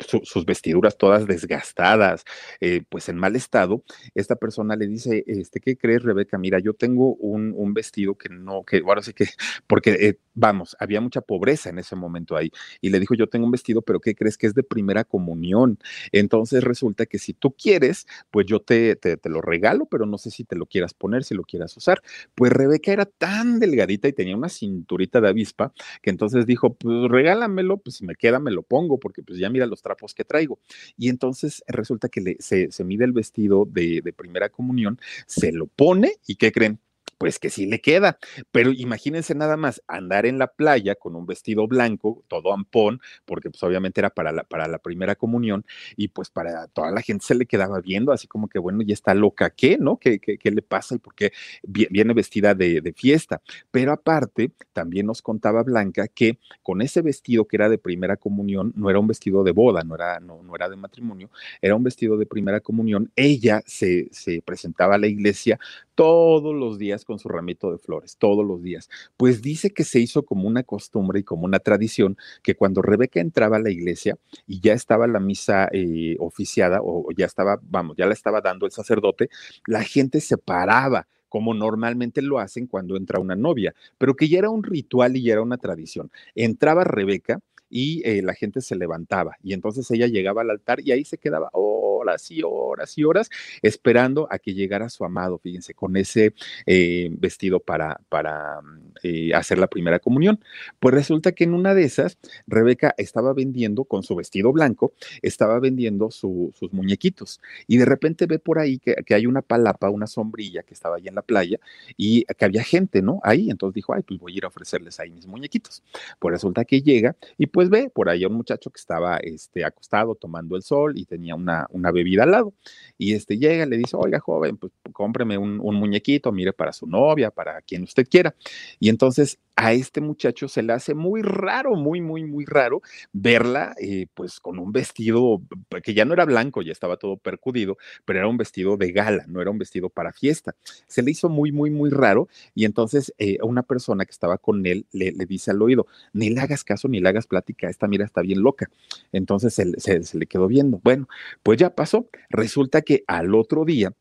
sus 0.00 0.44
vestiduras 0.44 0.96
todas 0.96 1.26
desgastadas, 1.26 2.24
eh, 2.60 2.82
pues 2.88 3.08
en 3.08 3.16
mal 3.16 3.36
estado, 3.36 3.84
esta 4.14 4.36
persona 4.36 4.76
le 4.76 4.86
dice, 4.86 5.24
este, 5.26 5.60
¿qué 5.60 5.76
crees, 5.76 6.02
Rebeca? 6.02 6.38
Mira, 6.38 6.58
yo 6.58 6.74
tengo 6.74 7.14
un, 7.16 7.50
vestido 7.74 8.16
que 8.16 8.28
no, 8.28 8.64
que 8.64 8.82
ahora 8.84 9.02
sí 9.02 9.12
que, 9.12 9.26
porque, 9.66 9.90
eh, 9.92 10.18
vamos, 10.34 10.76
había 10.80 11.00
mucha 11.00 11.20
pobreza 11.20 11.70
en 11.70 11.78
ese 11.78 11.94
momento 11.94 12.36
ahí. 12.36 12.50
Y 12.80 12.90
le 12.90 12.98
dijo, 12.98 13.14
yo 13.14 13.28
tengo 13.28 13.44
un 13.44 13.52
vestido, 13.52 13.82
pero 13.82 14.00
¿qué 14.00 14.14
crees 14.14 14.36
que 14.36 14.46
es 14.46 14.54
de 14.54 14.62
primera 14.62 15.04
comunión? 15.04 15.78
Entonces 16.12 16.64
resulta 16.64 17.06
que 17.06 17.18
si 17.18 17.34
tú 17.34 17.52
quieres, 17.52 18.06
pues 18.30 18.46
yo 18.46 18.60
te, 18.60 18.96
te, 18.96 19.16
te 19.16 19.28
lo 19.28 19.40
regalo, 19.40 19.86
pero 19.86 20.06
no 20.06 20.18
sé 20.18 20.30
si 20.30 20.44
te 20.44 20.56
lo 20.56 20.66
quieras 20.66 20.94
poner, 20.94 21.24
si 21.24 21.34
lo 21.34 21.44
quieras 21.44 21.76
usar. 21.76 22.02
Pues 22.34 22.52
Rebeca 22.52 22.92
era 22.92 23.04
tan 23.06 23.60
delgadita 23.60 24.08
y 24.08 24.12
tenía 24.12 24.36
una 24.36 24.48
cinturita 24.48 25.20
de 25.20 25.28
avispa, 25.28 25.72
que 26.02 26.10
entonces 26.10 26.46
dijo, 26.46 26.74
pues 26.74 27.08
regálamelo, 27.10 27.78
pues 27.78 27.96
si 27.96 28.04
me 28.04 28.16
queda, 28.16 28.38
me 28.38 28.50
lo 28.50 28.62
pongo, 28.62 28.98
porque 28.98 29.22
pues 29.22 29.38
ya 29.38 29.50
mira 29.50 29.66
los 29.66 29.82
trapos 29.90 30.14
que 30.14 30.24
traigo. 30.24 30.60
Y 30.96 31.08
entonces 31.08 31.64
resulta 31.66 32.08
que 32.08 32.20
le, 32.20 32.36
se, 32.38 32.70
se, 32.70 32.84
mide 32.84 33.04
el 33.04 33.12
vestido 33.12 33.66
de, 33.68 34.00
de 34.02 34.12
primera 34.12 34.48
comunión, 34.48 34.98
se 35.26 35.52
lo 35.52 35.66
pone 35.66 36.16
y 36.26 36.36
¿qué 36.36 36.52
creen? 36.52 36.78
Pues 37.20 37.38
que 37.38 37.50
sí 37.50 37.66
le 37.66 37.82
queda. 37.82 38.18
Pero 38.50 38.72
imagínense 38.72 39.34
nada 39.34 39.58
más 39.58 39.82
andar 39.86 40.24
en 40.24 40.38
la 40.38 40.46
playa 40.46 40.94
con 40.94 41.14
un 41.16 41.26
vestido 41.26 41.68
blanco, 41.68 42.24
todo 42.28 42.54
ampón, 42.54 43.02
porque 43.26 43.50
pues 43.50 43.62
obviamente 43.62 44.00
era 44.00 44.08
para 44.08 44.32
la, 44.32 44.42
para 44.42 44.66
la 44.68 44.78
primera 44.78 45.14
comunión, 45.14 45.66
y 45.96 46.08
pues 46.08 46.30
para 46.30 46.66
toda 46.68 46.90
la 46.90 47.02
gente 47.02 47.26
se 47.26 47.34
le 47.34 47.44
quedaba 47.44 47.80
viendo, 47.82 48.12
así 48.12 48.26
como 48.26 48.48
que 48.48 48.58
bueno, 48.58 48.80
ya 48.82 48.94
está 48.94 49.12
loca, 49.12 49.50
¿qué? 49.50 49.76
¿No? 49.78 49.98
¿Qué, 49.98 50.18
qué, 50.18 50.38
qué 50.38 50.50
le 50.50 50.62
pasa 50.62 50.94
y 50.94 50.98
por 50.98 51.14
qué 51.14 51.32
viene 51.62 52.14
vestida 52.14 52.54
de, 52.54 52.80
de, 52.80 52.92
fiesta? 52.94 53.42
Pero 53.70 53.92
aparte, 53.92 54.52
también 54.72 55.04
nos 55.04 55.20
contaba 55.20 55.62
Blanca 55.62 56.08
que 56.08 56.38
con 56.62 56.80
ese 56.80 57.02
vestido 57.02 57.46
que 57.46 57.56
era 57.56 57.68
de 57.68 57.76
primera 57.76 58.16
comunión, 58.16 58.72
no 58.76 58.88
era 58.88 58.98
un 58.98 59.06
vestido 59.06 59.44
de 59.44 59.52
boda, 59.52 59.82
no 59.84 59.94
era, 59.94 60.20
no, 60.20 60.42
no 60.42 60.56
era 60.56 60.70
de 60.70 60.76
matrimonio, 60.76 61.28
era 61.60 61.74
un 61.74 61.84
vestido 61.84 62.16
de 62.16 62.24
primera 62.24 62.60
comunión, 62.60 63.12
ella 63.14 63.62
se, 63.66 64.08
se 64.10 64.40
presentaba 64.40 64.94
a 64.94 64.98
la 64.98 65.06
iglesia 65.06 65.58
todos 65.94 66.54
los 66.54 66.78
días 66.78 67.04
con 67.10 67.18
su 67.18 67.28
ramito 67.28 67.72
de 67.72 67.78
flores, 67.78 68.16
todos 68.16 68.46
los 68.46 68.62
días. 68.62 68.88
Pues 69.16 69.42
dice 69.42 69.70
que 69.70 69.82
se 69.82 69.98
hizo 69.98 70.22
como 70.22 70.46
una 70.46 70.62
costumbre 70.62 71.18
y 71.18 71.24
como 71.24 71.44
una 71.44 71.58
tradición 71.58 72.16
que 72.44 72.54
cuando 72.54 72.82
Rebeca 72.82 73.18
entraba 73.18 73.56
a 73.56 73.60
la 73.60 73.70
iglesia 73.70 74.16
y 74.46 74.60
ya 74.60 74.74
estaba 74.74 75.08
la 75.08 75.18
misa 75.18 75.68
eh, 75.72 76.14
oficiada 76.20 76.78
o 76.84 77.08
ya 77.16 77.26
estaba, 77.26 77.58
vamos, 77.62 77.96
ya 77.96 78.06
la 78.06 78.12
estaba 78.12 78.40
dando 78.40 78.64
el 78.64 78.70
sacerdote, 78.70 79.28
la 79.66 79.82
gente 79.82 80.20
se 80.20 80.38
paraba 80.38 81.08
como 81.28 81.52
normalmente 81.52 82.22
lo 82.22 82.38
hacen 82.38 82.68
cuando 82.68 82.96
entra 82.96 83.18
una 83.18 83.34
novia, 83.34 83.74
pero 83.98 84.14
que 84.14 84.28
ya 84.28 84.38
era 84.38 84.50
un 84.50 84.62
ritual 84.62 85.16
y 85.16 85.22
ya 85.24 85.32
era 85.32 85.42
una 85.42 85.56
tradición. 85.56 86.12
Entraba 86.36 86.84
Rebeca 86.84 87.40
y 87.70 88.02
eh, 88.04 88.22
la 88.22 88.34
gente 88.34 88.60
se 88.60 88.76
levantaba 88.76 89.36
y 89.42 89.52
entonces 89.52 89.90
ella 89.90 90.06
llegaba 90.06 90.42
al 90.42 90.50
altar 90.50 90.80
y 90.80 90.92
ahí 90.92 91.04
se 91.04 91.18
quedaba 91.18 91.50
horas 91.52 92.30
y 92.30 92.42
horas 92.42 92.96
y 92.98 93.04
horas 93.04 93.30
esperando 93.62 94.26
a 94.30 94.38
que 94.38 94.54
llegara 94.54 94.88
su 94.88 95.04
amado, 95.04 95.38
fíjense, 95.38 95.74
con 95.74 95.96
ese 95.96 96.34
eh, 96.66 97.08
vestido 97.12 97.60
para, 97.60 98.00
para 98.08 98.60
eh, 99.02 99.32
hacer 99.34 99.58
la 99.58 99.66
primera 99.66 99.98
comunión. 99.98 100.40
Pues 100.78 100.94
resulta 100.94 101.32
que 101.32 101.44
en 101.44 101.54
una 101.54 101.74
de 101.74 101.84
esas, 101.84 102.18
Rebeca 102.46 102.94
estaba 102.96 103.32
vendiendo 103.32 103.84
con 103.84 104.02
su 104.02 104.16
vestido 104.16 104.52
blanco, 104.52 104.92
estaba 105.22 105.60
vendiendo 105.60 106.10
su, 106.10 106.52
sus 106.58 106.72
muñequitos 106.72 107.40
y 107.66 107.76
de 107.76 107.84
repente 107.84 108.26
ve 108.26 108.38
por 108.38 108.58
ahí 108.58 108.78
que, 108.78 108.96
que, 109.06 109.14
hay 109.14 109.26
una 109.26 109.42
palapa, 109.42 109.90
una 109.90 110.06
sombrilla 110.06 110.62
que 110.62 110.74
estaba 110.74 110.96
ahí 110.96 111.06
en 111.06 111.14
la 111.14 111.22
playa 111.22 111.58
y 111.96 112.24
que 112.24 112.44
había 112.44 112.62
gente, 112.62 113.02
¿no? 113.02 113.20
Ahí, 113.22 113.50
entonces 113.50 113.74
dijo, 113.74 113.92
ay, 113.94 114.02
pues 114.02 114.18
voy 114.18 114.32
a 114.34 114.36
ir 114.38 114.44
a 114.44 114.48
ofrecerles 114.48 114.98
ahí 115.00 115.10
mis 115.10 115.26
muñequitos. 115.26 115.82
Pues 116.18 116.32
resulta 116.32 116.64
que 116.64 116.80
llega 116.80 117.16
y 117.36 117.46
pues 117.46 117.59
ve 117.68 117.90
por 117.90 118.08
ahí 118.08 118.24
a 118.24 118.28
un 118.28 118.34
muchacho 118.34 118.70
que 118.70 118.78
estaba 118.78 119.18
este, 119.18 119.64
acostado 119.64 120.14
tomando 120.14 120.56
el 120.56 120.62
sol 120.62 120.96
y 120.96 121.04
tenía 121.04 121.34
una, 121.34 121.66
una 121.70 121.90
bebida 121.90 122.24
al 122.24 122.30
lado. 122.30 122.54
Y 122.96 123.14
este 123.14 123.38
llega, 123.38 123.66
le 123.66 123.76
dice, 123.76 123.96
oiga, 123.96 124.20
joven, 124.20 124.56
pues 124.56 124.72
cómpreme 124.92 125.36
un, 125.38 125.60
un 125.60 125.74
muñequito, 125.76 126.32
mire, 126.32 126.52
para 126.52 126.72
su 126.72 126.86
novia, 126.86 127.30
para 127.30 127.60
quien 127.62 127.82
usted 127.82 128.06
quiera. 128.08 128.34
Y 128.78 128.88
entonces 128.88 129.38
a 129.60 129.74
este 129.74 130.00
muchacho 130.00 130.48
se 130.48 130.62
le 130.62 130.72
hace 130.72 130.94
muy 130.94 131.20
raro, 131.20 131.74
muy, 131.76 132.00
muy, 132.00 132.24
muy 132.24 132.46
raro 132.46 132.80
verla, 133.12 133.74
eh, 133.78 134.06
pues 134.14 134.40
con 134.40 134.58
un 134.58 134.72
vestido 134.72 135.42
que 135.82 135.92
ya 135.92 136.06
no 136.06 136.14
era 136.14 136.24
blanco, 136.24 136.62
ya 136.62 136.72
estaba 136.72 136.96
todo 136.96 137.18
percudido, 137.18 137.76
pero 138.06 138.20
era 138.20 138.28
un 138.28 138.38
vestido 138.38 138.78
de 138.78 138.90
gala, 138.90 139.26
no 139.28 139.42
era 139.42 139.50
un 139.50 139.58
vestido 139.58 139.90
para 139.90 140.14
fiesta. 140.14 140.54
Se 140.86 141.02
le 141.02 141.10
hizo 141.10 141.28
muy, 141.28 141.52
muy, 141.52 141.68
muy 141.68 141.90
raro 141.90 142.26
y 142.54 142.64
entonces 142.64 143.12
eh, 143.18 143.36
una 143.42 143.62
persona 143.62 144.06
que 144.06 144.12
estaba 144.12 144.38
con 144.38 144.64
él 144.64 144.86
le, 144.92 145.12
le, 145.12 145.26
dice 145.26 145.50
al 145.50 145.60
oído, 145.60 145.86
ni 146.14 146.30
le 146.30 146.40
hagas 146.40 146.64
caso, 146.64 146.88
ni 146.88 147.00
le 147.00 147.10
hagas 147.10 147.26
plática, 147.26 147.49
esta 147.60 147.86
mira 147.88 148.04
está 148.04 148.22
bien 148.22 148.42
loca. 148.42 148.68
Entonces 149.12 149.54
se, 149.54 149.80
se, 149.80 150.18
le 150.18 150.26
quedó 150.26 150.46
viendo. 150.48 150.80
Bueno, 150.82 151.08
pues 151.42 151.58
ya 151.58 151.74
pasó. 151.74 152.08
Resulta 152.28 152.82
que 152.82 153.04
al 153.06 153.34
otro 153.34 153.64
día, 153.64 153.92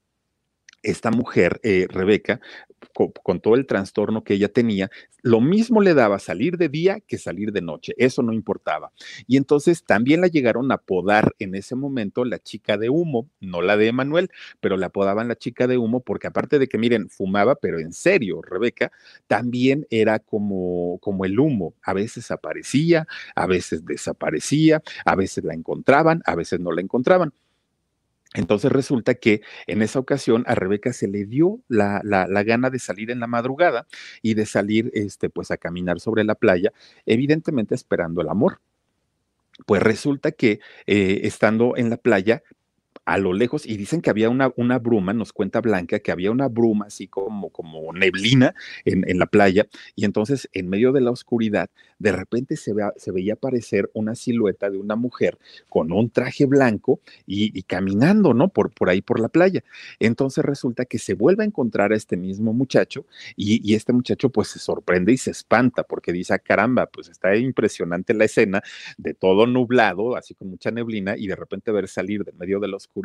esta 0.83 1.11
mujer, 1.11 1.59
eh, 1.63 1.87
Rebeca, 1.89 2.39
con, 2.93 3.11
con, 3.23 3.41
todo 3.41 3.55
el 3.55 3.65
trastorno 3.65 4.23
que 4.23 4.33
ella 4.35 4.49
tenía, 4.49 4.89
lo 5.21 5.41
mismo 5.41 5.81
le 5.81 5.93
daba 5.93 6.19
salir 6.19 6.57
de 6.57 6.69
día 6.69 6.99
que 7.01 7.17
salir 7.17 7.51
de 7.51 7.61
noche, 7.61 7.93
eso 7.97 8.23
no 8.23 8.33
importaba. 8.33 8.91
Y 9.27 9.37
entonces 9.37 9.83
también 9.83 10.21
la 10.21 10.27
llegaron 10.27 10.71
a 10.71 10.75
apodar 10.75 11.35
en 11.39 11.55
ese 11.55 11.75
momento 11.75 12.23
la 12.25 12.39
chica 12.39 12.77
de 12.77 12.89
humo, 12.89 13.29
no 13.41 13.61
la 13.61 13.77
de 13.77 13.87
Emanuel, 13.87 14.29
pero 14.59 14.77
la 14.77 14.87
apodaban 14.87 15.27
la 15.27 15.35
chica 15.35 15.67
de 15.67 15.77
humo 15.77 16.01
porque 16.01 16.27
aparte 16.27 16.59
de 16.59 16.67
que, 16.67 16.77
miren, 16.77 17.09
fumaba, 17.09 17.55
pero 17.55 17.79
en 17.79 17.93
serio, 17.93 18.41
Rebeca, 18.41 18.91
también 19.27 19.85
era 19.89 20.19
como, 20.19 20.99
como 20.99 21.25
el 21.25 21.39
humo, 21.39 21.73
a 21.83 21.93
veces 21.93 22.31
aparecía, 22.31 23.07
a 23.35 23.45
veces 23.45 23.85
desaparecía, 23.85 24.81
a 25.05 25.15
veces 25.15 25.43
la 25.43 25.53
encontraban, 25.53 26.21
a 26.25 26.35
veces 26.35 26.59
no 26.59 26.71
la 26.71 26.81
encontraban. 26.81 27.33
Entonces 28.35 28.71
resulta 28.71 29.15
que 29.15 29.41
en 29.65 29.81
esa 29.81 29.99
ocasión 29.99 30.43
a 30.45 30.53
Rebeca 30.53 30.93
se 30.93 31.07
le 31.07 31.25
dio 31.25 31.61
la, 31.67 32.01
la, 32.03 32.27
la, 32.27 32.43
gana 32.43 32.69
de 32.69 32.77
salir 32.77 33.09
en 33.09 33.19
la 33.19 33.27
madrugada 33.27 33.87
y 34.21 34.35
de 34.35 34.45
salir 34.45 34.91
este, 34.93 35.29
pues 35.29 35.49
a 35.49 35.57
caminar 35.57 35.99
sobre 35.99 36.23
la 36.23 36.35
playa, 36.35 36.71
evidentemente 37.05 37.73
esperando 37.73 38.21
el 38.21 38.29
amor. 38.29 38.61
Pues 39.65 39.81
resulta 39.81 40.31
que 40.31 40.59
eh, 40.85 41.21
estando 41.23 41.75
en 41.75 41.89
la 41.89 41.97
playa, 41.97 42.43
a 43.09 43.17
lo 43.17 43.33
lejos 43.33 43.65
y 43.65 43.75
dicen 43.75 44.01
que 44.01 44.11
había 44.11 44.29
una, 44.29 44.53
una 44.55 44.77
bruma, 44.77 45.13
nos 45.13 45.33
cuenta 45.33 45.61
Blanca, 45.61 45.97
que 45.97 46.11
había 46.11 46.29
una 46.29 46.47
bruma 46.47 46.85
así 46.85 47.07
como, 47.07 47.49
como 47.49 47.91
neblina 47.91 48.53
en, 48.85 49.03
en, 49.09 49.17
la 49.17 49.25
playa 49.25 49.67
y 49.95 50.05
entonces 50.05 50.47
en 50.53 50.69
medio 50.69 50.91
de 50.91 51.01
la 51.01 51.09
oscuridad 51.09 51.71
de 51.97 52.11
repente 52.11 52.55
se, 52.55 52.71
ve, 52.71 52.83
se 52.97 53.11
veía 53.11 53.33
aparecer 53.33 53.89
una 53.93 54.13
silueta 54.13 54.69
de 54.69 54.77
una 54.77 54.95
mujer 54.95 55.39
con 55.69 55.91
un 55.91 56.11
traje 56.11 56.45
blanco 56.45 57.01
y, 57.25 57.63
caminando, 57.63 58.35
¿no? 58.35 58.49
Por, 58.49 58.71
por 58.71 58.89
ahí 58.89 59.01
por 59.01 59.19
la 59.19 59.27
playa. 59.27 59.63
Entonces 59.99 60.45
resulta 60.45 60.85
que 60.85 60.99
se 60.99 61.15
vuelve 61.15 61.43
a 61.43 61.47
encontrar 61.47 61.91
a 61.91 61.95
este 61.95 62.15
mismo 62.15 62.53
muchacho 62.53 63.05
y, 63.35 63.59
y 63.69 63.73
este 63.73 63.91
muchacho 63.91 64.29
pues 64.29 64.49
se 64.49 64.59
sorprende 64.59 65.11
y 65.11 65.17
se 65.17 65.31
espanta 65.31 65.83
porque 65.83 66.13
dice, 66.13 66.35
ah, 66.35 66.39
caramba, 66.39 66.85
pues 66.85 67.09
está 67.09 67.35
impresionante 67.35 68.13
la 68.13 68.25
escena 68.25 68.61
de 68.97 69.15
todo 69.15 69.47
nublado, 69.47 70.15
así 70.15 70.35
con 70.35 70.49
mucha 70.49 70.69
neblina 70.69 71.17
y 71.17 71.25
de 71.25 71.35
repente 71.35 71.71
ver 71.71 71.87
salir 71.87 72.23
de 72.23 72.31
medio 72.33 72.59
de 72.59 72.67
la 72.67 72.77
oscuridad 72.77 72.98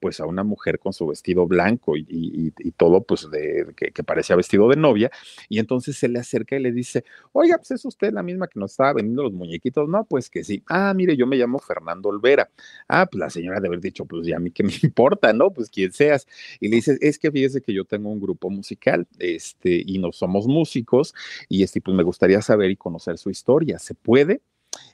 pues 0.00 0.20
a 0.20 0.26
una 0.26 0.44
mujer 0.44 0.78
con 0.78 0.92
su 0.92 1.06
vestido 1.06 1.46
blanco 1.46 1.96
y, 1.96 2.52
todo, 2.76 3.02
pues 3.02 3.30
de, 3.30 3.66
que, 3.76 3.90
que, 3.92 4.04
parecía 4.04 4.36
vestido 4.36 4.68
de 4.68 4.76
novia, 4.76 5.10
y 5.48 5.58
entonces 5.58 5.96
se 5.96 6.08
le 6.08 6.18
acerca 6.18 6.56
y 6.56 6.60
le 6.60 6.72
dice, 6.72 7.04
oiga, 7.32 7.56
pues 7.56 7.72
es 7.72 7.84
usted 7.84 8.12
la 8.12 8.22
misma 8.22 8.48
que 8.48 8.58
nos 8.58 8.72
estaba 8.72 8.94
vendiendo 8.94 9.22
los 9.24 9.32
muñequitos, 9.32 9.88
no, 9.88 10.04
pues 10.04 10.30
que 10.30 10.44
sí, 10.44 10.62
ah, 10.68 10.92
mire, 10.94 11.16
yo 11.16 11.26
me 11.26 11.36
llamo 11.36 11.58
Fernando 11.58 12.08
Olvera, 12.08 12.50
ah, 12.88 13.06
pues 13.06 13.18
la 13.18 13.30
señora 13.30 13.60
de 13.60 13.68
haber 13.68 13.80
dicho, 13.80 14.04
pues 14.04 14.26
ya 14.26 14.36
a 14.36 14.40
mí 14.40 14.50
que 14.50 14.62
me 14.62 14.72
importa, 14.82 15.32
¿no? 15.32 15.52
Pues 15.52 15.70
quien 15.70 15.92
seas, 15.92 16.26
y 16.60 16.68
le 16.68 16.76
dice, 16.76 16.98
es 17.00 17.18
que 17.18 17.30
fíjese 17.30 17.60
que 17.60 17.72
yo 17.72 17.84
tengo 17.84 18.10
un 18.10 18.20
grupo 18.20 18.50
musical, 18.50 19.06
este, 19.18 19.82
y 19.84 19.98
no 19.98 20.12
somos 20.12 20.46
músicos, 20.46 21.14
y 21.48 21.62
este, 21.62 21.80
pues 21.80 21.96
me 21.96 22.02
gustaría 22.02 22.42
saber 22.42 22.70
y 22.70 22.76
conocer 22.76 23.18
su 23.18 23.30
historia, 23.30 23.78
¿se 23.78 23.94
puede? 23.94 24.40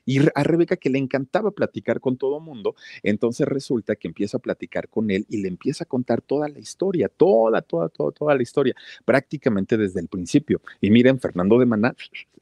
Y 0.05 0.21
a 0.35 0.43
Rebeca 0.43 0.77
que 0.77 0.91
le 0.91 0.99
encantaba 0.99 1.51
platicar 1.51 2.01
con 2.01 2.17
todo 2.17 2.41
mundo, 2.41 2.75
entonces 3.03 3.47
resulta 3.47 3.97
que 3.97 4.09
empieza 4.09 4.39
a 4.39 4.41
platicar 4.41 4.89
con 4.89 5.11
él 5.11 5.27
y 5.29 5.39
le 5.39 5.49
empieza 5.49 5.85
a 5.85 5.87
contar 5.87 6.21
toda 6.21 6.49
la 6.49 6.59
historia, 6.59 7.09
toda, 7.09 7.63
toda, 7.63 7.89
toda, 7.89 8.13
toda 8.13 8.35
la 8.35 8.43
historia, 8.43 8.75
prácticamente 9.05 9.77
desde 9.77 10.01
el 10.01 10.09
principio. 10.09 10.61
Y 10.81 10.91
miren, 10.91 11.21
Fernando 11.21 11.59
de 11.59 11.67
Maná 11.67 11.95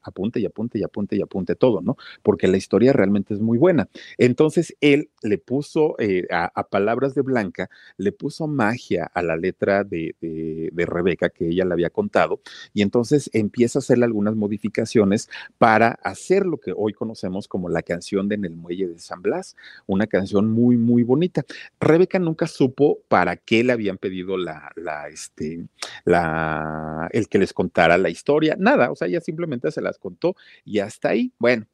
apunte 0.03 0.39
y 0.39 0.45
apunte 0.45 0.79
y 0.79 0.83
apunte 0.83 1.15
y 1.15 1.21
apunte 1.21 1.55
todo, 1.55 1.81
¿no? 1.81 1.97
Porque 2.23 2.47
la 2.47 2.57
historia 2.57 2.93
realmente 2.93 3.33
es 3.33 3.39
muy 3.39 3.57
buena. 3.57 3.89
Entonces 4.17 4.75
él 4.81 5.09
le 5.21 5.37
puso 5.37 5.95
eh, 5.99 6.27
a, 6.31 6.67
palabras 6.69 7.15
de 7.15 7.21
Blanca, 7.21 7.69
le 7.97 8.11
puso 8.11 8.47
magia 8.47 9.09
a 9.13 9.21
la 9.21 9.35
letra 9.35 9.83
de, 9.83 10.15
de, 10.21 10.85
Rebeca 10.85 11.29
que 11.29 11.47
ella 11.47 11.63
le 11.63 11.73
había 11.73 11.89
contado 11.89 12.41
y 12.73 12.81
entonces 12.81 13.29
empieza 13.33 13.79
a 13.79 13.81
hacerle 13.81 14.05
algunas 14.05 14.35
modificaciones 14.35 15.29
para 15.57 15.91
hacer 16.03 16.45
lo 16.45 16.57
que 16.57 16.73
hoy 16.75 16.93
conocemos 16.93 17.30
como 17.47 17.69
la 17.69 17.81
canción 17.81 18.27
de 18.27 18.35
En 18.35 18.45
el 18.45 18.55
Muelle 18.55 18.87
de 18.87 18.99
San 18.99 19.21
Blas, 19.21 19.55
una 19.87 20.07
canción 20.07 20.49
muy, 20.49 20.77
muy 20.77 21.03
bonita. 21.03 21.43
Rebeca 21.79 22.19
nunca 22.19 22.47
supo 22.47 22.99
para 23.07 23.37
qué 23.37 23.63
le 23.63 23.73
habían 23.73 23.97
pedido 23.97 24.37
la, 24.37 24.71
la, 24.75 25.07
este, 25.07 25.65
la, 26.05 27.07
el 27.11 27.27
que 27.27 27.39
les 27.39 27.53
contara 27.53 27.97
la 27.97 28.09
historia, 28.09 28.55
nada, 28.59 28.91
o 28.91 28.95
sea, 28.95 29.07
ella 29.07 29.21
simplemente 29.21 29.71
se 29.71 29.81
la 29.81 29.91
contó 29.93 30.35
y 30.65 30.79
hasta 30.79 31.09
ahí, 31.09 31.33
bueno, 31.39 31.67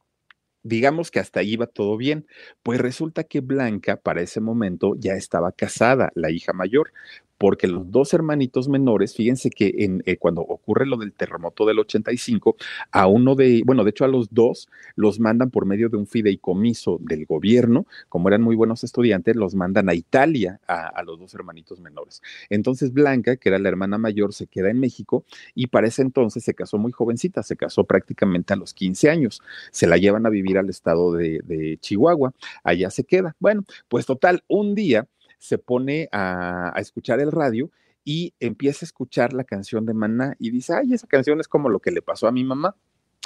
digamos 0.64 1.12
que 1.12 1.20
hasta 1.20 1.40
ahí 1.40 1.54
iba 1.54 1.68
todo 1.68 1.98
bien. 1.98 2.28
Pues 2.64 2.80
resulta 2.80 3.24
que 3.24 3.42
Blanca 3.42 3.98
para 3.98 4.22
ese 4.22 4.42
momento 4.42 4.96
ya 4.98 5.14
estaba 5.14 5.52
casada, 5.52 6.12
la 6.16 6.30
hija 6.32 6.54
mayor, 6.54 6.92
porque 7.38 7.68
los 7.68 7.92
dos 7.92 8.14
hermanitos 8.14 8.68
menores, 8.68 9.16
fíjense 9.16 9.50
que 9.50 9.74
en, 9.78 10.02
eh, 10.06 10.18
cuando 10.18 10.42
ocurre 10.42 10.86
lo 10.86 10.98
del 10.98 11.14
terremoto 11.14 11.66
del 11.66 11.80
85, 11.80 12.56
a 12.92 13.08
uno 13.08 13.36
de, 13.36 13.62
bueno, 13.66 13.84
de 13.84 13.92
hecho 13.92 14.06
a 14.06 14.08
los 14.08 14.30
dos 14.32 14.68
los 14.96 15.20
mandan 15.20 15.52
por 15.52 15.66
medio 15.66 15.90
de 15.90 15.98
un 15.98 16.08
fideicomiso 16.08 16.98
del 17.02 17.26
gobierno, 17.26 17.86
como 18.10 18.30
eran 18.30 18.42
muy 18.42 18.56
buenos 18.56 18.84
estudiantes, 18.84 19.36
los 19.36 19.56
mandan 19.56 19.90
a 19.90 19.94
Italia 19.94 20.60
a, 20.68 21.04
los 21.04 21.20
dos 21.20 21.34
hermanitos 21.34 21.80
menores. 21.80 22.22
Entonces 22.50 22.92
Blanca, 22.92 23.38
que 23.38 23.50
era 23.50 23.60
la 23.60 23.70
hermana 23.70 23.98
mayor, 23.98 24.34
se 24.34 24.48
queda 24.48 24.70
en 24.70 24.80
México 24.80 25.24
y 25.56 25.68
para 25.68 25.88
ese 25.88 26.02
entonces 26.02 26.44
se 26.44 26.54
casó 26.54 26.78
muy 26.78 26.92
jovencita, 26.92 27.44
se 27.44 27.56
casó 27.56 27.84
prácticamente 27.84 28.54
a 28.54 28.58
los 28.58 28.74
15 28.74 29.10
años, 29.10 29.42
se 29.72 29.88
la 29.88 29.98
llevan 29.98 30.26
a 30.26 30.30
vivir 30.30 30.58
al 30.58 30.70
estado 30.70 31.14
de, 31.14 31.40
de 31.44 31.78
Chihuahua, 31.80 32.34
allá 32.64 32.90
se 32.90 33.04
queda. 33.04 33.36
Bueno, 33.40 33.64
pues 33.88 34.06
total, 34.06 34.44
un 34.48 34.76
día 34.76 35.08
se 35.38 35.58
pone 35.58 36.10
a, 36.12 36.74
escuchar 36.78 37.20
el 37.20 37.32
radio 37.32 37.72
y 38.04 38.34
empieza 38.40 38.86
a 38.86 38.88
escuchar 38.88 39.34
la 39.34 39.44
canción 39.44 39.86
de 39.86 39.94
Maná 39.94 40.36
y 40.40 40.50
dice, 40.50 40.74
ay, 40.74 40.94
esa 40.94 41.08
canción 41.08 41.40
es 41.40 41.48
como 41.48 41.70
lo 41.70 41.80
que 41.80 41.92
le 41.92 42.02
pasó 42.02 42.28
a 42.28 42.32
mi 42.32 42.44
mamá. 42.44 42.76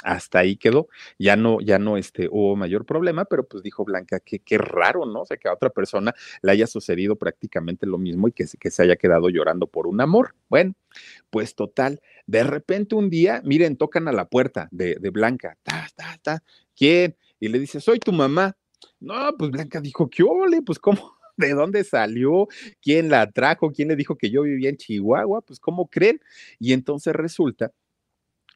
Hasta 0.04 0.40
ahí 0.40 0.56
quedó, 0.56 0.88
ya 1.16 1.36
no, 1.36 1.60
ya 1.60 1.78
no 1.78 1.96
este, 1.96 2.28
hubo 2.28 2.56
mayor 2.56 2.84
problema, 2.84 3.24
pero 3.24 3.46
pues 3.46 3.62
dijo 3.62 3.84
Blanca 3.84 4.18
que 4.18 4.40
qué 4.40 4.58
raro, 4.58 5.06
¿no? 5.06 5.20
O 5.20 5.24
sea, 5.24 5.36
que 5.36 5.46
a 5.46 5.52
otra 5.52 5.70
persona 5.70 6.12
le 6.42 6.50
haya 6.50 6.66
sucedido 6.66 7.14
prácticamente 7.14 7.86
lo 7.86 7.98
mismo 7.98 8.26
y 8.26 8.32
que, 8.32 8.46
que 8.58 8.70
se 8.72 8.82
haya 8.82 8.96
quedado 8.96 9.28
llorando 9.28 9.68
por 9.68 9.86
un 9.86 10.00
amor. 10.00 10.34
Bueno, 10.48 10.74
pues 11.30 11.54
total, 11.54 12.00
de 12.26 12.42
repente 12.42 12.96
un 12.96 13.10
día, 13.10 13.42
miren, 13.44 13.76
tocan 13.76 14.08
a 14.08 14.12
la 14.12 14.24
puerta 14.28 14.68
de, 14.72 14.96
de 14.96 15.10
Blanca, 15.10 15.56
ta, 15.62 15.86
ta, 15.94 16.18
ta, 16.20 16.42
¿quién? 16.74 17.16
Y 17.38 17.46
le 17.46 17.60
dice, 17.60 17.80
soy 17.80 18.00
tu 18.00 18.10
mamá. 18.12 18.56
No, 18.98 19.14
pues 19.38 19.52
Blanca 19.52 19.80
dijo, 19.80 20.10
¿qué 20.10 20.24
ole? 20.24 20.62
Pues 20.62 20.80
cómo, 20.80 21.16
de 21.36 21.54
dónde 21.54 21.84
salió, 21.84 22.48
quién 22.80 23.08
la 23.08 23.30
trajo, 23.30 23.72
quién 23.72 23.88
le 23.88 23.96
dijo 23.96 24.16
que 24.16 24.30
yo 24.30 24.42
vivía 24.42 24.70
en 24.70 24.76
Chihuahua, 24.76 25.42
pues 25.42 25.58
cómo 25.60 25.88
creen. 25.88 26.20
Y 26.58 26.72
entonces 26.72 27.14
resulta 27.14 27.72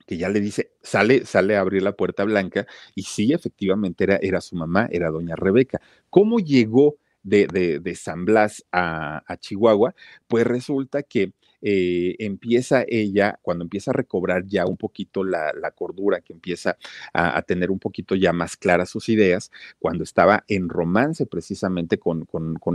que 0.07 0.17
ya 0.17 0.29
le 0.29 0.41
dice, 0.41 0.73
sale, 0.83 1.25
sale 1.27 1.57
a 1.57 1.61
abrir 1.61 1.83
la 1.83 1.97
puerta 1.97 2.25
blanca 2.25 2.67
y 2.95 3.03
sí, 3.03 3.33
efectivamente 3.33 4.05
era, 4.05 4.17
era 4.23 4.41
su 4.41 4.57
mamá, 4.57 4.89
era 4.91 5.11
doña 5.11 5.37
Rebeca. 5.37 5.81
¿Cómo 6.11 6.39
llegó 6.39 6.97
de, 7.23 7.47
de, 7.83 7.95
San 7.97 8.25
Blas 8.25 8.65
a, 8.71 9.23
a 9.27 9.37
Chihuahua? 9.37 9.95
Pues 10.29 10.47
resulta 10.47 11.03
que 11.03 11.33
eh, 11.69 12.15
empieza 12.21 12.85
ella, 12.87 13.41
cuando 13.43 13.65
empieza 13.65 13.91
a 13.91 13.95
recobrar 13.95 14.47
ya 14.47 14.67
un 14.67 14.77
poquito 14.77 15.25
la, 15.25 15.53
cordura, 15.75 16.21
que 16.21 16.33
empieza 16.33 16.79
a, 17.13 17.43
tener 17.43 17.73
un 17.73 17.81
poquito 17.81 18.15
ya 18.15 18.33
más 18.33 18.57
claras 18.57 18.89
sus 18.89 19.09
ideas, 19.09 19.51
cuando 19.81 20.05
estaba 20.05 20.45
en 20.47 20.69
romance 20.69 21.27
precisamente 21.27 21.99
con, 21.99 22.25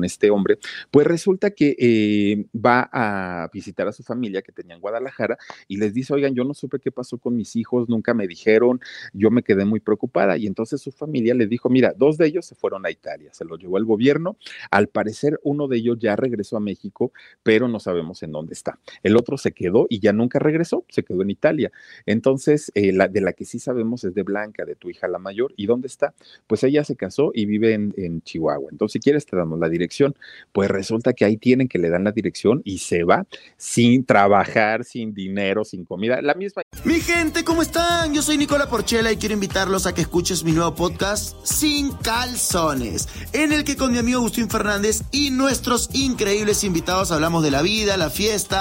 este 0.03 0.29
hombre, 0.29 0.57
pues 0.91 1.07
resulta 1.07 1.51
que 1.51 1.73
eh, 1.79 2.45
va 2.53 2.89
a 2.91 3.49
visitar 3.53 3.87
a 3.87 3.93
su 3.93 4.03
familia 4.03 4.41
que 4.41 4.51
tenía 4.51 4.75
en 4.75 4.81
Guadalajara 4.81 5.37
y 5.69 5.77
les 5.77 5.93
dice, 5.93 6.13
oigan, 6.13 6.35
yo 6.35 6.43
no 6.43 6.53
supe 6.53 6.79
qué 6.79 6.91
pasó 6.91 7.17
con 7.17 7.37
mis 7.37 7.55
hijos, 7.55 7.87
nunca 7.87 8.13
me 8.13 8.27
dijeron, 8.27 8.81
yo 9.13 9.31
me 9.31 9.41
quedé 9.41 9.63
muy 9.63 9.79
preocupada 9.79 10.35
y 10.35 10.47
entonces 10.47 10.81
su 10.81 10.91
familia 10.91 11.33
le 11.33 11.47
dijo, 11.47 11.69
mira, 11.69 11.93
dos 11.95 12.17
de 12.17 12.25
ellos 12.27 12.45
se 12.45 12.55
fueron 12.55 12.85
a 12.85 12.91
Italia, 12.91 13.33
se 13.33 13.45
los 13.45 13.57
llevó 13.57 13.77
el 13.77 13.85
gobierno, 13.85 14.35
al 14.69 14.89
parecer 14.89 15.39
uno 15.43 15.69
de 15.69 15.77
ellos 15.77 15.97
ya 15.97 16.17
regresó 16.17 16.57
a 16.57 16.59
México, 16.59 17.13
pero 17.41 17.69
no 17.69 17.79
sabemos 17.79 18.21
en 18.23 18.33
dónde 18.33 18.51
está. 18.51 18.80
El 19.03 19.17
otro 19.17 19.37
se 19.37 19.51
quedó 19.51 19.87
y 19.89 19.99
ya 19.99 20.13
nunca 20.13 20.39
regresó, 20.39 20.85
se 20.89 21.03
quedó 21.03 21.21
en 21.21 21.29
Italia. 21.29 21.71
Entonces, 22.05 22.71
eh, 22.75 22.91
de 22.91 23.21
la 23.21 23.33
que 23.33 23.45
sí 23.45 23.59
sabemos 23.59 24.03
es 24.03 24.13
de 24.13 24.23
Blanca, 24.23 24.65
de 24.65 24.75
tu 24.75 24.89
hija 24.89 25.07
la 25.07 25.19
mayor. 25.19 25.53
¿Y 25.55 25.65
dónde 25.65 25.87
está? 25.87 26.13
Pues 26.47 26.63
ella 26.63 26.83
se 26.83 26.95
casó 26.95 27.31
y 27.33 27.45
vive 27.45 27.73
en, 27.73 28.21
Chihuahua. 28.23 28.69
Entonces, 28.71 28.93
si 28.93 28.99
quieres, 28.99 29.25
te 29.25 29.35
damos 29.35 29.59
la 29.59 29.69
dirección. 29.69 30.15
Pues 30.51 30.69
resulta 30.69 31.13
que 31.13 31.25
ahí 31.25 31.37
tienen 31.37 31.67
que 31.67 31.79
le 31.79 31.89
dan 31.89 32.03
la 32.03 32.11
dirección 32.11 32.61
y 32.63 32.79
se 32.79 33.03
va 33.03 33.25
sin 33.57 34.05
trabajar, 34.05 34.83
sin 34.83 35.13
dinero, 35.13 35.63
sin 35.63 35.85
comida. 35.85 36.21
La 36.21 36.33
misma. 36.33 36.63
Mi 36.83 36.99
gente, 36.99 37.43
¿cómo 37.43 37.61
están? 37.61 38.13
Yo 38.13 38.21
soy 38.21 38.37
Nicola 38.37 38.69
Porchela 38.69 39.11
y 39.11 39.17
quiero 39.17 39.33
invitarlos 39.33 39.85
a 39.85 39.93
que 39.93 40.01
escuches 40.01 40.43
mi 40.43 40.51
nuevo 40.51 40.75
podcast 40.75 41.35
Sin 41.43 41.91
Calzones, 41.97 43.07
en 43.33 43.51
el 43.51 43.63
que 43.63 43.75
con 43.75 43.91
mi 43.91 43.97
amigo 43.97 44.19
Agustín 44.19 44.49
Fernández 44.49 45.03
y 45.11 45.31
nuestros 45.31 45.89
increíbles 45.93 46.63
invitados 46.63 47.11
hablamos 47.11 47.43
de 47.43 47.51
la 47.51 47.61
vida, 47.61 47.97
la 47.97 48.09
fiesta 48.09 48.60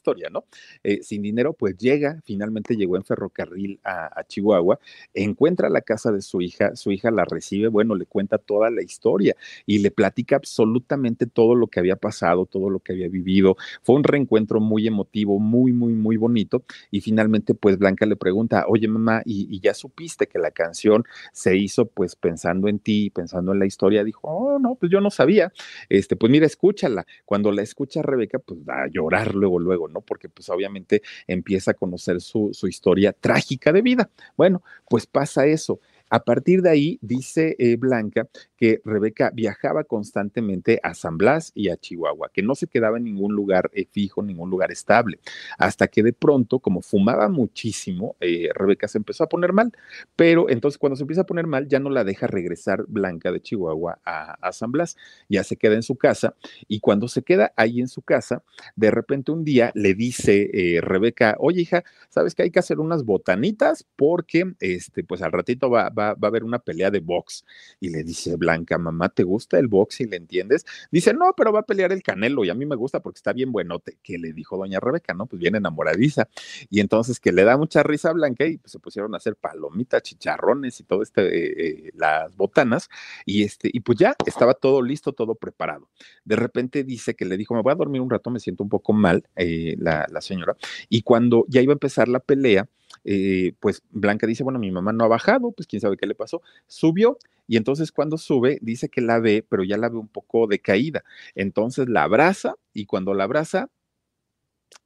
historia, 0.00 0.28
¿no? 0.30 0.44
Eh, 0.82 1.02
sin 1.02 1.20
dinero, 1.20 1.52
pues 1.52 1.76
llega, 1.76 2.20
finalmente 2.24 2.74
llegó 2.74 2.96
en 2.96 3.04
ferrocarril 3.04 3.78
a, 3.84 4.24
Chihuahua, 4.26 4.78
encuentra 5.12 5.68
la 5.68 5.82
casa 5.82 6.10
de 6.12 6.22
su 6.22 6.40
hija, 6.40 6.74
su 6.76 6.92
hija 6.92 7.10
la 7.10 7.24
recibe, 7.24 7.68
bueno, 7.68 7.94
le 7.94 8.06
cuenta 8.06 8.38
toda 8.38 8.70
la 8.70 8.82
historia 8.82 9.34
y 9.66 9.78
le 9.78 9.90
platica 9.90 10.36
absolutamente 10.36 11.26
todo 11.26 11.54
lo 11.54 11.66
que 11.66 11.80
había 11.80 11.96
pasado, 11.96 12.46
todo 12.46 12.70
lo 12.70 12.80
que 12.80 12.92
había 12.92 13.08
vivido. 13.08 13.56
Fue 13.82 13.96
un 13.96 14.04
reencuentro 14.04 14.60
muy 14.60 14.86
emotivo, 14.86 15.38
muy, 15.38 15.72
muy, 15.72 15.92
muy 15.92 16.16
bonito. 16.16 16.64
Y 16.90 17.00
finalmente, 17.00 17.54
pues 17.54 17.78
Blanca 17.78 18.06
le 18.06 18.16
pregunta, 18.16 18.64
oye 18.68 18.88
mamá, 18.88 19.22
¿y, 19.24 19.60
ya 19.60 19.74
supiste 19.74 20.26
que 20.26 20.38
la 20.38 20.50
canción 20.50 21.04
se 21.32 21.56
hizo 21.56 21.86
pues 21.86 22.16
pensando 22.16 22.68
en 22.68 22.78
ti, 22.78 23.10
pensando 23.10 23.52
en 23.52 23.58
la 23.58 23.66
historia? 23.66 24.04
Dijo, 24.04 24.20
oh, 24.22 24.58
no, 24.58 24.76
pues 24.76 24.90
yo 24.90 25.00
no 25.00 25.10
sabía. 25.10 25.52
Este, 25.88 26.16
pues 26.16 26.30
mira, 26.30 26.46
escúchala. 26.46 27.04
Cuando 27.26 27.52
la 27.52 27.62
escucha 27.62 28.00
Rebeca, 28.00 28.38
pues 28.38 28.60
va 28.60 28.84
a 28.84 28.88
llorar 28.88 29.34
luego, 29.34 29.58
luego 29.58 29.88
¿no? 29.90 29.99
Porque 30.02 30.28
pues 30.28 30.48
obviamente 30.48 31.02
empieza 31.26 31.72
a 31.72 31.74
conocer 31.74 32.20
su, 32.20 32.50
su 32.52 32.66
historia 32.68 33.12
trágica 33.12 33.72
de 33.72 33.82
vida. 33.82 34.10
Bueno, 34.36 34.62
pues 34.88 35.06
pasa 35.06 35.46
eso. 35.46 35.80
A 36.10 36.24
partir 36.24 36.60
de 36.60 36.70
ahí, 36.70 36.98
dice 37.00 37.54
eh, 37.58 37.76
Blanca 37.76 38.28
que 38.56 38.80
Rebeca 38.84 39.30
viajaba 39.32 39.84
constantemente 39.84 40.80
a 40.82 40.92
San 40.92 41.16
Blas 41.16 41.52
y 41.54 41.68
a 41.68 41.76
Chihuahua, 41.76 42.30
que 42.32 42.42
no 42.42 42.56
se 42.56 42.66
quedaba 42.66 42.98
en 42.98 43.04
ningún 43.04 43.34
lugar 43.34 43.70
eh, 43.72 43.86
fijo, 43.90 44.20
ningún 44.20 44.50
lugar 44.50 44.72
estable, 44.72 45.20
hasta 45.56 45.86
que 45.86 46.02
de 46.02 46.12
pronto, 46.12 46.58
como 46.58 46.82
fumaba 46.82 47.28
muchísimo, 47.28 48.16
eh, 48.20 48.50
Rebeca 48.54 48.88
se 48.88 48.98
empezó 48.98 49.24
a 49.24 49.28
poner 49.28 49.52
mal, 49.52 49.72
pero 50.16 50.50
entonces 50.50 50.78
cuando 50.78 50.96
se 50.96 51.04
empieza 51.04 51.22
a 51.22 51.26
poner 51.26 51.46
mal, 51.46 51.68
ya 51.68 51.78
no 51.78 51.90
la 51.90 52.02
deja 52.02 52.26
regresar 52.26 52.84
Blanca 52.88 53.30
de 53.30 53.40
Chihuahua 53.40 54.00
a, 54.04 54.52
San 54.52 54.72
Blas, 54.72 54.96
ya 55.28 55.44
se 55.44 55.56
queda 55.56 55.76
en 55.76 55.84
su 55.84 55.94
casa, 55.94 56.34
y 56.66 56.80
cuando 56.80 57.06
se 57.06 57.22
queda 57.22 57.52
ahí 57.56 57.80
en 57.80 57.88
su 57.88 58.02
casa, 58.02 58.42
de 58.74 58.90
repente 58.90 59.30
un 59.30 59.44
día 59.44 59.70
le 59.74 59.94
dice 59.94 60.50
Rebeca, 60.82 61.36
oye 61.38 61.62
hija, 61.62 61.84
¿sabes 62.08 62.34
que 62.34 62.42
hay 62.42 62.50
que 62.50 62.58
hacer 62.58 62.80
unas 62.80 63.04
botanitas? 63.04 63.86
Porque, 63.94 64.54
este, 64.58 65.04
pues 65.04 65.22
al 65.22 65.30
ratito 65.30 65.70
va, 65.70 65.88
va, 65.88 65.99
va 66.00 66.16
a 66.22 66.26
haber 66.26 66.44
una 66.44 66.58
pelea 66.58 66.90
de 66.90 67.00
box. 67.00 67.44
Y 67.80 67.90
le 67.90 68.02
dice 68.02 68.36
Blanca, 68.36 68.78
mamá, 68.78 69.08
¿te 69.08 69.22
gusta 69.22 69.58
el 69.58 69.68
box 69.68 70.00
y 70.00 70.06
le 70.06 70.16
entiendes? 70.16 70.64
Dice, 70.90 71.14
no, 71.14 71.32
pero 71.36 71.52
va 71.52 71.60
a 71.60 71.66
pelear 71.66 71.92
el 71.92 72.02
Canelo 72.02 72.44
y 72.44 72.50
a 72.50 72.54
mí 72.54 72.66
me 72.66 72.76
gusta 72.76 73.00
porque 73.00 73.18
está 73.18 73.32
bien 73.32 73.52
buenote. 73.52 73.98
¿Qué 74.02 74.18
le 74.18 74.32
dijo 74.32 74.56
doña 74.56 74.80
Rebeca? 74.80 75.14
No, 75.14 75.26
pues 75.26 75.40
bien 75.40 75.54
enamoradiza. 75.56 76.28
Y 76.68 76.80
entonces 76.80 77.20
que 77.20 77.32
le 77.32 77.44
da 77.44 77.56
mucha 77.56 77.82
risa 77.82 78.10
a 78.10 78.12
Blanca 78.12 78.46
y 78.46 78.58
pues, 78.58 78.72
se 78.72 78.78
pusieron 78.78 79.14
a 79.14 79.18
hacer 79.18 79.36
palomitas, 79.36 80.02
chicharrones 80.02 80.80
y 80.80 80.84
todo 80.84 81.02
este, 81.02 81.22
eh, 81.22 81.54
eh, 81.58 81.90
las 81.94 82.36
botanas. 82.36 82.88
Y 83.24 83.44
este, 83.44 83.70
y 83.72 83.80
pues 83.80 83.98
ya 83.98 84.14
estaba 84.26 84.54
todo 84.54 84.82
listo, 84.82 85.12
todo 85.12 85.34
preparado. 85.34 85.88
De 86.24 86.36
repente 86.36 86.84
dice 86.84 87.14
que 87.14 87.24
le 87.24 87.36
dijo, 87.36 87.54
me 87.54 87.62
voy 87.62 87.72
a 87.72 87.76
dormir 87.76 88.00
un 88.00 88.10
rato, 88.10 88.30
me 88.30 88.40
siento 88.40 88.62
un 88.64 88.70
poco 88.70 88.92
mal, 88.92 89.28
eh, 89.36 89.76
la 89.78 90.20
señora. 90.20 90.56
Y 90.88 91.02
cuando 91.02 91.44
ya 91.48 91.60
iba 91.60 91.72
a 91.72 91.74
empezar 91.74 92.08
la 92.08 92.20
pelea, 92.20 92.68
eh, 93.04 93.52
pues 93.60 93.82
Blanca 93.90 94.26
dice, 94.26 94.42
bueno, 94.44 94.58
mi 94.58 94.70
mamá 94.70 94.92
no 94.92 95.04
ha 95.04 95.08
bajado, 95.08 95.52
pues 95.52 95.66
quién 95.66 95.80
sabe 95.80 95.96
qué 95.96 96.06
le 96.06 96.14
pasó, 96.14 96.42
subió 96.66 97.18
y 97.46 97.56
entonces 97.56 97.90
cuando 97.90 98.16
sube 98.16 98.58
dice 98.62 98.88
que 98.88 99.00
la 99.00 99.18
ve, 99.18 99.44
pero 99.48 99.64
ya 99.64 99.76
la 99.76 99.88
ve 99.88 99.96
un 99.96 100.08
poco 100.08 100.46
decaída. 100.46 101.02
Entonces 101.34 101.88
la 101.88 102.04
abraza 102.04 102.54
y 102.72 102.86
cuando 102.86 103.12
la 103.12 103.24
abraza, 103.24 103.70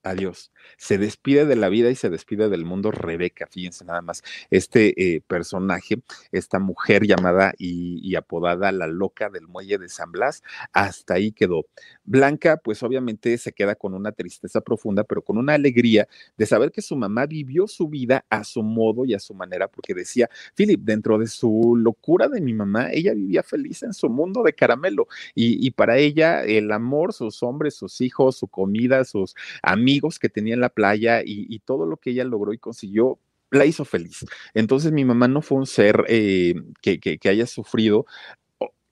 adiós. 0.04 0.52
Se 0.76 0.98
despide 0.98 1.46
de 1.46 1.56
la 1.56 1.68
vida 1.68 1.90
y 1.90 1.94
se 1.94 2.10
despide 2.10 2.48
del 2.48 2.64
mundo 2.64 2.90
Rebeca, 2.90 3.46
fíjense 3.50 3.84
nada 3.84 4.02
más. 4.02 4.22
Este 4.50 5.14
eh, 5.16 5.20
personaje, 5.22 5.96
esta 6.30 6.58
mujer 6.58 7.06
llamada 7.06 7.54
y, 7.58 8.14
apodada 8.14 8.70
la 8.70 8.86
loca 8.86 9.28
del 9.28 9.48
muelle 9.48 9.78
de 9.78 9.88
San 9.88 10.12
Blas, 10.12 10.42
hasta 10.72 11.14
ahí 11.14 11.32
quedó. 11.32 11.66
Blanca, 12.04 12.58
pues 12.58 12.82
obviamente 12.82 13.36
se 13.38 13.52
queda 13.52 13.74
con 13.74 13.94
una 13.94 14.12
tristeza 14.12 14.60
profunda, 14.60 15.04
pero 15.04 15.22
con 15.22 15.36
una 15.36 15.54
alegría 15.54 16.06
de 16.36 16.46
saber 16.46 16.70
que 16.70 16.82
su 16.82 16.96
mamá 16.96 17.26
vivió 17.26 17.66
su 17.66 17.88
vida 17.88 18.24
a 18.30 18.44
su 18.44 18.62
modo 18.62 19.04
y 19.04 19.14
a 19.14 19.18
su 19.18 19.34
manera, 19.34 19.68
porque 19.68 19.94
decía, 19.94 20.28
Philip, 20.54 20.80
dentro 20.80 21.18
de 21.18 21.26
su 21.26 21.74
locura 21.76 22.28
de 22.28 22.40
mi 22.40 22.52
mamá, 22.52 22.90
ella 22.92 23.14
vivía 23.14 23.42
feliz 23.42 23.82
en 23.82 23.94
su 23.94 24.08
mundo 24.08 24.42
de 24.42 24.52
caramelo 24.52 25.08
y, 25.34 25.66
y 25.66 25.70
para 25.72 25.98
ella 25.98 26.44
el 26.44 26.70
amor, 26.70 27.12
sus 27.12 27.42
hombres, 27.42 27.74
sus 27.74 28.00
hijos, 28.00 28.36
su 28.36 28.46
comida, 28.46 29.04
sus 29.04 29.34
amigos 29.62 29.93
que 30.18 30.28
tenía 30.28 30.54
en 30.54 30.60
la 30.60 30.68
playa 30.68 31.22
y, 31.24 31.58
todo 31.60 31.86
lo 31.86 31.96
que 31.96 32.10
ella 32.10 32.24
logró 32.24 32.52
y 32.52 32.58
consiguió 32.58 33.18
la 33.50 33.66
hizo 33.66 33.84
feliz. 33.84 34.24
Entonces 34.52 34.92
mi 34.92 35.04
mamá 35.04 35.28
no 35.28 35.40
fue 35.40 35.58
un 35.58 35.66
ser 35.66 36.04
eh, 36.08 36.54
que, 36.82 36.98
que, 36.98 37.28
haya 37.28 37.46
sufrido 37.46 38.06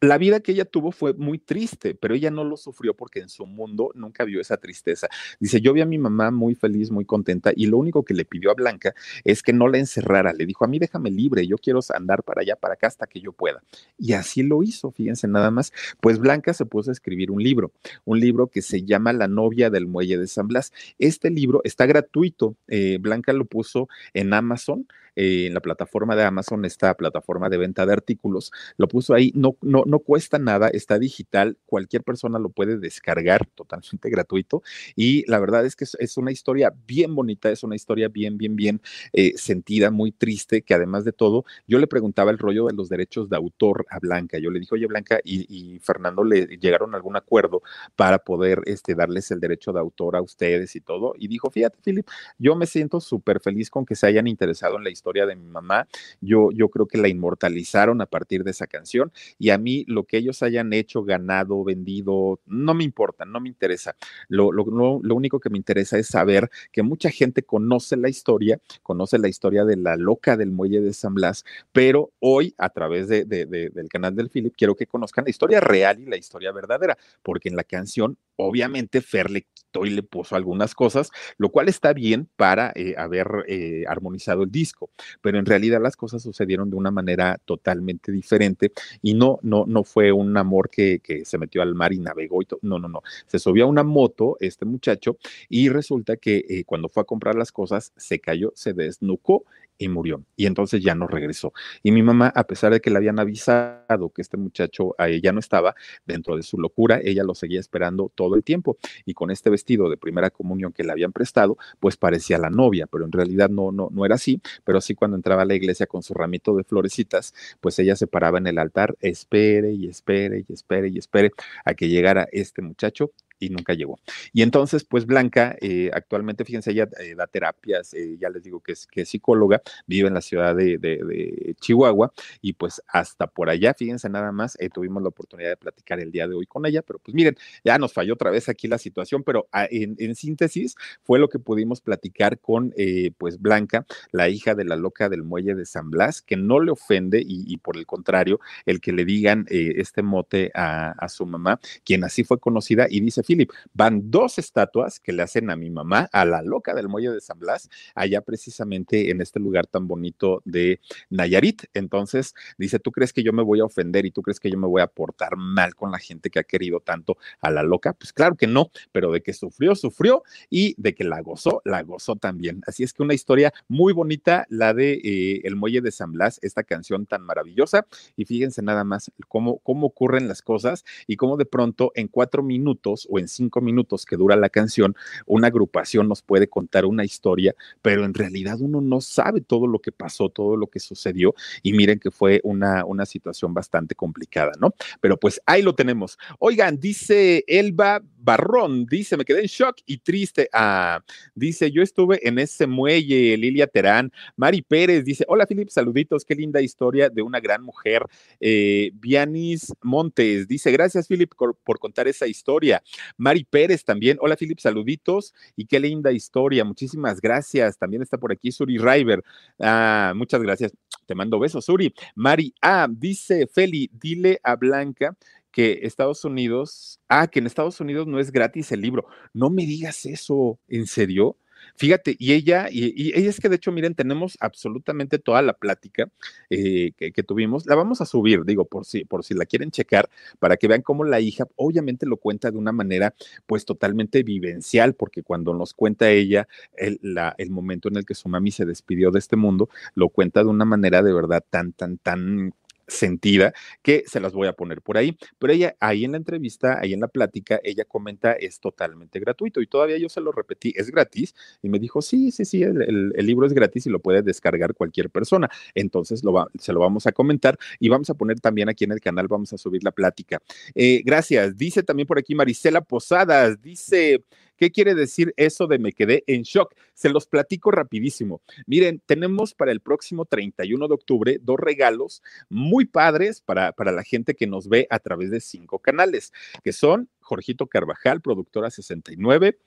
la 0.03 0.19
vida 0.19 0.41
que 0.41 0.51
ella 0.51 0.65
tuvo 0.65 0.91
fue 0.91 1.15
muy 1.15 1.39
triste, 1.39 1.95
pero 1.95 2.17
ella 2.17 2.33
no 2.33 2.43
lo 2.43 2.57
sufrió 2.57 2.93
porque 2.95 3.21
en 3.21 3.29
su 3.29 3.47
mundo 3.47 3.93
nunca 3.95 4.25
vio 4.25 4.41
esa 4.41 4.57
tristeza. 4.57 5.07
Dice, 5.39 5.61
yo 5.61 5.73
vi 5.73 5.81
a 5.81 5.87
mi 5.87 5.97
mamá 5.97 6.33
muy 6.33 6.57
feliz, 6.57 6.91
muy 6.91 7.05
contenta, 7.05 7.53
y 7.55 7.67
lo 7.67 7.79
único 7.79 8.05
que 8.05 8.13
le 8.13 8.25
pidió 8.25 8.51
a 8.51 8.55
Blanca 8.55 8.95
es 9.23 9.45
que 9.45 9.53
no 9.53 9.69
la 9.69 9.79
encerrara. 9.79 10.33
Le 10.33 10.45
dijo, 10.45 10.65
a 10.65 10.69
mí 10.69 10.81
déjame 10.81 11.13
libre, 11.13 11.47
yo 11.47 11.57
quiero 11.57 11.79
andar 11.95 12.25
para 12.25 12.41
allá, 12.41 12.57
para 12.57 12.75
acá 12.75 12.89
hasta 12.89 13.07
que 13.07 13.21
yo 13.21 13.33
pueda. 13.33 13.63
Y 13.97 14.15
así 14.15 14.43
lo 14.43 14.65
hizo, 14.65 14.91
fíjense 14.91 15.29
nada 15.29 15.53
más. 15.53 15.73
Pues 16.01 16.19
Blanca 16.19 16.53
se 16.53 16.67
puso 16.67 16.91
a 16.91 16.93
escribir 16.93 17.31
un 17.31 17.41
libro, 17.41 17.71
un 18.05 18.19
libro 18.19 18.49
que 18.49 18.61
se 18.61 18.83
llama 18.83 19.13
La 19.13 19.29
novia 19.29 19.71
del 19.71 19.87
muelle 19.87 20.19
de 20.19 20.27
San 20.27 20.49
Blas. 20.49 20.73
Este 20.99 21.31
libro 21.31 21.61
está 21.63 21.87
gratuito. 21.87 22.57
Eh, 22.67 22.99
Blanca 23.01 23.33
lo 23.33 23.45
puso 23.45 23.89
en 24.15 24.35
Amazon 24.35 24.85
eh, 25.15 25.47
en 25.47 25.55
la 25.55 25.61
plataforma 25.61 26.17
de 26.17 26.25
Amazon, 26.25 26.65
esta 26.65 26.95
plataforma 26.95 27.51
de 27.51 27.59
venta 27.59 27.85
de 27.85 27.93
artículos, 27.93 28.51
lo 28.79 28.89
puso 28.89 29.13
ahí, 29.13 29.31
no, 29.35 29.57
no, 29.61 29.83
no 29.87 29.99
cuesta 29.99 30.39
nada, 30.39 30.69
está 30.69 30.99
digital, 30.99 31.59
cualquier 31.67 32.03
persona 32.03 32.39
lo 32.39 32.49
puede 32.49 32.79
descargar 32.79 33.47
totalmente 33.55 33.83
gratuito 34.11 34.63
y 34.97 35.29
la 35.31 35.39
verdad 35.39 35.67
es 35.67 35.77
que 35.77 35.85
es, 35.85 36.17
una 36.17 36.33
historia 36.33 36.73
bien 36.87 37.15
bonita, 37.15 37.51
es 37.51 37.63
una 37.63 37.77
historia 37.77 38.09
bien, 38.09 38.39
bien, 38.39 38.57
bien 38.57 38.81
eh, 39.13 39.33
sentida, 39.37 39.91
muy 39.91 40.13
triste, 40.13 40.63
que 40.63 40.75
además 40.75 41.05
de 41.05 41.13
todo, 41.13 41.45
yo 41.67 41.79
le 41.79 41.87
preguntaba 41.87 42.31
el 42.31 42.39
rollo 42.39 42.67
de 42.67 42.75
los 42.75 42.89
derechos 42.89 43.29
de 43.29 43.37
autor 43.37 43.87
a 43.91 43.99
Blanca, 43.99 44.39
yo 44.39 44.51
le 44.51 44.61
dije, 44.61 44.75
oye 44.75 44.87
Blanca, 44.87 45.21
y, 45.25 45.79
Fernando 45.81 46.25
le 46.25 46.47
llegaron 46.59 46.95
a 46.95 46.97
algún 46.97 47.17
acuerdo 47.17 47.63
para 47.97 48.19
poder 48.19 48.63
este, 48.67 48.95
darles 48.95 49.31
el 49.31 49.41
derecho 49.41 49.73
de 49.73 49.81
autor 49.81 50.17
a 50.17 50.23
ustedes 50.23 50.75
y 50.77 50.81
todo, 50.81 51.15
y 51.19 51.29
dijo, 51.29 51.51
fíjate, 51.51 51.79
Philip, 51.83 52.07
yo 52.39 52.57
me 52.57 52.67
siento 52.67 53.01
súper 53.01 53.41
feliz 53.41 53.71
con 53.71 53.85
que 53.85 53.95
se 53.95 54.07
hayan 54.07 54.27
interesado 54.27 54.77
en 54.77 54.85
la 54.85 54.91
historia 54.91 55.02
historia 55.03 55.27
de 55.27 55.35
mi 55.35 55.49
mamá. 55.49 55.89
Yo, 56.21 56.51
yo 56.53 56.69
creo 56.69 56.87
que 56.87 56.97
la 56.97 57.09
inmortalizaron 57.09 58.01
a 58.01 58.07
partir 58.07 58.45
de 58.45 58.53
esa 58.53 58.69
canción 58.69 59.11
y 59.37 59.51
a 59.51 59.59
mí 59.59 59.85
lo 59.89 60.05
que 60.05 60.19
ellos 60.19 60.45
hayan 60.45 60.73
hecho, 60.73 61.03
ganado, 61.03 61.65
vendido, 61.65 62.39
no 62.47 62.73
me 62.73 62.85
importa, 62.85 63.25
no 63.25 63.41
me 63.41 63.49
interesa. 63.49 63.97
Lo, 64.29 64.53
lo, 64.53 64.65
lo 65.03 65.15
único 65.15 65.41
que 65.41 65.51
me 65.51 65.59
interesa 65.59 65.99
es 65.99 66.07
saber 66.07 66.51
que 66.71 66.85
mucha 66.85 67.11
gente 67.11 67.43
conoce 67.43 67.97
la 67.97 68.09
historia, 68.09 68.61
conoce 68.85 69.19
la 69.19 69.29
historia 69.29 69.65
de 69.65 69.77
la 69.77 69.97
loca 69.97 70.37
del 70.37 70.53
muelle 70.53 70.81
de 70.81 70.93
San 70.93 71.15
Blas, 71.15 71.45
pero 71.73 72.13
hoy 72.21 72.55
a 72.57 72.69
través 72.69 73.09
de, 73.09 73.25
de, 73.25 73.47
del 73.47 73.89
canal 73.89 74.15
del 74.15 74.31
Philip 74.31 74.55
quiero 74.57 74.77
que 74.77 74.87
conozcan 74.87 75.25
la 75.25 75.31
historia 75.31 75.61
real 75.61 75.99
y 76.01 76.07
la 76.07 76.17
historia 76.17 76.53
verdadera, 76.53 76.97
porque 77.25 77.49
en 77.49 77.57
la 77.57 77.65
canción 77.65 78.17
obviamente 78.37 79.01
Fer 79.01 79.31
le 79.31 79.43
quitó 79.43 79.85
y 79.85 79.91
le 79.91 80.03
puso 80.03 80.37
algunas 80.37 80.75
cosas, 80.75 81.11
lo 81.39 81.51
cual 81.51 81.69
está 81.69 81.93
bien 81.93 82.29
para 82.37 82.73
eh, 82.75 82.95
haber 82.97 83.29
eh, 83.49 83.85
armonizado 83.89 84.43
el 84.45 84.51
disco 84.51 84.92
pero 85.21 85.39
en 85.39 85.47
realidad 85.47 85.81
las 85.81 85.97
cosas 85.97 86.23
sucedieron 86.23 86.71
de 86.71 86.77
una 86.77 86.91
manera 86.91 87.39
totalmente 87.45 88.13
diferente 88.13 88.73
y 89.01 89.15
no, 89.15 89.39
no, 89.43 89.65
no 89.67 89.85
fue 89.85 90.13
un 90.13 90.37
amor 90.37 90.71
que, 90.71 91.01
que 91.01 91.25
se 91.25 91.39
metió 91.39 91.63
al 91.63 91.75
mar 91.75 91.93
y 91.93 91.99
navegó 91.99 92.43
y 92.43 92.47
todo, 92.47 92.61
no, 92.63 92.79
no, 92.79 92.89
no, 92.89 93.03
se 93.27 93.39
subió 93.39 93.65
a 93.65 93.69
una 93.69 93.83
moto 93.83 94.37
este 94.41 94.65
muchacho 94.65 95.19
y 95.49 95.69
resulta 95.69 96.17
que 96.17 96.45
eh, 96.49 96.65
cuando 96.65 96.89
fue 96.89 97.03
a 97.03 97.07
comprar 97.07 97.35
las 97.35 97.53
cosas 97.53 97.93
se 97.97 98.21
cayó, 98.21 98.53
se 98.55 98.73
desnucó 98.73 99.45
y 99.79 99.89
murió. 99.89 100.25
Y 100.37 100.47
entonces 100.47 100.83
ya 100.83 100.95
no 100.95 101.07
regresó. 101.07 101.53
Y 101.83 101.93
mi 101.93 102.03
mamá, 102.03 102.33
a 102.35 102.45
pesar 102.45 102.73
de 102.73 102.81
que 102.81 102.91
le 102.91 102.97
habían 102.97 103.19
avisado 103.19 104.11
que 104.11 104.23
este 104.23 104.37
muchacho 104.37 104.95
a 104.99 105.09
ella 105.09 105.33
no 105.33 105.41
estaba 105.41 105.75
dentro 106.07 106.37
de 106.37 106.43
su 106.43 106.59
locura, 106.59 107.01
ella 107.03 107.25
lo 107.25 107.35
seguía 107.35 107.61
esperando 107.61 108.11
todo 108.15 108.35
el 108.35 108.45
tiempo. 108.45 108.77
Y 109.05 109.15
con 109.15 109.31
este 109.31 109.51
vestido 109.51 109.89
de 109.89 109.97
primera 109.97 110.31
comunión 110.31 110.73
que 110.73 110.85
le 110.85 110.93
habían 110.93 111.13
prestado, 111.13 111.57
pues 111.81 111.97
parecía 111.97 112.39
la 112.39 112.51
novia, 112.51 112.87
pero 112.87 113.05
en 113.05 113.13
realidad 113.13 113.51
no, 113.51 113.73
no, 113.73 113.89
no 113.91 114.07
era 114.07 114.15
así. 114.15 114.41
Pero 114.65 114.79
sí 114.83 114.95
cuando 114.95 115.17
entraba 115.17 115.43
a 115.43 115.47
la 115.47 115.55
iglesia 115.55 115.87
con 115.87 116.03
su 116.03 116.13
ramito 116.13 116.55
de 116.55 116.65
florecitas, 116.65 117.35
pues 117.61 117.79
ella 117.79 117.97
se 117.97 118.07
paraba 118.07 118.39
en 118.39 118.47
el 118.47 118.59
altar, 118.59 118.97
espere 119.01 119.73
y 119.73 119.89
espere 119.89 120.45
y 120.47 120.53
espere 120.53 120.89
y 120.89 120.99
espere 120.99 121.31
a 121.65 121.75
que 121.75 121.89
llegara 121.89 122.29
este 122.33 122.61
muchacho 122.61 123.13
y 123.43 123.51
nunca 123.51 123.75
llegó. 123.75 123.99
Y 124.33 124.43
entonces, 124.43 124.85
pues 124.85 125.05
Blanca, 125.05 125.57
eh, 125.61 125.91
actualmente, 125.93 126.45
fíjense, 126.45 126.71
ella 126.71 126.89
eh, 127.01 127.15
da 127.17 127.27
terapias, 127.27 127.93
eh, 127.93 128.17
ya 128.21 128.31
les 128.31 128.45
digo 128.45 128.61
que 128.61 128.73
es, 128.73 128.87
que 128.87 129.05
psicóloga, 129.05 129.61
vive 129.87 130.07
en 130.07 130.15
la 130.15 130.21
ciudad 130.21 130.55
de, 130.55 131.57
Chihuahua 131.61 132.13
y 132.41 132.53
pues 132.55 132.83
hasta 132.87 133.27
por 133.27 133.51
allá, 133.51 133.75
fíjense 133.75 134.09
nada 134.09 134.33
más, 134.33 134.57
tuvimos 134.73 135.03
la 135.03 135.09
oportunidad 135.09 135.51
de 135.51 135.57
platicar 135.57 136.01
el 136.01 136.11
día 136.11 136.27
de 136.29 136.35
hoy 136.35 136.47
con 136.47 136.67
ella, 136.67 136.83
pero 136.83 136.99
pues 136.99 137.15
miren, 137.15 137.37
ya 137.65 137.79
nos 137.79 137.93
falló 137.93 138.15
otra 138.15 138.31
vez 138.31 138.49
aquí 138.49 138.69
la 138.69 138.79
situación, 138.79 139.23
pero 139.23 139.49
ah, 139.53 139.67
en, 139.71 140.15
síntesis 140.15 140.77
fue 141.03 141.19
lo 141.19 141.29
que 141.29 141.39
pudimos 141.39 141.81
platicar 141.81 142.39
con 142.39 142.73
pues 143.19 143.41
Blanca, 143.41 143.87
la 144.13 144.29
hija 144.29 144.55
de 144.55 144.65
la 144.65 144.77
loca 144.77 145.09
del 145.09 145.23
muelle 145.23 145.55
de 145.55 145.67
San 145.67 145.91
Blas, 145.91 146.23
que 146.23 146.37
no 146.37 146.61
le 146.61 146.71
ofende 146.71 147.23
y, 147.25 147.57
por 147.59 147.77
el 147.77 147.87
contrario, 147.87 148.41
el 148.67 148.81
que 148.81 148.93
le 148.93 149.05
digan 149.05 149.47
este 149.49 150.03
mote 150.03 150.51
a, 150.55 150.91
a 150.93 151.09
su 151.09 151.27
mamá, 151.27 151.61
quien 151.85 152.05
así 152.05 152.25
fue 152.25 152.39
conocida 152.39 152.87
y 152.89 153.01
dice, 153.01 153.23
Philip. 153.33 153.51
Van 153.73 154.11
dos 154.11 154.39
estatuas 154.39 155.01
que 155.01 155.13
le 155.13 155.23
hacen 155.23 155.51
a 155.51 155.57
mi 155.57 155.71
mamá, 155.71 156.09
a 156.13 156.25
la 156.27 156.43
loca 156.43 156.75
del 156.75 156.89
muelle 156.89 157.11
de 157.11 157.21
San 157.21 157.39
Blas, 157.39 157.71
allá 157.95 158.21
precisamente 158.21 159.11
en 159.11 159.23
este 159.23 159.41
lugar 159.41 159.67
tan 159.67 159.89
bonito 159.89 160.43
de 160.45 160.81
Nayarit. 161.09 161.65
Entonces, 161.73 162.35
dice, 162.59 162.79
¿tú 162.79 162.93
crees 162.93 163.13
que 163.13 163.23
yo 163.23 163.33
me 163.33 163.43
voy 163.43 163.61
a 163.61 163.65
ofender 163.65 164.05
y 164.05 164.11
tú 164.11 164.21
crees 164.21 164.39
que 164.39 164.51
yo 164.51 164.59
me 164.59 164.67
voy 164.67 164.83
a 164.83 164.87
portar 164.87 165.37
mal 165.37 165.75
con 165.75 165.91
la 165.91 165.99
gente 165.99 166.29
que 166.29 166.41
ha 166.41 166.45
querido 166.45 166.81
tanto 166.81 167.17
a 167.41 167.51
la 167.51 167.63
loca? 167.63 167.95
Pues 167.95 168.13
claro 168.13 168.37
que 168.37 168.47
no, 168.47 168.71
pero 168.93 169.11
de 169.13 169.23
que 169.23 169.33
sufrió, 169.33 169.75
sufrió 169.75 170.23
y 170.51 170.75
de 170.77 170.95
que 170.95 171.05
la 171.05 171.23
gozó, 171.23 171.63
la 171.65 171.83
gozó 171.83 172.17
también. 172.17 172.61
Así 172.67 172.83
es 172.83 172.93
que 172.93 173.03
una 173.03 173.15
historia 173.15 173.53
muy 173.69 173.95
bonita, 173.95 174.47
la 174.51 174.75
de 174.75 175.01
eh, 175.03 175.41
El 175.45 175.57
Muelle 175.57 175.81
de 175.81 175.91
San 175.91 176.13
Blas, 176.13 176.39
esta 176.43 176.65
canción 176.65 177.07
tan 177.07 177.23
maravillosa. 177.23 177.87
Y 178.17 178.27
fíjense 178.27 178.61
nada 178.61 178.85
más 178.85 179.11
cómo, 179.29 179.59
cómo 179.61 179.87
ocurren 179.87 180.29
las 180.29 180.43
cosas 180.43 180.85
y 181.07 181.17
cómo 181.17 181.39
de 181.39 181.47
pronto 181.47 181.93
en 181.95 182.09
cuatro 182.09 182.43
minutos 182.43 183.07
o 183.13 183.19
en 183.19 183.29
cinco 183.29 183.61
minutos 183.61 184.07
que 184.07 184.17
dura 184.17 184.37
la 184.37 184.49
canción, 184.49 184.97
una 185.27 185.49
agrupación 185.49 186.09
nos 186.09 186.23
puede 186.23 186.49
contar 186.49 186.87
una 186.87 187.05
historia, 187.05 187.55
pero 187.83 188.07
en 188.07 188.15
realidad 188.15 188.59
uno 188.61 188.81
no 188.81 189.03
sabe 189.03 189.43
todo 189.43 189.67
lo 189.67 189.81
que 189.81 189.93
pasó, 189.93 190.31
todo 190.31 190.57
lo 190.57 190.69
que 190.69 190.81
sucedió 190.81 191.35
y 191.63 191.75
miren 191.75 191.99
que 191.99 192.11
fue 192.11 192.41
una, 192.43 192.87
una 192.87 193.05
situación 193.05 193.53
bastante 193.53 193.95
complicada, 193.95 194.53
¿no? 194.59 194.75
Pero 195.01 195.19
pues 195.19 195.43
ahí 195.45 195.61
lo 195.61 195.75
tenemos. 195.75 196.19
Oigan, 196.39 196.81
dice 196.81 197.45
Elba 197.47 198.03
Barrón, 198.23 198.87
dice, 198.87 199.17
me 199.17 199.25
quedé 199.25 199.41
en 199.41 199.47
shock 199.47 199.79
y 199.85 199.99
triste. 199.99 200.49
Ah, 200.53 201.03
dice, 201.35 201.71
yo 201.71 201.83
estuve 201.83 202.27
en 202.27 202.39
ese 202.39 202.67
muelle, 202.67 203.37
Lilia 203.37 203.67
Terán. 203.67 204.13
Mari 204.37 204.63
Pérez 204.63 205.05
dice, 205.05 205.25
hola 205.29 205.47
Filip, 205.47 205.69
saluditos, 205.69 206.25
qué 206.25 206.35
linda 206.35 206.63
historia 206.63 207.11
de 207.11 207.21
una 207.21 207.41
gran 207.41 207.63
mujer. 207.63 208.07
Eh, 208.41 208.93
Vianis 208.95 209.73
Montes 209.83 210.47
dice, 210.47 210.71
gracias 210.71 211.09
Filip 211.09 211.35
por, 211.35 211.57
por, 211.57 211.79
contar 211.79 212.07
esa 212.07 212.29
historia. 212.29 212.83
Mari 213.17 213.45
Pérez 213.45 213.85
también, 213.85 214.19
hola 214.21 214.37
Filip, 214.37 214.59
saluditos 214.59 215.35
y 215.57 215.67
qué 215.67 215.81
linda 215.81 216.13
historia. 216.13 216.65
Muchísimas 216.65 217.21
gracias. 217.21 217.79
También 217.79 218.03
está 218.03 218.19
por 218.19 218.33
aquí 218.33 218.53
Suri 218.53 218.79
River. 218.79 219.23
Ah, 219.59 220.13
muchas 220.17 220.43
gracias. 220.43 220.73
Te 221.07 221.15
mando 221.15 221.39
besos, 221.39 221.65
Suri. 221.65 221.95
Mari 222.15 222.55
A, 222.61 222.89
dice 222.91 223.47
Feli, 223.47 223.91
dile 223.93 224.41
a 224.43 224.57
Blanca 224.57 225.17
que 225.51 225.81
Estados 225.83 226.25
Unidos, 226.25 226.99
ah, 227.09 227.29
que 227.29 227.39
en 227.39 227.47
Estados 227.47 227.81
Unidos 227.81 228.07
no 228.07 228.19
es 228.19 228.33
gratis 228.33 228.73
el 228.73 228.81
libro. 228.81 229.07
No 229.35 229.51
me 229.51 229.67
digas 229.67 230.07
eso, 230.07 230.59
¿en 230.69 230.87
serio? 230.87 231.37
Fíjate, 231.77 232.17
y 232.19 232.33
ella, 232.33 232.69
y, 232.71 233.17
ella 233.17 233.31
es 233.31 233.41
que 233.41 233.49
de 233.49 233.57
hecho, 233.57 233.73
miren, 233.73 233.95
tenemos 233.95 234.37
absolutamente 234.41 235.19
toda 235.19 235.43
la 235.43 235.55
plática 235.55 236.11
eh, 236.51 236.93
que, 236.97 237.23
tuvimos. 237.23 237.67
La 237.67 237.75
vamos 237.75 238.01
a 238.01 238.07
subir, 238.07 238.45
digo, 238.45 238.65
por 238.65 238.85
si, 238.85 239.05
por 239.05 239.25
si 239.25 239.35
la 239.35 239.47
quieren 239.47 239.71
checar, 239.71 240.09
para 240.39 240.57
que 240.57 240.69
vean 240.69 240.83
cómo 240.83 241.05
la 241.05 241.21
hija 241.21 241.47
obviamente 241.57 242.07
lo 242.07 242.17
cuenta 242.17 242.51
de 242.51 242.59
una 242.59 242.73
manera, 242.73 243.15
pues 243.47 243.65
totalmente 243.65 244.23
vivencial, 244.23 244.95
porque 244.95 245.23
cuando 245.23 245.55
nos 245.55 245.75
cuenta 245.75 246.11
ella 246.11 246.49
el, 246.77 247.01
el 247.39 247.51
momento 247.51 247.89
en 247.89 247.97
el 247.97 248.05
que 248.05 248.15
su 248.15 248.29
mami 248.29 248.51
se 248.51 248.67
despidió 248.67 249.11
de 249.11 249.19
este 249.19 249.37
mundo, 249.37 249.69
lo 249.95 250.09
cuenta 250.09 250.43
de 250.43 250.51
una 250.51 250.65
manera 250.65 251.03
de 251.03 251.13
verdad 251.13 251.45
tan, 251.49 251.73
tan, 251.73 251.99
tan 251.99 252.55
sentida 252.93 253.53
que 253.83 254.05
se 254.07 254.21
las 254.21 254.33
voy 254.33 254.49
a 254.49 254.53
poner 254.53 254.83
por 254.83 254.97
ahí. 254.97 255.17
Pero 255.39 255.53
ella 255.53 255.77
ahí 255.81 256.05
en 256.05 256.13
la 256.13 256.19
entrevista, 256.19 256.79
ahí 256.81 256.93
en 256.93 257.01
la 257.01 257.09
plática, 257.09 257.61
ella 257.65 257.85
comenta 257.85 258.33
es 258.33 258.61
totalmente 258.61 259.19
gratuito 259.21 259.61
y 259.61 259.67
todavía 259.67 259.99
yo 259.99 260.09
se 260.09 260.21
lo 260.21 260.33
repetí, 260.33 260.73
es 260.77 260.91
gratis 260.91 261.35
y 261.63 261.69
me 261.69 261.79
dijo, 261.79 262.03
sí, 262.03 262.31
sí, 262.31 262.45
sí, 262.45 262.63
el, 262.63 263.13
libro 263.27 263.47
es 263.47 263.53
gratis 263.53 263.87
y 263.87 263.91
lo 263.91 264.01
puede 264.01 264.23
descargar 264.23 264.75
cualquier 264.75 265.11
persona. 265.11 265.51
Entonces 265.75 266.23
se 266.59 266.73
lo 266.73 266.81
vamos 266.81 267.07
a 267.07 267.13
comentar 267.13 267.59
y 267.79 267.89
vamos 267.89 268.11
a 268.11 268.15
poner 268.15 268.41
también 268.41 268.69
aquí 268.69 268.85
en 268.85 268.93
el 268.93 269.01
canal, 269.01 269.29
vamos 269.29 269.53
a 269.53 269.59
subir 269.59 269.83
la 269.85 269.93
plática. 269.93 270.41
Eh, 270.75 271.03
gracias. 271.05 271.57
Dice 271.57 271.83
también 271.83 272.07
por 272.07 272.19
aquí 272.19 272.35
Marisela 272.35 272.81
Posadas, 272.81 273.61
dice... 273.61 274.25
¿Qué 274.63 274.71
quiere 274.71 274.95
decir 274.95 275.35
eso 275.37 275.67
de 275.67 275.81
me 275.81 275.93
quedé 275.93 276.23
en 276.29 276.43
shock? 276.43 276.73
Se 276.95 277.09
los 277.09 277.27
platico 277.27 277.73
rapidísimo. 277.73 278.43
Miren, 278.65 279.03
tenemos 279.07 279.55
para 279.55 279.73
el 279.73 279.81
próximo 279.81 280.25
31 280.25 280.87
de 280.87 280.95
octubre 280.95 281.39
dos 281.43 281.59
regalos 281.59 282.23
muy 282.49 282.85
padres 282.85 283.41
para, 283.41 283.73
para 283.73 283.91
la 283.91 284.05
gente 284.05 284.37
que 284.37 284.47
nos 284.47 284.69
ve 284.69 284.87
a 284.89 285.01
través 285.01 285.33
de 285.33 285.41
cinco 285.41 285.81
canales, 285.81 286.33
que 286.63 286.73
son 286.73 287.09
Jorgito 287.19 287.67
Carvajal, 287.67 288.21
productora 288.21 288.71
69. 288.71 289.59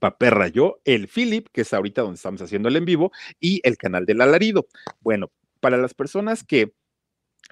Paperra 0.00 0.48
yo, 0.48 0.80
el 0.84 1.08
Philip, 1.08 1.48
que 1.50 1.62
es 1.62 1.72
ahorita 1.72 2.02
donde 2.02 2.16
estamos 2.16 2.42
haciendo 2.42 2.68
el 2.68 2.76
en 2.76 2.84
vivo, 2.84 3.10
y 3.40 3.62
el 3.64 3.78
canal 3.78 4.04
del 4.04 4.20
alarido. 4.20 4.66
Bueno, 5.00 5.30
para 5.60 5.78
las 5.78 5.94
personas 5.94 6.44
que 6.44 6.74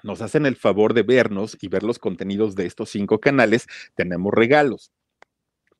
nos 0.03 0.21
hacen 0.21 0.45
el 0.45 0.55
favor 0.55 0.93
de 0.93 1.01
vernos 1.01 1.57
y 1.59 1.67
ver 1.67 1.81
los 1.81 1.97
contenidos 1.97 2.53
de 2.53 2.67
estos 2.67 2.91
cinco 2.91 3.19
canales, 3.19 3.65
tenemos 3.95 4.31
regalos 4.31 4.91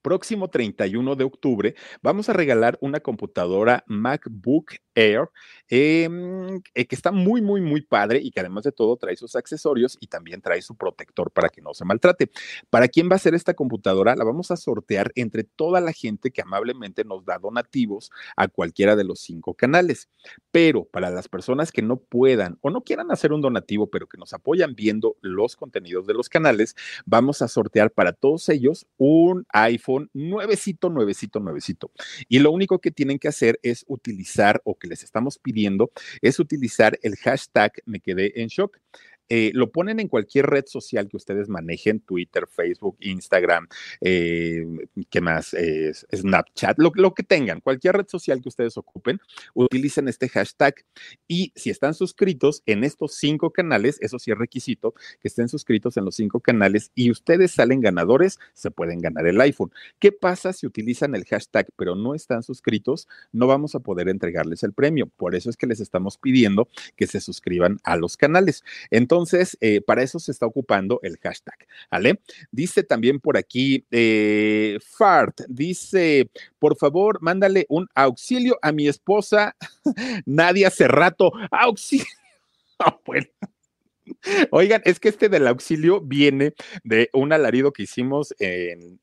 próximo 0.04 0.50
31 0.50 1.16
de 1.16 1.24
octubre 1.24 1.76
vamos 2.04 2.30
a 2.30 2.34
regalar 2.34 2.78
una 2.82 3.00
computadora 3.00 3.84
MacBook 3.88 4.74
Air 4.96 5.30
em, 5.70 6.62
eh, 6.76 6.86
que 6.86 6.96
está 6.96 7.12
muy, 7.12 7.42
muy, 7.42 7.62
muy 7.62 7.82
padre 7.82 8.20
y 8.22 8.32
que 8.32 8.40
además 8.42 8.64
de 8.64 8.72
todo 8.72 8.96
trae 8.98 9.16
sus 9.16 9.36
accesorios 9.36 9.98
y 10.00 10.08
también 10.08 10.42
trae 10.42 10.62
su 10.62 10.76
protector 10.76 11.32
para 11.32 11.50
que 11.50 11.62
no 11.62 11.74
se 11.74 11.86
maltrate. 11.86 12.30
¿Para 12.70 12.88
quién 12.88 13.10
va 13.12 13.16
a 13.16 13.20
ser 13.20 13.34
esta 13.34 13.54
computadora? 13.54 14.16
La 14.16 14.24
vamos 14.24 14.52
a 14.52 14.58
sortear 14.58 15.12
entre 15.16 15.44
toda 15.44 15.82
la 15.82 15.94
gente 15.94 16.32
que 16.32 16.42
amablemente 16.42 17.04
nos 17.04 17.26
da 17.26 17.40
donativos 17.40 18.12
a 18.36 18.48
cualquiera 18.48 18.96
de 18.96 19.04
los 19.04 19.20
cinco 19.20 19.54
canales. 19.56 20.10
Pero 20.52 20.86
para 20.86 21.10
las 21.10 21.28
personas 21.28 21.72
que 21.72 21.82
no 21.82 21.98
puedan 21.98 22.58
o 22.62 22.70
no 22.70 22.82
quieran 22.82 23.12
hacer 23.12 23.34
un 23.34 23.42
donativo, 23.42 23.90
pero 23.90 24.08
que 24.08 24.18
nos 24.18 24.34
apoyan 24.34 24.76
viendo 24.76 25.18
los 25.22 25.56
contenidos 25.56 26.06
de 26.08 26.14
los 26.14 26.30
canales, 26.30 26.76
vamos 27.06 27.42
a 27.42 27.48
sortear 27.48 27.92
para 27.92 28.14
todos 28.14 28.50
ellos 28.50 28.86
un 28.98 29.46
iPhone 29.50 30.10
nuevecito, 30.14 30.90
nuevecito, 30.90 31.40
nuevecito. 31.40 31.92
Y 32.28 32.40
lo 32.40 32.52
único 32.52 32.80
que 32.80 32.92
tienen 32.92 33.20
que 33.20 33.28
hacer 33.28 33.60
es 33.64 33.86
utilizar, 33.88 34.62
o 34.66 34.76
que 34.84 34.90
les 34.90 35.04
estamos 35.04 35.40
pidiendo, 35.40 35.92
es 36.22 36.40
utilizar 36.40 37.00
el 37.02 37.16
hashtag 37.16 37.72
me 37.86 38.02
quedé 38.02 38.42
en 38.42 38.50
shock. 38.50 38.78
Eh, 39.30 39.52
lo 39.54 39.72
ponen 39.72 40.00
en 40.00 40.08
cualquier 40.08 40.48
red 40.48 40.66
social 40.68 41.08
que 41.08 41.18
ustedes 41.18 41.50
manejen, 41.50 42.00
Twitter, 42.00 42.48
Facebook, 42.48 42.98
Instagram, 43.00 43.68
eh, 44.02 44.66
¿qué 45.10 45.22
más? 45.22 45.56
Snapchat, 46.14 46.78
lo, 46.78 46.92
lo, 46.96 47.14
que 47.14 47.24
tengan, 47.24 47.62
cualquier 47.62 47.98
red 47.98 48.08
social 48.08 48.42
que 48.42 48.50
ustedes 48.50 48.78
ocupen, 48.78 49.20
utilicen 49.54 50.08
este 50.08 50.30
hashtag. 50.30 50.76
Y 51.28 51.52
si 51.56 51.70
están 51.70 51.94
suscritos 51.94 52.64
en 52.66 52.84
estos 52.84 53.16
cinco 53.16 53.52
canales, 53.52 53.98
eso 54.02 54.20
sí 54.20 54.32
es 54.32 54.38
requisito, 54.38 54.94
que 55.22 55.28
estén 55.28 55.48
suscritos 55.50 55.98
en 55.98 56.06
los 56.06 56.16
cinco 56.16 56.40
canales 56.40 56.92
y 56.96 57.12
ustedes 57.12 57.52
salen 57.52 57.82
ganadores, 57.82 58.40
se 58.54 58.72
pueden 58.72 59.00
ganar 59.00 59.28
el 59.28 59.40
iPhone. 59.42 59.72
¿Qué 60.00 60.12
pasa 60.12 60.54
si 60.54 60.66
utilizan 60.68 61.16
el 61.16 61.26
hashtag 61.26 61.68
pero 61.76 61.96
no 61.96 62.16
están 62.16 62.44
suscritos? 62.44 63.08
No 63.32 63.48
vamos 63.48 63.76
a 63.76 63.80
poder 63.80 64.10
entregarles 64.10 64.64
el 64.64 64.74
premio. 64.74 65.08
Por 65.08 65.36
eso 65.36 65.50
es 65.50 65.58
que 65.58 65.68
les 65.68 65.80
estamos 65.80 66.18
pidiendo 66.18 66.68
que 66.96 67.08
se 67.08 67.20
suscriban 67.20 67.80
a 67.84 67.96
los 67.96 68.18
canales. 68.18 68.64
Entonces, 68.92 69.13
entonces, 69.14 69.56
eh, 69.62 69.80
para 69.80 70.02
eso 70.02 70.18
se 70.18 70.32
está 70.32 70.48
ocupando 70.48 71.00
el 71.04 71.18
hashtag. 71.20 71.56
Dice 72.52 72.82
también 72.82 73.20
por 73.20 73.38
aquí, 73.38 73.86
eh, 73.92 74.80
Fart, 74.84 75.42
dice, 75.48 76.32
por 76.58 76.76
favor, 76.78 77.22
mándale 77.22 77.68
un 77.70 77.88
auxilio 77.94 78.58
a 78.64 78.72
mi 78.72 78.88
esposa, 78.88 79.56
Nadia 80.26 80.72
Cerrato, 80.72 81.32
auxilio. 81.52 82.06
Ah. 82.80 83.00
Oigan, 84.50 84.82
es 84.84 85.00
que 85.00 85.08
este 85.08 85.30
del 85.30 85.48
auxilio 85.48 86.02
viene 86.02 86.54
de 86.84 87.10
un 87.14 87.32
alarido 87.32 87.72
que 87.72 87.84
hicimos 87.84 88.34
en 88.40 89.00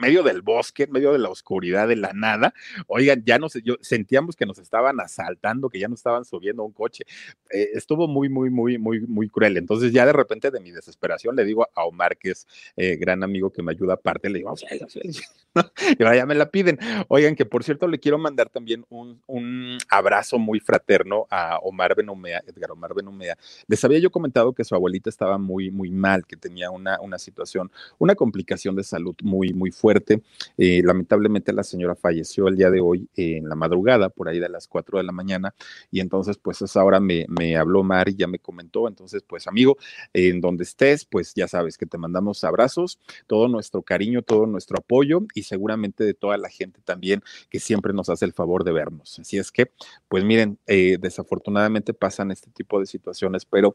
medio 0.00 0.22
del 0.22 0.42
bosque, 0.42 0.84
en 0.84 0.92
medio 0.92 1.12
de 1.12 1.18
la 1.18 1.28
oscuridad, 1.28 1.88
de 1.88 1.96
la 1.96 2.12
nada. 2.12 2.54
Oigan, 2.86 3.22
ya 3.24 3.38
nos, 3.38 3.54
yo, 3.62 3.76
sentíamos 3.80 4.36
que 4.36 4.46
nos 4.46 4.58
estaban 4.58 5.00
asaltando, 5.00 5.68
que 5.68 5.78
ya 5.78 5.88
nos 5.88 6.00
estaban 6.00 6.24
subiendo 6.24 6.62
a 6.62 6.66
un 6.66 6.72
coche. 6.72 7.04
Eh, 7.50 7.70
estuvo 7.74 8.08
muy, 8.08 8.28
muy, 8.28 8.50
muy, 8.50 8.78
muy, 8.78 9.00
muy 9.00 9.28
cruel. 9.28 9.56
Entonces 9.56 9.92
ya 9.92 10.06
de 10.06 10.12
repente 10.12 10.50
de 10.50 10.60
mi 10.60 10.70
desesperación 10.70 11.36
le 11.36 11.44
digo 11.44 11.68
a 11.74 11.84
Omar, 11.84 12.16
que 12.16 12.30
es 12.30 12.46
eh, 12.76 12.96
gran 12.96 13.22
amigo 13.22 13.52
que 13.52 13.62
me 13.62 13.72
ayuda 13.72 13.94
aparte, 13.94 14.30
le 14.30 14.38
digo, 14.38 14.54
y 15.98 16.04
ya 16.04 16.26
me 16.26 16.34
la 16.34 16.50
piden. 16.50 16.78
Oigan, 17.08 17.36
que 17.36 17.44
por 17.44 17.64
cierto 17.64 17.86
le 17.86 17.98
quiero 17.98 18.18
mandar 18.18 18.48
también 18.48 18.84
un, 18.88 19.20
un 19.26 19.78
abrazo 19.88 20.38
muy 20.38 20.60
fraterno 20.60 21.26
a 21.30 21.58
Omar 21.58 21.94
Benumea, 21.94 22.42
Edgar 22.46 22.70
Omar 22.70 22.94
Benumea. 22.94 23.36
Les 23.66 23.84
había 23.84 23.98
yo 23.98 24.10
comentado 24.10 24.52
que 24.52 24.64
su 24.64 24.74
abuelita 24.74 25.10
estaba 25.10 25.38
muy, 25.38 25.70
muy 25.70 25.90
mal, 25.90 26.26
que 26.26 26.36
tenía 26.36 26.70
una, 26.70 27.00
una 27.00 27.18
situación, 27.18 27.70
una 27.98 28.14
complicación 28.14 28.76
de 28.76 28.84
salud 28.84 29.14
muy, 29.22 29.52
muy 29.52 29.70
fuerte 29.70 29.89
eh, 30.56 30.82
lamentablemente 30.84 31.52
la 31.52 31.62
señora 31.62 31.94
falleció 31.94 32.48
el 32.48 32.56
día 32.56 32.70
de 32.70 32.80
hoy 32.80 33.08
en 33.16 33.48
la 33.48 33.54
madrugada, 33.54 34.08
por 34.08 34.28
ahí 34.28 34.38
de 34.38 34.48
las 34.48 34.66
4 34.68 34.98
de 34.98 35.04
la 35.04 35.12
mañana, 35.12 35.54
y 35.90 36.00
entonces 36.00 36.38
pues 36.38 36.62
esa 36.62 36.84
hora 36.84 37.00
me, 37.00 37.26
me 37.28 37.56
habló 37.56 37.82
Mari, 37.82 38.14
ya 38.14 38.26
me 38.26 38.38
comentó, 38.38 38.88
entonces 38.88 39.22
pues 39.26 39.46
amigo, 39.46 39.76
en 40.12 40.40
donde 40.40 40.64
estés, 40.64 41.04
pues 41.04 41.34
ya 41.34 41.48
sabes 41.48 41.76
que 41.78 41.86
te 41.86 41.98
mandamos 41.98 42.44
abrazos, 42.44 42.98
todo 43.26 43.48
nuestro 43.48 43.82
cariño, 43.82 44.22
todo 44.22 44.46
nuestro 44.46 44.78
apoyo 44.78 45.22
y 45.34 45.42
seguramente 45.42 46.04
de 46.04 46.14
toda 46.14 46.36
la 46.36 46.48
gente 46.48 46.80
también 46.84 47.22
que 47.48 47.60
siempre 47.60 47.92
nos 47.92 48.08
hace 48.08 48.24
el 48.24 48.32
favor 48.32 48.64
de 48.64 48.72
vernos. 48.72 49.18
Así 49.18 49.38
es 49.38 49.50
que, 49.50 49.70
pues 50.08 50.24
miren, 50.24 50.58
eh, 50.66 50.98
desafortunadamente 51.00 51.94
pasan 51.94 52.30
este 52.30 52.50
tipo 52.50 52.80
de 52.80 52.86
situaciones, 52.86 53.44
pero 53.44 53.74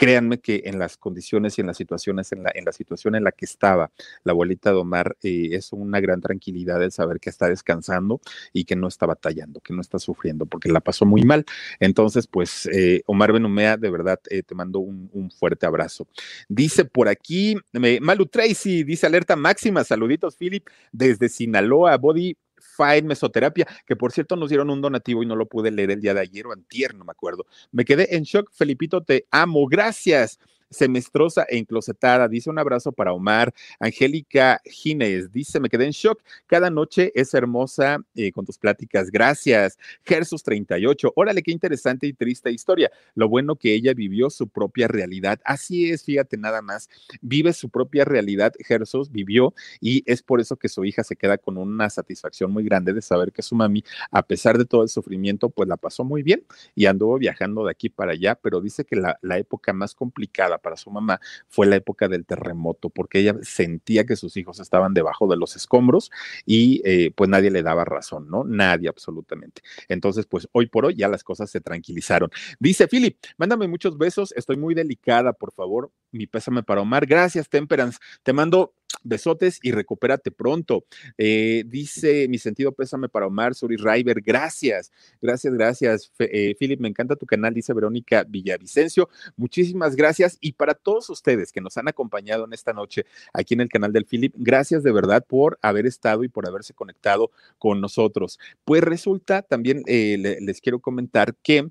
créanme 0.00 0.40
que 0.40 0.62
en 0.64 0.78
las 0.78 0.96
condiciones 0.96 1.58
y 1.58 1.60
en 1.60 1.66
las 1.66 1.76
situaciones, 1.76 2.32
en 2.32 2.42
la, 2.42 2.50
en 2.54 2.64
la 2.64 2.72
situación 2.72 3.16
en 3.16 3.22
la 3.22 3.32
que 3.32 3.44
estaba 3.44 3.90
la 4.24 4.32
abuelita 4.32 4.70
de 4.70 4.78
Omar, 4.78 5.14
eh, 5.22 5.50
es 5.52 5.74
una 5.74 6.00
gran 6.00 6.22
tranquilidad 6.22 6.82
el 6.82 6.90
saber 6.90 7.20
que 7.20 7.28
está 7.28 7.48
descansando 7.48 8.18
y 8.54 8.64
que 8.64 8.76
no 8.76 8.88
está 8.88 9.04
batallando, 9.04 9.60
que 9.60 9.74
no 9.74 9.82
está 9.82 9.98
sufriendo, 9.98 10.46
porque 10.46 10.72
la 10.72 10.80
pasó 10.80 11.04
muy 11.04 11.22
mal. 11.24 11.44
Entonces, 11.80 12.26
pues, 12.26 12.64
eh, 12.72 13.02
Omar 13.04 13.34
Benumea, 13.34 13.76
de 13.76 13.90
verdad, 13.90 14.18
eh, 14.30 14.42
te 14.42 14.54
mando 14.54 14.78
un, 14.78 15.10
un, 15.12 15.30
fuerte 15.30 15.66
abrazo. 15.66 16.08
Dice 16.48 16.86
por 16.86 17.06
aquí, 17.06 17.56
Malu 18.00 18.24
Tracy, 18.24 18.84
dice 18.84 19.06
alerta 19.06 19.36
máxima, 19.36 19.84
saluditos, 19.84 20.34
Philip, 20.34 20.66
desde 20.92 21.28
Sinaloa, 21.28 21.98
Body 21.98 22.38
Fine 22.80 23.08
Mesoterapia, 23.08 23.66
que 23.86 23.96
por 23.96 24.12
cierto 24.12 24.36
nos 24.36 24.48
dieron 24.48 24.70
un 24.70 24.80
donativo 24.80 25.22
y 25.22 25.26
no 25.26 25.36
lo 25.36 25.46
pude 25.46 25.70
leer 25.70 25.90
el 25.90 26.00
día 26.00 26.14
de 26.14 26.20
ayer 26.20 26.46
o 26.46 26.52
antier, 26.52 26.94
no 26.94 27.04
me 27.04 27.12
acuerdo. 27.12 27.46
Me 27.72 27.84
quedé 27.84 28.16
en 28.16 28.22
shock, 28.22 28.50
Felipito, 28.52 29.02
te 29.02 29.26
amo, 29.30 29.66
gracias. 29.66 30.38
Semestrosa 30.70 31.44
e 31.48 31.58
enclosetada. 31.58 32.28
Dice 32.28 32.48
un 32.48 32.58
abrazo 32.58 32.92
para 32.92 33.12
Omar. 33.12 33.52
Angélica 33.78 34.60
Gines 34.64 35.32
dice, 35.32 35.60
me 35.60 35.68
quedé 35.68 35.86
en 35.86 35.90
shock. 35.90 36.22
Cada 36.46 36.70
noche 36.70 37.12
es 37.14 37.34
hermosa 37.34 37.98
eh, 38.14 38.32
con 38.32 38.46
tus 38.46 38.58
pláticas. 38.58 39.10
Gracias. 39.10 39.78
Gersus 40.04 40.42
38. 40.42 41.12
Órale, 41.16 41.42
qué 41.42 41.50
interesante 41.50 42.06
y 42.06 42.12
triste 42.12 42.50
historia. 42.50 42.90
Lo 43.14 43.28
bueno 43.28 43.56
que 43.56 43.74
ella 43.74 43.94
vivió 43.94 44.30
su 44.30 44.48
propia 44.48 44.88
realidad. 44.88 45.40
Así 45.44 45.90
es, 45.90 46.04
fíjate 46.04 46.36
nada 46.36 46.62
más. 46.62 46.88
Vive 47.20 47.52
su 47.52 47.68
propia 47.68 48.04
realidad. 48.04 48.52
Gersus 48.60 49.10
vivió 49.10 49.54
y 49.80 50.02
es 50.06 50.22
por 50.22 50.40
eso 50.40 50.56
que 50.56 50.68
su 50.68 50.84
hija 50.84 51.02
se 51.04 51.16
queda 51.16 51.38
con 51.38 51.58
una 51.58 51.90
satisfacción 51.90 52.52
muy 52.52 52.64
grande 52.64 52.92
de 52.92 53.02
saber 53.02 53.32
que 53.32 53.42
su 53.42 53.54
mami, 53.54 53.84
a 54.10 54.22
pesar 54.22 54.58
de 54.58 54.64
todo 54.64 54.82
el 54.82 54.88
sufrimiento, 54.88 55.50
pues 55.50 55.68
la 55.68 55.76
pasó 55.76 56.04
muy 56.04 56.22
bien 56.22 56.44
y 56.74 56.86
anduvo 56.86 57.18
viajando 57.18 57.64
de 57.64 57.70
aquí 57.70 57.88
para 57.88 58.12
allá, 58.12 58.34
pero 58.36 58.60
dice 58.60 58.84
que 58.84 58.96
la, 58.96 59.18
la 59.22 59.38
época 59.38 59.72
más 59.72 59.94
complicada 59.94 60.59
para 60.60 60.76
su 60.76 60.90
mamá 60.90 61.20
fue 61.48 61.66
la 61.66 61.76
época 61.76 62.08
del 62.08 62.24
terremoto, 62.26 62.90
porque 62.90 63.20
ella 63.20 63.36
sentía 63.42 64.04
que 64.04 64.16
sus 64.16 64.36
hijos 64.36 64.60
estaban 64.60 64.94
debajo 64.94 65.26
de 65.28 65.36
los 65.36 65.56
escombros 65.56 66.10
y 66.46 66.82
eh, 66.84 67.12
pues 67.14 67.28
nadie 67.30 67.50
le 67.50 67.62
daba 67.62 67.84
razón, 67.84 68.28
¿no? 68.30 68.44
Nadie 68.44 68.88
absolutamente. 68.88 69.62
Entonces, 69.88 70.26
pues 70.26 70.48
hoy 70.52 70.66
por 70.66 70.86
hoy 70.86 70.94
ya 70.94 71.08
las 71.08 71.24
cosas 71.24 71.50
se 71.50 71.60
tranquilizaron. 71.60 72.30
Dice 72.58 72.88
Philip, 72.88 73.16
mándame 73.36 73.68
muchos 73.68 73.98
besos, 73.98 74.32
estoy 74.36 74.56
muy 74.56 74.74
delicada, 74.74 75.32
por 75.32 75.52
favor, 75.52 75.90
mi 76.12 76.26
pésame 76.26 76.62
para 76.62 76.80
Omar. 76.80 77.06
Gracias, 77.06 77.48
Temperance. 77.48 77.98
Te 78.22 78.32
mando 78.32 78.74
besotes 79.02 79.58
y 79.62 79.72
recupérate 79.72 80.30
pronto. 80.30 80.84
Eh, 81.16 81.64
dice 81.66 82.28
mi 82.28 82.38
sentido 82.38 82.72
pésame 82.72 83.08
para 83.08 83.26
Omar, 83.26 83.54
Suri 83.54 83.76
River, 83.76 84.20
gracias, 84.20 84.92
gracias, 85.20 85.54
gracias. 85.54 86.12
Eh, 86.18 86.54
Philip, 86.58 86.80
me 86.80 86.88
encanta 86.88 87.16
tu 87.16 87.26
canal, 87.26 87.54
dice 87.54 87.72
Verónica 87.72 88.24
Villavicencio. 88.24 89.08
Muchísimas 89.36 89.96
gracias. 89.96 90.36
Y 90.40 90.52
para 90.52 90.74
todos 90.74 91.08
ustedes 91.10 91.52
que 91.52 91.60
nos 91.60 91.76
han 91.76 91.88
acompañado 91.88 92.44
en 92.44 92.52
esta 92.52 92.72
noche 92.72 93.06
aquí 93.32 93.54
en 93.54 93.60
el 93.60 93.68
canal 93.68 93.92
del 93.92 94.06
Philip, 94.06 94.34
gracias 94.36 94.82
de 94.82 94.92
verdad 94.92 95.24
por 95.26 95.58
haber 95.62 95.86
estado 95.86 96.24
y 96.24 96.28
por 96.28 96.46
haberse 96.46 96.74
conectado 96.74 97.30
con 97.58 97.80
nosotros. 97.80 98.38
Pues 98.64 98.82
resulta, 98.82 99.42
también 99.42 99.82
eh, 99.86 100.38
les 100.40 100.60
quiero 100.60 100.80
comentar 100.80 101.34
que 101.42 101.68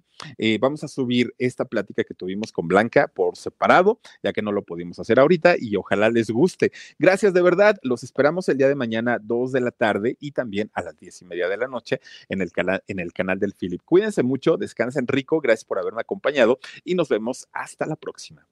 vamos 0.60 0.84
a 0.84 0.90
subir 0.90 1.34
esta 1.38 1.64
plática 1.64 2.04
que 2.04 2.14
tuvimos 2.14 2.52
con 2.52 2.68
Blanca 2.68 3.08
por 3.08 3.38
separado, 3.38 4.02
ya 4.22 4.34
que 4.34 4.42
no 4.42 4.52
lo 4.52 4.64
pudimos 4.64 5.00
hacer 5.00 5.18
ahorita 5.18 5.56
y 5.58 5.78
ojalá 5.78 6.10
les 6.10 6.30
guste. 6.30 6.74
Gracias 6.98 7.09
de 7.10 7.42
verdad. 7.42 7.76
Los 7.82 8.04
esperamos 8.04 8.48
el 8.50 8.58
día 8.58 8.68
de 8.68 8.76
mañana, 8.76 9.18
2 9.20 9.52
de 9.52 9.62
la 9.62 9.72
tarde 9.72 10.16
y 10.20 10.32
también 10.32 10.70
a 10.76 10.84
las 10.84 10.96
diez 10.96 11.20
y 11.24 11.26
media 11.26 11.50
de 11.50 11.58
la 11.58 11.68
noche 11.68 12.02
en 12.30 12.42
el, 12.42 12.52
canal, 12.52 12.84
en 12.88 13.00
el 13.00 13.14
canal 13.14 13.40
del 13.40 13.56
Philip. 13.56 13.82
Cuídense 13.84 14.22
mucho, 14.22 14.58
descansen 14.58 15.08
rico. 15.08 15.42
Gracias 15.42 15.66
por 15.66 15.80
haberme 15.80 16.02
acompañado 16.02 16.60
y 16.84 16.94
nos 16.94 17.10
vemos 17.10 17.48
hasta 17.52 17.88
la 17.88 17.96
próxima. 17.96 18.48